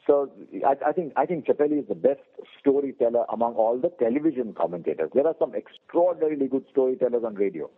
So 0.07 0.31
I, 0.65 0.89
I 0.89 0.91
think 0.91 1.13
I 1.15 1.25
think 1.27 1.45
Chappelli 1.45 1.79
is 1.79 1.87
the 1.87 1.95
best 1.95 2.21
storyteller 2.59 3.25
among 3.31 3.53
all 3.53 3.77
the 3.77 3.89
television 3.89 4.53
commentators. 4.53 5.11
There 5.13 5.27
are 5.27 5.35
some 5.39 5.53
extraordinarily 5.53 6.47
good 6.47 6.65
storytellers 6.71 7.23
on 7.23 7.35
radio 7.35 7.69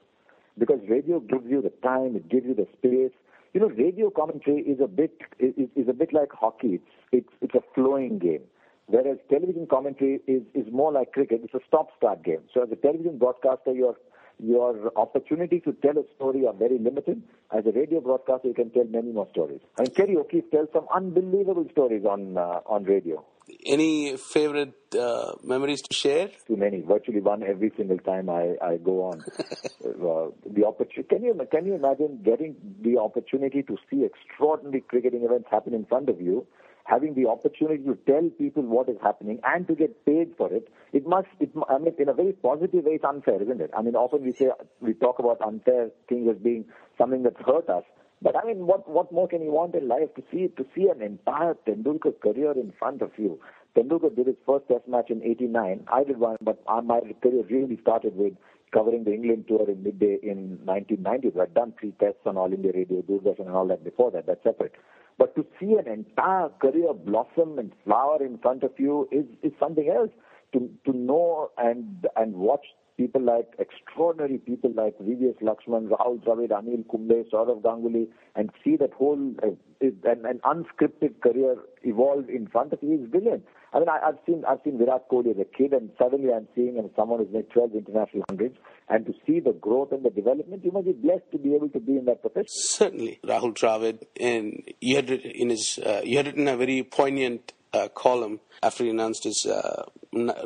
because 0.57 0.79
radio 0.89 1.19
gives 1.19 1.45
you 1.47 1.61
the 1.61 1.73
time, 1.83 2.15
it 2.15 2.29
gives 2.29 2.47
you 2.47 2.55
the 2.55 2.67
space 2.77 3.11
you 3.55 3.61
know, 3.61 3.69
radio 3.69 4.09
commentary 4.09 4.61
is 4.63 4.79
a 4.83 4.87
bit 4.87 5.17
is, 5.39 5.69
is 5.75 5.87
a 5.87 5.93
bit 5.93 6.11
like 6.11 6.29
hockey. 6.33 6.73
It's 6.73 6.83
it's 7.13 7.29
it's 7.41 7.55
a 7.55 7.61
flowing 7.73 8.19
hmm. 8.19 8.27
game, 8.27 8.41
whereas 8.87 9.17
television 9.29 9.65
commentary 9.65 10.19
is 10.27 10.43
is 10.53 10.71
more 10.73 10.91
like 10.91 11.13
cricket. 11.13 11.39
It's 11.45 11.53
a 11.53 11.65
stop-start 11.65 12.23
game. 12.23 12.41
So 12.53 12.63
as 12.63 12.69
a 12.71 12.75
television 12.75 13.17
broadcaster, 13.17 13.71
your 13.71 13.95
your 14.39 14.91
opportunities 14.95 15.61
to 15.63 15.73
tell 15.73 15.97
a 15.97 16.03
story 16.15 16.45
are 16.45 16.53
very 16.53 16.77
limited. 16.77 17.21
As 17.55 17.65
a 17.65 17.71
radio 17.71 18.01
broadcaster, 18.01 18.47
you 18.47 18.53
can 18.53 18.69
tell 18.71 18.85
many 18.85 19.11
more 19.11 19.27
stories. 19.31 19.61
And 19.77 19.93
Kerry 19.95 20.17
O'Keefe 20.17 20.49
tells 20.51 20.69
some 20.73 20.87
unbelievable 20.93 21.65
stories 21.71 22.05
on 22.05 22.37
uh, 22.37 22.61
on 22.65 22.83
radio. 22.83 23.23
Any 23.65 24.17
favorite 24.17 24.73
uh, 24.99 25.33
memories 25.43 25.81
to 25.83 25.93
share? 25.93 26.29
Too 26.47 26.57
many. 26.57 26.81
Virtually 26.81 27.21
one 27.21 27.43
every 27.43 27.71
single 27.77 27.99
time 27.99 28.29
I, 28.29 28.55
I 28.61 28.77
go 28.77 29.03
on. 29.03 29.21
uh, 29.85 30.31
the 30.51 30.65
opportunity. 30.65 31.03
Can 31.09 31.23
you 31.23 31.47
can 31.51 31.65
you 31.65 31.75
imagine 31.75 32.21
getting 32.23 32.55
the 32.81 32.97
opportunity 32.97 33.61
to 33.63 33.77
see 33.89 34.03
extraordinary 34.03 34.81
cricketing 34.81 35.23
events 35.23 35.47
happen 35.51 35.73
in 35.73 35.85
front 35.85 36.09
of 36.09 36.19
you? 36.19 36.47
Having 36.85 37.15
the 37.15 37.27
opportunity 37.27 37.83
to 37.83 37.97
tell 38.07 38.29
people 38.37 38.63
what 38.63 38.87
is 38.89 38.97
happening 39.01 39.39
and 39.43 39.67
to 39.67 39.75
get 39.75 40.05
paid 40.05 40.33
for 40.37 40.51
it, 40.53 40.69
it 40.93 41.05
must, 41.05 41.27
it, 41.39 41.51
I 41.67 41.77
mean, 41.79 41.93
in 41.99 42.09
a 42.09 42.13
very 42.13 42.33
positive 42.33 42.85
way, 42.85 42.93
it's 42.93 43.03
unfair, 43.03 43.41
isn't 43.41 43.59
it? 43.59 43.71
I 43.77 43.81
mean, 43.81 43.95
often 43.95 44.23
we 44.23 44.33
say, 44.33 44.49
we 44.79 44.93
talk 44.93 45.19
about 45.19 45.41
unfair 45.41 45.89
things 46.07 46.27
as 46.29 46.37
being 46.37 46.65
something 46.97 47.23
that's 47.23 47.41
hurt 47.45 47.69
us. 47.69 47.83
But 48.21 48.35
I 48.37 48.45
mean, 48.47 48.65
what 48.65 48.89
what 48.89 49.11
more 49.11 49.27
can 49.27 49.41
you 49.41 49.51
want 49.51 49.75
in 49.75 49.87
life 49.87 50.13
to 50.15 50.23
see 50.31 50.47
to 50.57 50.65
see 50.73 50.87
an 50.87 51.01
entire 51.01 51.53
Tendulkar 51.67 52.19
career 52.21 52.53
in 52.53 52.71
front 52.79 53.01
of 53.01 53.11
you? 53.17 53.39
Tendulkar 53.77 54.15
did 54.15 54.27
his 54.27 54.37
first 54.45 54.67
Test 54.69 54.87
match 54.87 55.09
in 55.09 55.21
'89. 55.21 55.85
I 55.91 56.03
did 56.05 56.17
one, 56.17 56.37
but 56.41 56.63
my 56.65 57.01
career 57.21 57.43
really 57.49 57.77
started 57.81 58.15
with 58.15 58.33
covering 58.73 59.03
the 59.03 59.13
England 59.13 59.45
tour 59.47 59.69
in 59.69 59.83
midday 59.83 60.17
in 60.23 60.59
1990. 60.65 61.39
I'd 61.39 61.53
done 61.53 61.73
three 61.79 61.93
tests 61.99 62.25
on 62.25 62.37
All 62.37 62.51
India 62.51 62.71
Radio, 62.73 63.01
Doordarshan, 63.01 63.47
and 63.47 63.55
all 63.55 63.67
that 63.67 63.83
before 63.83 64.11
that. 64.11 64.25
That's 64.25 64.43
separate. 64.43 64.73
But 65.17 65.35
to 65.35 65.45
see 65.59 65.73
an 65.75 65.87
entire 65.87 66.49
career 66.49 66.93
blossom 66.93 67.57
and 67.57 67.71
flower 67.83 68.23
in 68.23 68.37
front 68.39 68.63
of 68.63 68.71
you 68.77 69.07
is 69.11 69.25
is 69.43 69.53
something 69.59 69.89
else. 69.89 70.11
To 70.53 70.69
to 70.85 70.93
know 70.95 71.51
and 71.57 72.07
and 72.15 72.35
watch 72.35 72.65
people 72.97 73.21
like 73.21 73.47
extraordinary 73.59 74.37
people 74.37 74.71
like 74.73 74.97
VVS 74.99 75.41
Laxman, 75.41 75.89
Rahul 75.89 76.23
Dravid, 76.23 76.49
Anil 76.49 76.87
Kumble, 76.89 77.23
Sourav 77.31 77.61
Ganguly, 77.61 78.07
and 78.35 78.49
see 78.63 78.77
that 78.77 78.93
whole 78.93 79.33
uh, 79.43 79.47
an, 79.81 80.25
an 80.25 80.39
unscripted 80.45 81.21
career 81.21 81.57
evolve 81.83 82.29
in 82.29 82.47
front 82.47 82.73
of 82.73 82.79
you 82.81 83.01
is 83.03 83.09
brilliant. 83.09 83.43
I 83.73 83.79
mean, 83.79 83.89
I, 83.89 83.99
have 84.05 84.17
seen 84.25 84.43
I've 84.47 84.59
seen 84.63 84.77
Virat 84.77 85.09
Kohli 85.09 85.31
as 85.31 85.37
a 85.39 85.45
kid, 85.45 85.73
and 85.73 85.89
suddenly 85.97 86.31
I'm 86.33 86.47
seeing 86.55 86.77
and 86.77 86.89
someone 86.95 87.19
who's 87.19 87.33
made 87.33 87.49
12 87.49 87.75
international 87.75 88.23
hundreds, 88.29 88.57
and 88.87 89.05
to 89.05 89.13
see 89.27 89.41
the 89.41 89.51
growth 89.51 89.91
and 89.91 90.03
the 90.03 90.09
development, 90.09 90.63
you 90.63 90.71
must 90.71 90.85
be 90.85 90.93
blessed 90.93 91.29
to 91.33 91.37
be 91.37 91.55
able 91.55 91.69
to 91.69 91.79
be 91.79 91.97
in 91.97 92.05
that 92.05 92.21
profession. 92.21 92.47
Certainly, 92.47 93.19
Rahul 93.25 93.53
Dravid, 93.53 94.03
and 94.19 94.63
you 94.79 94.95
had 94.95 95.09
in 95.09 95.49
his 95.49 95.79
uh, 95.85 96.01
you 96.03 96.17
had 96.17 96.27
written 96.27 96.47
a 96.47 96.55
very 96.55 96.83
poignant 96.83 97.51
uh, 97.73 97.89
column 97.89 98.39
after 98.63 98.85
he 98.85 98.89
announced 98.89 99.25
his 99.25 99.45
uh, 99.45 99.83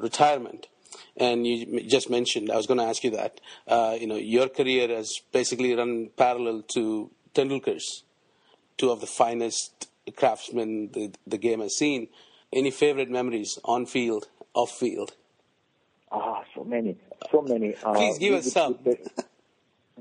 retirement 0.02 0.68
and 1.18 1.46
you 1.46 1.82
just 1.88 2.10
mentioned, 2.10 2.52
I 2.52 2.56
was 2.56 2.68
going 2.68 2.80
to 2.80 2.86
ask 2.86 3.04
you 3.04 3.12
that. 3.12 3.42
Uh, 3.68 3.98
you 4.00 4.08
know, 4.08 4.16
your 4.16 4.50
career 4.50 4.88
has 4.88 5.22
basically 5.32 5.74
run 5.76 6.10
parallel 6.16 6.64
to 6.74 7.12
Tendulkar's, 7.34 8.04
two 8.78 8.92
of 8.92 9.02
the 9.02 9.08
finest 9.08 9.88
craftsmen 10.16 10.90
the, 10.94 11.12
the 11.28 11.38
game 11.38 11.60
has 11.62 11.78
seen. 11.78 12.08
Any 12.52 12.72
favorite 12.72 13.10
memories 13.10 13.60
on 13.64 13.86
field, 13.86 14.28
off 14.54 14.72
field? 14.72 15.14
Ah, 16.12 16.44
so 16.56 16.64
many, 16.64 16.98
so 17.32 17.42
many. 17.42 17.76
Uh, 17.84 17.94
Please 17.94 18.18
give 18.18 18.34
us 18.34 18.52
some. 18.52 18.80
With, 18.84 19.26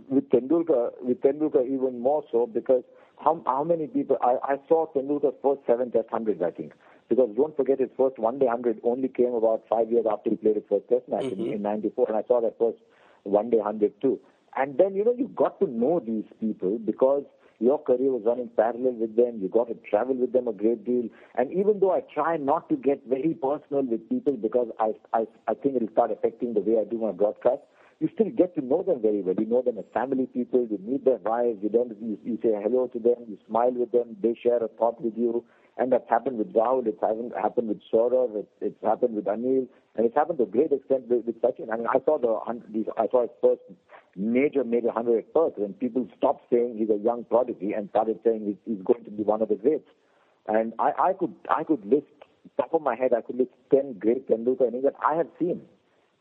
with 0.08 0.30
Tendulkar, 0.30 0.92
with 1.02 1.20
Tendulkar 1.20 1.66
even 1.66 2.00
more 2.00 2.24
so 2.32 2.46
because 2.46 2.82
how 3.22 3.42
how 3.44 3.64
many 3.64 3.86
people 3.86 4.16
I, 4.22 4.36
I 4.42 4.56
saw 4.68 4.86
Tendulkar's 4.94 5.34
first 5.42 5.60
seven 5.66 5.90
Test 5.90 6.08
hundreds, 6.10 6.40
I 6.40 6.50
think. 6.50 6.72
Because 7.08 7.30
don't 7.36 7.56
forget 7.56 7.80
his 7.80 7.90
first 7.96 8.18
one 8.18 8.38
day 8.38 8.46
100 8.46 8.80
only 8.84 9.08
came 9.08 9.34
about 9.34 9.64
five 9.68 9.90
years 9.90 10.04
after 10.10 10.30
he 10.30 10.36
played 10.36 10.56
his 10.56 10.64
first 10.68 10.88
test 10.88 11.08
match 11.08 11.24
mm-hmm. 11.24 11.46
in, 11.46 11.52
in 11.54 11.62
94. 11.62 12.06
And 12.08 12.16
I 12.18 12.22
saw 12.28 12.40
that 12.40 12.58
first 12.58 12.78
one 13.22 13.50
day 13.50 13.56
100 13.56 14.00
too. 14.00 14.20
And 14.56 14.76
then, 14.78 14.94
you 14.94 15.04
know, 15.04 15.14
you 15.16 15.28
got 15.28 15.60
to 15.60 15.66
know 15.66 16.00
these 16.00 16.24
people 16.40 16.78
because 16.78 17.24
your 17.60 17.78
career 17.82 18.12
was 18.12 18.22
running 18.24 18.50
parallel 18.56 18.94
with 18.94 19.16
them. 19.16 19.40
You 19.42 19.48
got 19.48 19.68
to 19.68 19.74
travel 19.88 20.14
with 20.14 20.32
them 20.32 20.48
a 20.48 20.52
great 20.52 20.84
deal. 20.84 21.08
And 21.36 21.52
even 21.52 21.80
though 21.80 21.92
I 21.92 22.00
try 22.12 22.36
not 22.36 22.68
to 22.68 22.76
get 22.76 23.02
very 23.08 23.34
personal 23.34 23.82
with 23.82 24.08
people 24.08 24.34
because 24.34 24.68
I, 24.78 24.92
I, 25.12 25.26
I 25.48 25.54
think 25.54 25.76
it'll 25.76 25.90
start 25.90 26.12
affecting 26.12 26.54
the 26.54 26.60
way 26.60 26.80
I 26.80 26.84
do 26.84 26.98
my 26.98 27.12
broadcast, 27.12 27.62
you 28.00 28.08
still 28.14 28.30
get 28.30 28.54
to 28.54 28.64
know 28.64 28.82
them 28.82 29.02
very 29.02 29.22
well. 29.22 29.34
You 29.38 29.46
know 29.46 29.62
them 29.62 29.78
as 29.78 29.84
family 29.92 30.26
people. 30.26 30.66
You 30.70 30.78
meet 30.78 31.04
their 31.04 31.18
wives. 31.18 31.58
You 31.62 31.68
don't. 31.68 31.96
You, 32.00 32.18
you 32.24 32.38
say 32.42 32.50
hello 32.62 32.86
to 32.88 32.98
them. 32.98 33.16
You 33.28 33.38
smile 33.46 33.72
with 33.72 33.92
them. 33.92 34.16
They 34.22 34.34
share 34.40 34.62
a 34.62 34.68
thought 34.68 35.00
with 35.00 35.14
you. 35.16 35.44
And 35.78 35.92
that's 35.92 36.08
happened 36.10 36.38
with 36.38 36.52
Rahul, 36.54 36.84
it's 36.88 37.00
happened 37.00 37.68
with 37.68 37.80
Sourav, 37.92 38.34
it's, 38.34 38.48
it's 38.60 38.84
happened 38.84 39.14
with 39.14 39.26
Anil, 39.26 39.68
and 39.94 40.04
it's 40.04 40.14
happened 40.16 40.38
to 40.38 40.42
a 40.44 40.46
great 40.48 40.72
extent 40.72 41.08
with, 41.08 41.24
with 41.24 41.40
Sachin. 41.40 41.72
I 41.72 41.76
mean, 41.76 41.86
I 41.86 42.00
saw 42.04 42.18
the 42.18 42.34
I 42.98 43.06
saw 43.12 43.22
his 43.22 43.30
first 43.40 43.60
major, 44.16 44.64
major 44.64 44.90
hundred 44.90 45.18
at 45.18 45.32
Perth 45.32 45.52
when 45.56 45.74
people 45.74 46.08
stopped 46.16 46.50
saying 46.50 46.78
he's 46.78 46.90
a 46.90 47.00
young 47.00 47.24
prodigy 47.24 47.74
and 47.74 47.88
started 47.90 48.18
saying 48.24 48.44
he's, 48.44 48.56
he's 48.74 48.84
going 48.84 49.04
to 49.04 49.10
be 49.12 49.22
one 49.22 49.40
of 49.40 49.50
the 49.50 49.54
greats. 49.54 49.88
And 50.48 50.72
I, 50.80 50.90
I 50.98 51.12
could 51.12 51.34
I 51.48 51.62
could 51.62 51.86
list 51.86 52.06
top 52.56 52.74
of 52.74 52.82
my 52.82 52.96
head 52.96 53.12
I 53.16 53.20
could 53.20 53.36
list 53.36 53.50
ten 53.72 53.92
great 54.00 54.28
Tendulkar 54.28 54.66
innings 54.66 54.82
that 54.82 54.96
I 55.00 55.14
have 55.14 55.28
seen. 55.38 55.62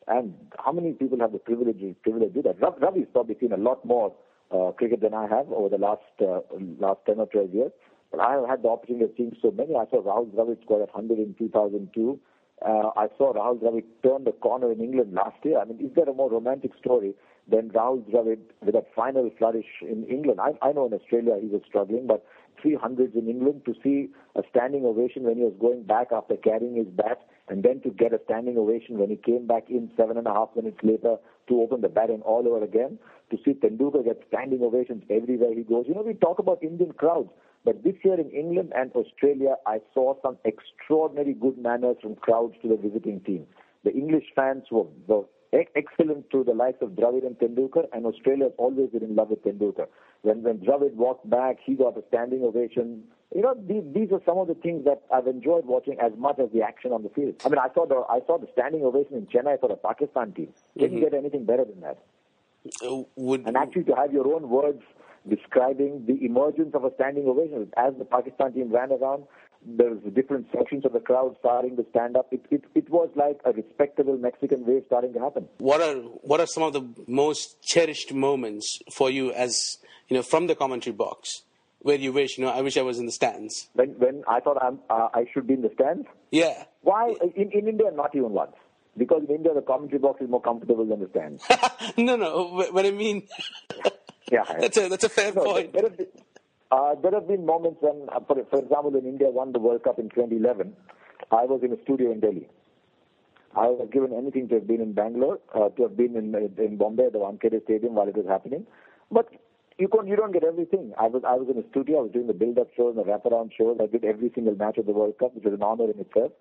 And 0.07 0.33
how 0.63 0.71
many 0.71 0.93
people 0.93 1.19
have 1.19 1.33
the 1.33 1.39
privilege 1.39 1.83
privilege 2.01 2.33
to 2.33 2.41
do 2.41 2.41
that? 2.43 2.59
Ravi's 2.59 3.07
probably 3.11 3.35
seen 3.39 3.51
a 3.51 3.57
lot 3.57 3.83
more 3.85 4.13
uh, 4.51 4.71
cricket 4.71 5.01
than 5.01 5.13
I 5.13 5.27
have 5.27 5.51
over 5.51 5.69
the 5.69 5.77
last 5.77 6.01
uh, 6.21 6.39
last 6.79 6.99
ten 7.05 7.19
or 7.19 7.27
twelve 7.27 7.53
years. 7.53 7.71
But 8.11 8.21
I 8.21 8.33
have 8.33 8.47
had 8.47 8.63
the 8.63 8.69
opportunity 8.69 9.05
of 9.05 9.11
seeing 9.17 9.35
so 9.41 9.51
many. 9.51 9.75
I 9.75 9.85
saw 9.89 10.01
Rahul 10.01 10.31
Dravid 10.31 10.63
score 10.63 10.81
at 10.81 10.93
100 10.93 11.19
in 11.19 11.35
2002. 11.37 12.19
Uh, 12.65 12.89
I 12.95 13.07
saw 13.17 13.33
Rahul 13.33 13.59
Dravid 13.61 13.83
turn 14.01 14.23
the 14.23 14.31
corner 14.31 14.71
in 14.71 14.79
England 14.79 15.13
last 15.13 15.37
year. 15.43 15.59
I 15.59 15.65
mean, 15.65 15.79
is 15.85 15.93
there 15.95 16.07
a 16.07 16.13
more 16.13 16.31
romantic 16.31 16.71
story 16.79 17.13
than 17.49 17.69
Rahul 17.69 18.09
Dravid 18.09 18.39
with 18.63 18.75
that 18.75 18.87
final 18.95 19.29
flourish 19.37 19.65
in 19.81 20.05
England? 20.05 20.39
I, 20.39 20.53
I 20.65 20.71
know 20.71 20.85
in 20.85 20.93
Australia 20.93 21.35
he 21.39 21.47
was 21.47 21.61
struggling, 21.67 22.07
but 22.07 22.25
300s 22.63 23.13
in 23.15 23.29
England 23.29 23.63
to 23.65 23.73
see 23.83 24.09
a 24.35 24.41
standing 24.49 24.85
ovation 24.85 25.23
when 25.23 25.35
he 25.35 25.43
was 25.43 25.53
going 25.59 25.83
back 25.83 26.07
after 26.11 26.35
carrying 26.37 26.75
his 26.75 26.87
bat, 26.87 27.19
and 27.49 27.63
then 27.63 27.81
to 27.81 27.89
get 27.89 28.13
a 28.13 28.19
standing 28.25 28.57
ovation 28.57 28.97
when 28.97 29.09
he 29.09 29.15
came 29.15 29.47
back 29.47 29.69
in 29.69 29.89
seven 29.95 30.17
and 30.17 30.27
a 30.27 30.33
half 30.33 30.49
minutes 30.55 30.77
later 30.83 31.17
to 31.47 31.61
open 31.61 31.81
the 31.81 31.87
batting 31.87 32.21
all 32.21 32.47
over 32.47 32.63
again. 32.63 32.99
To 33.31 33.37
see 33.43 33.53
Tendulkar 33.53 34.05
get 34.05 34.23
standing 34.27 34.61
ovations 34.63 35.03
everywhere 35.09 35.53
he 35.53 35.63
goes. 35.63 35.85
You 35.87 35.95
know, 35.95 36.01
we 36.01 36.13
talk 36.13 36.39
about 36.39 36.63
Indian 36.63 36.93
crowds. 36.93 37.29
But 37.65 37.83
this 37.83 37.95
year 38.03 38.19
in 38.19 38.29
England 38.31 38.71
and 38.75 38.91
Australia, 38.93 39.55
I 39.65 39.79
saw 39.93 40.15
some 40.21 40.37
extraordinary 40.45 41.33
good 41.33 41.57
manners 41.57 41.97
from 42.01 42.15
crowds 42.15 42.55
to 42.61 42.69
the 42.69 42.77
visiting 42.77 43.19
team. 43.21 43.45
The 43.83 43.91
English 43.91 44.25
fans 44.35 44.63
were, 44.71 44.85
were 45.07 45.23
excellent 45.53 46.29
to 46.31 46.43
the 46.43 46.53
likes 46.53 46.81
of 46.81 46.89
Dravid 46.91 47.25
and 47.25 47.37
Tendulkar, 47.37 47.85
and 47.93 48.05
Australia 48.05 48.45
has 48.45 48.53
always 48.57 48.89
been 48.89 49.03
in 49.03 49.15
love 49.15 49.29
with 49.29 49.43
Tendulkar. 49.43 49.87
When 50.21 50.43
when 50.43 50.59
Dravid 50.59 50.93
walked 50.93 51.29
back, 51.29 51.57
he 51.63 51.75
got 51.75 51.97
a 51.97 52.03
standing 52.09 52.43
ovation. 52.43 53.03
You 53.35 53.41
know, 53.41 53.55
these, 53.67 53.83
these 53.93 54.11
are 54.11 54.21
some 54.25 54.37
of 54.37 54.47
the 54.47 54.55
things 54.55 54.85
that 54.85 55.01
I've 55.13 55.27
enjoyed 55.27 55.65
watching 55.65 55.97
as 55.99 56.13
much 56.17 56.39
as 56.39 56.49
the 56.53 56.61
action 56.61 56.91
on 56.91 57.03
the 57.03 57.09
field. 57.09 57.35
I 57.45 57.49
mean, 57.49 57.59
I 57.59 57.67
saw 57.73 57.85
the 57.85 58.03
I 58.09 58.19
saw 58.25 58.37
the 58.37 58.47
standing 58.53 58.83
ovation 58.83 59.15
in 59.15 59.27
Chennai 59.27 59.59
for 59.59 59.69
the 59.69 59.75
Pakistan 59.75 60.33
team. 60.33 60.49
Can 60.77 60.87
mm-hmm. 60.87 60.97
you 60.97 61.03
get 61.03 61.13
anything 61.13 61.45
better 61.45 61.65
than 61.65 61.81
that? 61.81 61.97
Uh, 62.85 63.03
would, 63.15 63.45
and 63.45 63.55
actually, 63.55 63.83
to 63.85 63.95
have 63.95 64.11
your 64.11 64.33
own 64.33 64.49
words 64.49 64.81
describing 65.29 66.05
the 66.05 66.23
emergence 66.25 66.73
of 66.73 66.83
a 66.85 66.93
standing 66.95 67.27
ovation. 67.27 67.71
As 67.77 67.93
the 67.97 68.05
Pakistan 68.05 68.53
team 68.53 68.71
ran 68.71 68.91
around, 68.91 69.23
there 69.75 69.89
was 69.89 69.99
different 70.13 70.47
sections 70.55 70.85
of 70.85 70.93
the 70.93 70.99
crowd 70.99 71.35
starting 71.39 71.75
to 71.75 71.85
stand 71.89 72.15
up. 72.15 72.31
It, 72.31 72.45
it, 72.49 72.63
it 72.73 72.89
was 72.89 73.09
like 73.15 73.39
a 73.43 73.51
respectable 73.51 74.17
Mexican 74.17 74.65
wave 74.65 74.83
starting 74.87 75.13
to 75.13 75.19
happen. 75.19 75.47
What 75.57 75.81
are 75.81 75.95
what 75.95 76.39
are 76.39 76.47
some 76.47 76.63
of 76.63 76.73
the 76.73 76.87
most 77.07 77.61
cherished 77.61 78.13
moments 78.13 78.79
for 78.91 79.09
you 79.09 79.33
as 79.33 79.77
you 80.07 80.15
know 80.15 80.23
from 80.23 80.47
the 80.47 80.55
commentary 80.55 80.95
box? 80.95 81.43
Where 81.79 81.97
you 81.97 82.11
wish, 82.11 82.37
you 82.37 82.43
know, 82.43 82.51
I 82.51 82.61
wish 82.61 82.75
I 82.75 82.81
was 82.81 82.97
in 82.97 83.05
the 83.05 83.11
stands. 83.11 83.69
When 83.73 83.89
when 83.99 84.23
I 84.27 84.39
thought 84.39 84.57
I'm, 84.61 84.79
uh, 84.89 85.09
I 85.13 85.25
should 85.31 85.47
be 85.47 85.53
in 85.53 85.61
the 85.61 85.71
stands. 85.75 86.07
Yeah. 86.31 86.63
Why 86.81 87.13
in 87.35 87.51
in 87.51 87.67
India 87.67 87.91
not 87.93 88.15
even 88.15 88.31
once? 88.31 88.55
Because 88.97 89.23
in 89.29 89.35
India 89.35 89.53
the 89.53 89.61
commentary 89.61 89.99
box 89.99 90.21
is 90.21 90.29
more 90.29 90.41
comfortable 90.41 90.85
than 90.85 91.01
the 91.01 91.09
stands. 91.09 91.43
no, 91.97 92.15
no. 92.15 92.65
What 92.71 92.85
I 92.85 92.91
mean. 92.91 93.27
Yeah, 94.31 94.43
that's 94.59 94.77
a 94.77 94.89
that's 94.89 95.03
a 95.03 95.09
fair 95.09 95.33
no, 95.33 95.43
point. 95.43 95.73
There 95.73 95.89
uh, 96.71 96.95
there 97.01 97.11
have 97.11 97.27
been 97.27 97.45
moments 97.45 97.77
when, 97.81 98.07
uh, 98.13 98.19
for, 98.27 98.35
for 98.49 98.59
example, 98.59 98.91
when 98.91 99.05
India 99.05 99.29
won 99.29 99.51
the 99.53 99.59
World 99.59 99.83
Cup 99.83 99.99
in 99.99 100.09
2011, 100.09 100.73
I 101.31 101.45
was 101.45 101.61
in 101.63 101.71
a 101.71 101.81
studio 101.83 102.11
in 102.11 102.19
Delhi. 102.19 102.47
I 103.55 103.67
was 103.67 103.89
given 103.91 104.13
anything 104.13 104.47
to 104.49 104.55
have 104.55 104.67
been 104.67 104.81
in 104.81 104.93
Bangalore, 104.93 105.39
uh, 105.55 105.69
to 105.69 105.83
have 105.83 105.97
been 105.97 106.15
in 106.15 106.35
in 106.57 106.77
Bombay, 106.77 107.05
at 107.07 107.13
the 107.13 107.19
Wankhede 107.19 107.63
Stadium 107.63 107.95
while 107.95 108.07
it 108.07 108.15
was 108.15 108.27
happening, 108.27 108.67
but 109.11 109.29
you 109.79 109.87
don't 109.87 110.07
you 110.07 110.15
don't 110.15 110.31
get 110.31 110.43
everything. 110.43 110.93
I 110.99 111.07
was 111.07 111.23
I 111.27 111.33
was 111.33 111.47
in 111.49 111.57
a 111.57 111.67
studio. 111.69 111.99
I 111.99 112.01
was 112.03 112.11
doing 112.11 112.27
the 112.27 112.33
build-up 112.33 112.67
shows, 112.75 112.95
the 112.95 113.03
wraparound 113.03 113.51
shows. 113.57 113.77
I 113.81 113.87
did 113.87 114.03
every 114.03 114.31
single 114.35 114.55
match 114.55 114.77
of 114.77 114.85
the 114.85 114.91
World 114.91 115.17
Cup, 115.17 115.33
which 115.33 115.43
was 115.43 115.53
an 115.53 115.63
honor 115.63 115.85
in 115.85 115.99
itself. 115.99 116.31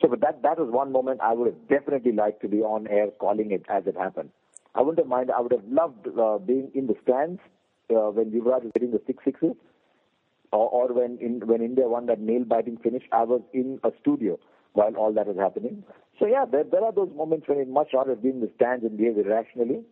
So, 0.00 0.08
but 0.08 0.20
that 0.20 0.42
that 0.42 0.58
was 0.58 0.70
one 0.70 0.90
moment 0.90 1.20
I 1.20 1.32
would 1.32 1.46
have 1.46 1.68
definitely 1.68 2.12
liked 2.12 2.40
to 2.42 2.48
be 2.48 2.58
on 2.58 2.86
air 2.88 3.08
calling 3.18 3.52
it 3.52 3.64
as 3.68 3.86
it 3.86 3.96
happened. 3.96 4.30
I 4.74 4.80
wouldn't 4.82 4.98
have 4.98 5.08
minded. 5.08 5.34
I 5.36 5.40
would 5.40 5.52
have 5.52 5.64
loved 5.68 6.08
uh, 6.18 6.38
being 6.38 6.70
in 6.74 6.86
the 6.86 6.96
stands 7.02 7.40
uh, 7.90 8.10
when 8.10 8.32
Yuvraj 8.32 8.64
was 8.64 8.72
hitting 8.74 8.90
the 8.90 9.00
six 9.06 9.22
sixes, 9.24 9.54
or, 10.54 10.68
or 10.68 10.92
when 10.92 11.18
in, 11.20 11.40
when 11.46 11.60
India 11.62 11.86
won 11.88 12.06
that 12.06 12.20
nail-biting 12.20 12.78
finish. 12.78 13.02
I 13.12 13.24
was 13.24 13.42
in 13.52 13.80
a 13.82 13.90
studio 14.00 14.38
while 14.72 14.94
all 14.96 15.12
that 15.12 15.26
was 15.26 15.36
happening. 15.36 15.84
So 16.18 16.26
yeah, 16.26 16.44
there, 16.50 16.64
there 16.64 16.84
are 16.84 16.92
those 16.92 17.10
moments 17.14 17.48
when 17.48 17.58
it's 17.58 17.70
much 17.70 17.88
rather 17.92 18.14
be 18.14 18.28
in 18.28 18.40
the 18.40 18.50
stands 18.56 18.84
and 18.84 18.96
behave 18.96 19.18
irrationally. 19.18 19.82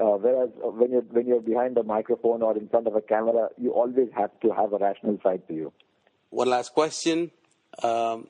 Uh, 0.00 0.16
whereas 0.24 0.50
uh, 0.64 0.70
when 0.70 0.92
you're 0.92 1.02
when 1.10 1.26
you're 1.26 1.40
behind 1.40 1.76
a 1.76 1.82
microphone 1.82 2.42
or 2.42 2.56
in 2.56 2.68
front 2.68 2.86
of 2.86 2.94
a 2.94 3.00
camera, 3.00 3.48
you 3.58 3.72
always 3.72 4.08
have 4.16 4.30
to 4.40 4.50
have 4.50 4.72
a 4.72 4.78
rational 4.78 5.18
side 5.24 5.42
to 5.48 5.54
you. 5.54 5.72
One 6.30 6.48
last 6.48 6.72
question. 6.72 7.32
Um, 7.82 8.28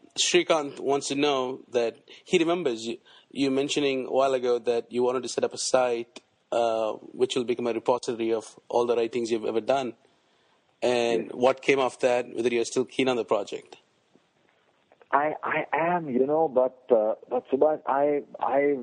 wants 0.80 1.08
to 1.08 1.14
know 1.14 1.60
that 1.70 1.96
he 2.24 2.38
remembers 2.38 2.84
you, 2.84 2.98
you 3.30 3.50
mentioning 3.50 4.06
a 4.06 4.10
while 4.10 4.34
ago 4.34 4.58
that 4.58 4.90
you 4.90 5.02
wanted 5.02 5.22
to 5.22 5.28
set 5.28 5.44
up 5.44 5.54
a 5.54 5.58
site 5.58 6.20
uh, 6.50 6.92
which 6.92 7.36
will 7.36 7.44
become 7.44 7.66
a 7.66 7.72
repository 7.72 8.32
of 8.32 8.58
all 8.68 8.86
the 8.86 8.96
writings 8.96 9.30
you've 9.30 9.44
ever 9.44 9.60
done. 9.60 9.94
And 10.82 11.24
yes. 11.24 11.32
what 11.34 11.62
came 11.62 11.78
of 11.78 11.98
that? 12.00 12.34
Whether 12.34 12.50
you're 12.50 12.64
still 12.64 12.84
keen 12.84 13.08
on 13.08 13.16
the 13.16 13.24
project? 13.24 13.76
I 15.10 15.34
I 15.42 15.64
am, 15.72 16.08
you 16.08 16.26
know, 16.26 16.48
but 16.48 16.84
uh, 16.94 17.14
but 17.28 17.48
Subhash, 17.50 17.80
I 17.86 18.22
I 18.40 18.76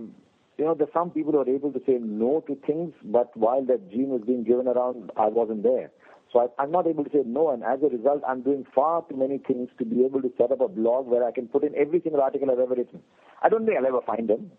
you 0.57 0.63
know, 0.63 0.73
there's 0.73 0.93
some 0.93 1.11
people 1.11 1.33
who 1.33 1.39
are 1.39 1.49
able 1.49 1.71
to 1.73 1.81
say 1.85 1.97
no 1.99 2.43
to 2.47 2.55
things, 2.65 2.93
but 3.03 3.35
while 3.35 3.63
that 3.65 3.91
gene 3.91 4.09
was 4.09 4.21
being 4.25 4.43
given 4.43 4.67
around, 4.67 5.11
I 5.17 5.27
wasn't 5.27 5.63
there. 5.63 5.91
So 6.31 6.51
I, 6.57 6.63
am 6.63 6.71
not 6.71 6.87
able 6.87 7.03
to 7.03 7.09
say 7.09 7.23
no, 7.25 7.51
and 7.51 7.63
as 7.63 7.79
a 7.83 7.87
result, 7.87 8.21
I'm 8.27 8.41
doing 8.41 8.65
far 8.73 9.03
too 9.09 9.15
many 9.15 9.37
things 9.37 9.69
to 9.77 9.85
be 9.85 10.03
able 10.05 10.21
to 10.21 10.31
set 10.37 10.51
up 10.51 10.61
a 10.61 10.67
blog 10.67 11.07
where 11.07 11.25
I 11.25 11.31
can 11.31 11.47
put 11.47 11.63
in 11.63 11.75
every 11.75 12.01
single 12.01 12.21
article 12.21 12.49
I've 12.51 12.59
ever 12.59 12.75
written. 12.75 13.01
I 13.41 13.49
don't 13.49 13.65
think 13.65 13.77
I'll 13.77 13.85
ever 13.85 14.01
find 14.01 14.29
them, 14.29 14.51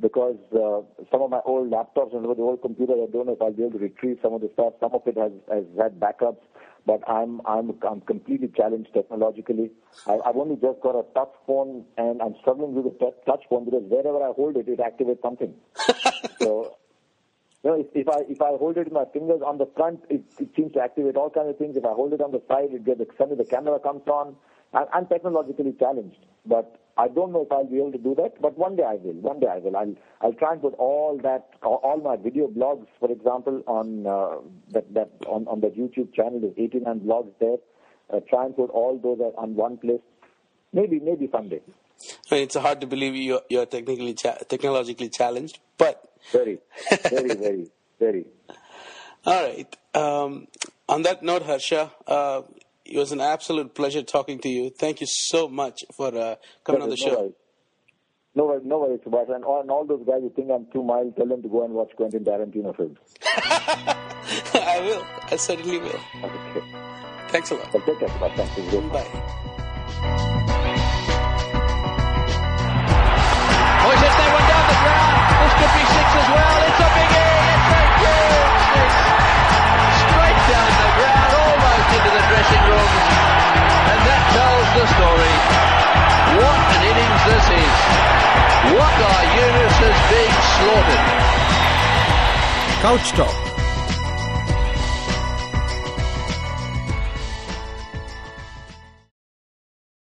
because 0.00 0.36
uh, 0.54 0.80
some 1.10 1.22
of 1.22 1.30
my 1.30 1.40
old 1.44 1.70
laptops 1.70 2.14
and 2.14 2.24
the 2.24 2.28
old 2.28 2.62
computers, 2.62 2.96
I 2.96 3.10
don't 3.12 3.26
know 3.26 3.34
if 3.34 3.42
I'll 3.42 3.52
be 3.52 3.62
able 3.62 3.72
to 3.72 3.78
retrieve 3.78 4.18
some 4.22 4.32
of 4.32 4.40
the 4.40 4.50
stuff. 4.54 4.72
Some 4.80 4.92
of 4.94 5.02
it 5.06 5.16
has, 5.18 5.32
has 5.52 5.64
had 5.78 6.00
backups, 6.00 6.40
but 6.86 7.02
I'm 7.08 7.42
I'm 7.46 7.74
I'm 7.88 8.00
completely 8.00 8.48
challenged 8.56 8.94
technologically. 8.94 9.70
I, 10.06 10.18
I've 10.24 10.36
only 10.36 10.56
just 10.56 10.80
got 10.80 10.96
a 10.96 11.04
touch 11.14 11.32
phone, 11.46 11.84
and 11.98 12.22
I'm 12.22 12.34
struggling 12.40 12.74
with 12.74 12.84
the 12.84 13.12
touch 13.26 13.44
phone 13.50 13.66
because 13.66 13.82
wherever 13.86 14.22
I 14.22 14.32
hold 14.32 14.56
it, 14.56 14.68
it 14.68 14.78
activates 14.78 15.22
something. 15.22 15.54
so. 16.38 16.76
You 17.64 17.72
know, 17.72 17.80
if, 17.80 17.86
if 17.94 18.08
I 18.08 18.20
if 18.28 18.40
I 18.40 18.50
hold 18.56 18.76
it 18.76 18.86
in 18.86 18.92
my 18.92 19.06
fingers 19.12 19.40
on 19.44 19.58
the 19.58 19.66
front, 19.76 20.00
it, 20.08 20.22
it 20.38 20.50
seems 20.54 20.72
to 20.74 20.80
activate 20.80 21.16
all 21.16 21.30
kinds 21.30 21.48
of 21.50 21.58
things. 21.58 21.76
If 21.76 21.84
I 21.84 21.94
hold 21.94 22.12
it 22.12 22.20
on 22.20 22.30
the 22.30 22.40
side, 22.46 22.70
it 22.70 22.84
gets 22.84 23.00
suddenly 23.18 23.42
the 23.42 23.50
camera 23.50 23.80
comes 23.80 24.06
on. 24.06 24.36
I'm, 24.74 25.06
technologically 25.06 25.74
challenged, 25.78 26.18
but 26.44 26.80
I 26.98 27.08
don't 27.08 27.32
know 27.32 27.42
if 27.42 27.52
I'll 27.52 27.64
be 27.64 27.78
able 27.78 27.92
to 27.92 27.98
do 27.98 28.14
that, 28.16 28.40
but 28.40 28.58
one 28.58 28.76
day 28.76 28.82
I 28.82 28.94
will. 28.94 29.14
One 29.14 29.40
day 29.40 29.46
I 29.46 29.58
will. 29.58 29.76
I'll 29.76 29.94
I'll 30.20 30.32
try 30.32 30.52
and 30.52 30.60
put 30.60 30.74
all 30.74 31.18
that, 31.22 31.50
all 31.62 32.00
my 32.02 32.16
video 32.16 32.48
blogs, 32.48 32.86
for 33.00 33.10
example, 33.10 33.62
on 33.66 34.06
uh, 34.06 34.36
that 34.72 34.92
that 34.94 35.10
on 35.26 35.46
on 35.48 35.60
the 35.60 35.68
YouTube 35.68 36.14
channel. 36.14 36.40
There's 36.40 36.54
89 36.56 37.00
blogs 37.00 37.32
there. 37.40 37.56
Uh, 38.12 38.20
try 38.28 38.44
and 38.46 38.54
put 38.54 38.70
all 38.70 38.98
those 38.98 39.20
on 39.36 39.54
one 39.54 39.78
place. 39.78 40.00
Maybe 40.72 41.00
maybe 41.00 41.28
someday. 41.30 41.60
I 42.30 42.34
mean, 42.34 42.44
it's 42.44 42.56
hard 42.56 42.80
to 42.82 42.86
believe 42.86 43.16
you're, 43.16 43.40
you're 43.48 43.66
technically 43.66 44.14
cha- 44.14 44.38
technologically 44.48 45.08
challenged, 45.08 45.58
but 45.78 46.12
very, 46.32 46.58
very, 47.08 47.34
very, 47.34 47.66
very. 47.98 48.26
All 49.24 49.42
right. 49.42 49.76
Um, 49.94 50.46
on 50.88 51.02
that 51.02 51.22
note, 51.22 51.42
Harsha, 51.42 51.92
uh, 52.06 52.42
it 52.88 52.98
was 52.98 53.12
an 53.12 53.20
absolute 53.20 53.74
pleasure 53.74 54.02
talking 54.02 54.38
to 54.40 54.48
you. 54.48 54.70
Thank 54.70 55.00
you 55.00 55.06
so 55.08 55.48
much 55.48 55.84
for 55.96 56.16
uh, 56.16 56.36
coming 56.64 56.82
on 56.82 56.88
the 56.88 56.96
no 57.00 57.10
show. 57.10 57.18
Worries. 57.20 57.32
No 58.34 58.44
worries, 58.44 58.62
no 58.66 58.78
worries, 58.80 59.00
Subhash. 59.00 59.34
And 59.34 59.44
all, 59.44 59.60
and 59.62 59.70
all 59.70 59.86
those 59.86 60.04
guys 60.06 60.20
who 60.20 60.30
think 60.30 60.50
I'm 60.50 60.66
too 60.72 60.82
mild, 60.82 61.16
tell 61.16 61.26
them 61.26 61.42
to 61.42 61.48
go 61.48 61.64
and 61.64 61.72
watch 61.72 61.90
Quentin 61.96 62.22
Tarantino 62.24 62.76
films. 62.76 62.98
I 64.54 64.80
will. 64.84 65.06
I 65.32 65.36
certainly 65.36 65.78
will. 65.78 66.00
Okay. 66.22 66.62
Thanks 67.28 67.50
a 67.50 67.54
lot. 67.54 67.72
Well, 67.72 67.82
take 67.84 67.98
care, 67.98 68.08
Subhash. 68.08 68.36
Thanks. 68.36 68.74
Bye. 68.92 69.06
Oh, 73.78 73.90
he's 73.90 74.00
hit 74.00 74.12
that 74.12 74.30
one 74.34 74.46
down 74.50 74.64
the 74.68 74.76
ground. 74.84 75.12
This 75.40 75.54
could 75.56 75.72
be 75.72 75.82
six 75.96 76.08
as 76.12 76.28
well. 76.34 76.55
The 84.76 84.86
story. 84.86 85.34
What 86.36 86.60
an 86.74 86.82
innings 86.90 87.22
this 87.24 87.46
is. 87.64 87.76
Waqar 88.76 89.20
Younis 89.36 89.76
has 89.84 89.98
been 90.12 90.34
slaughtered. 90.56 91.04
Couch 92.82 93.08
Talk 93.12 93.45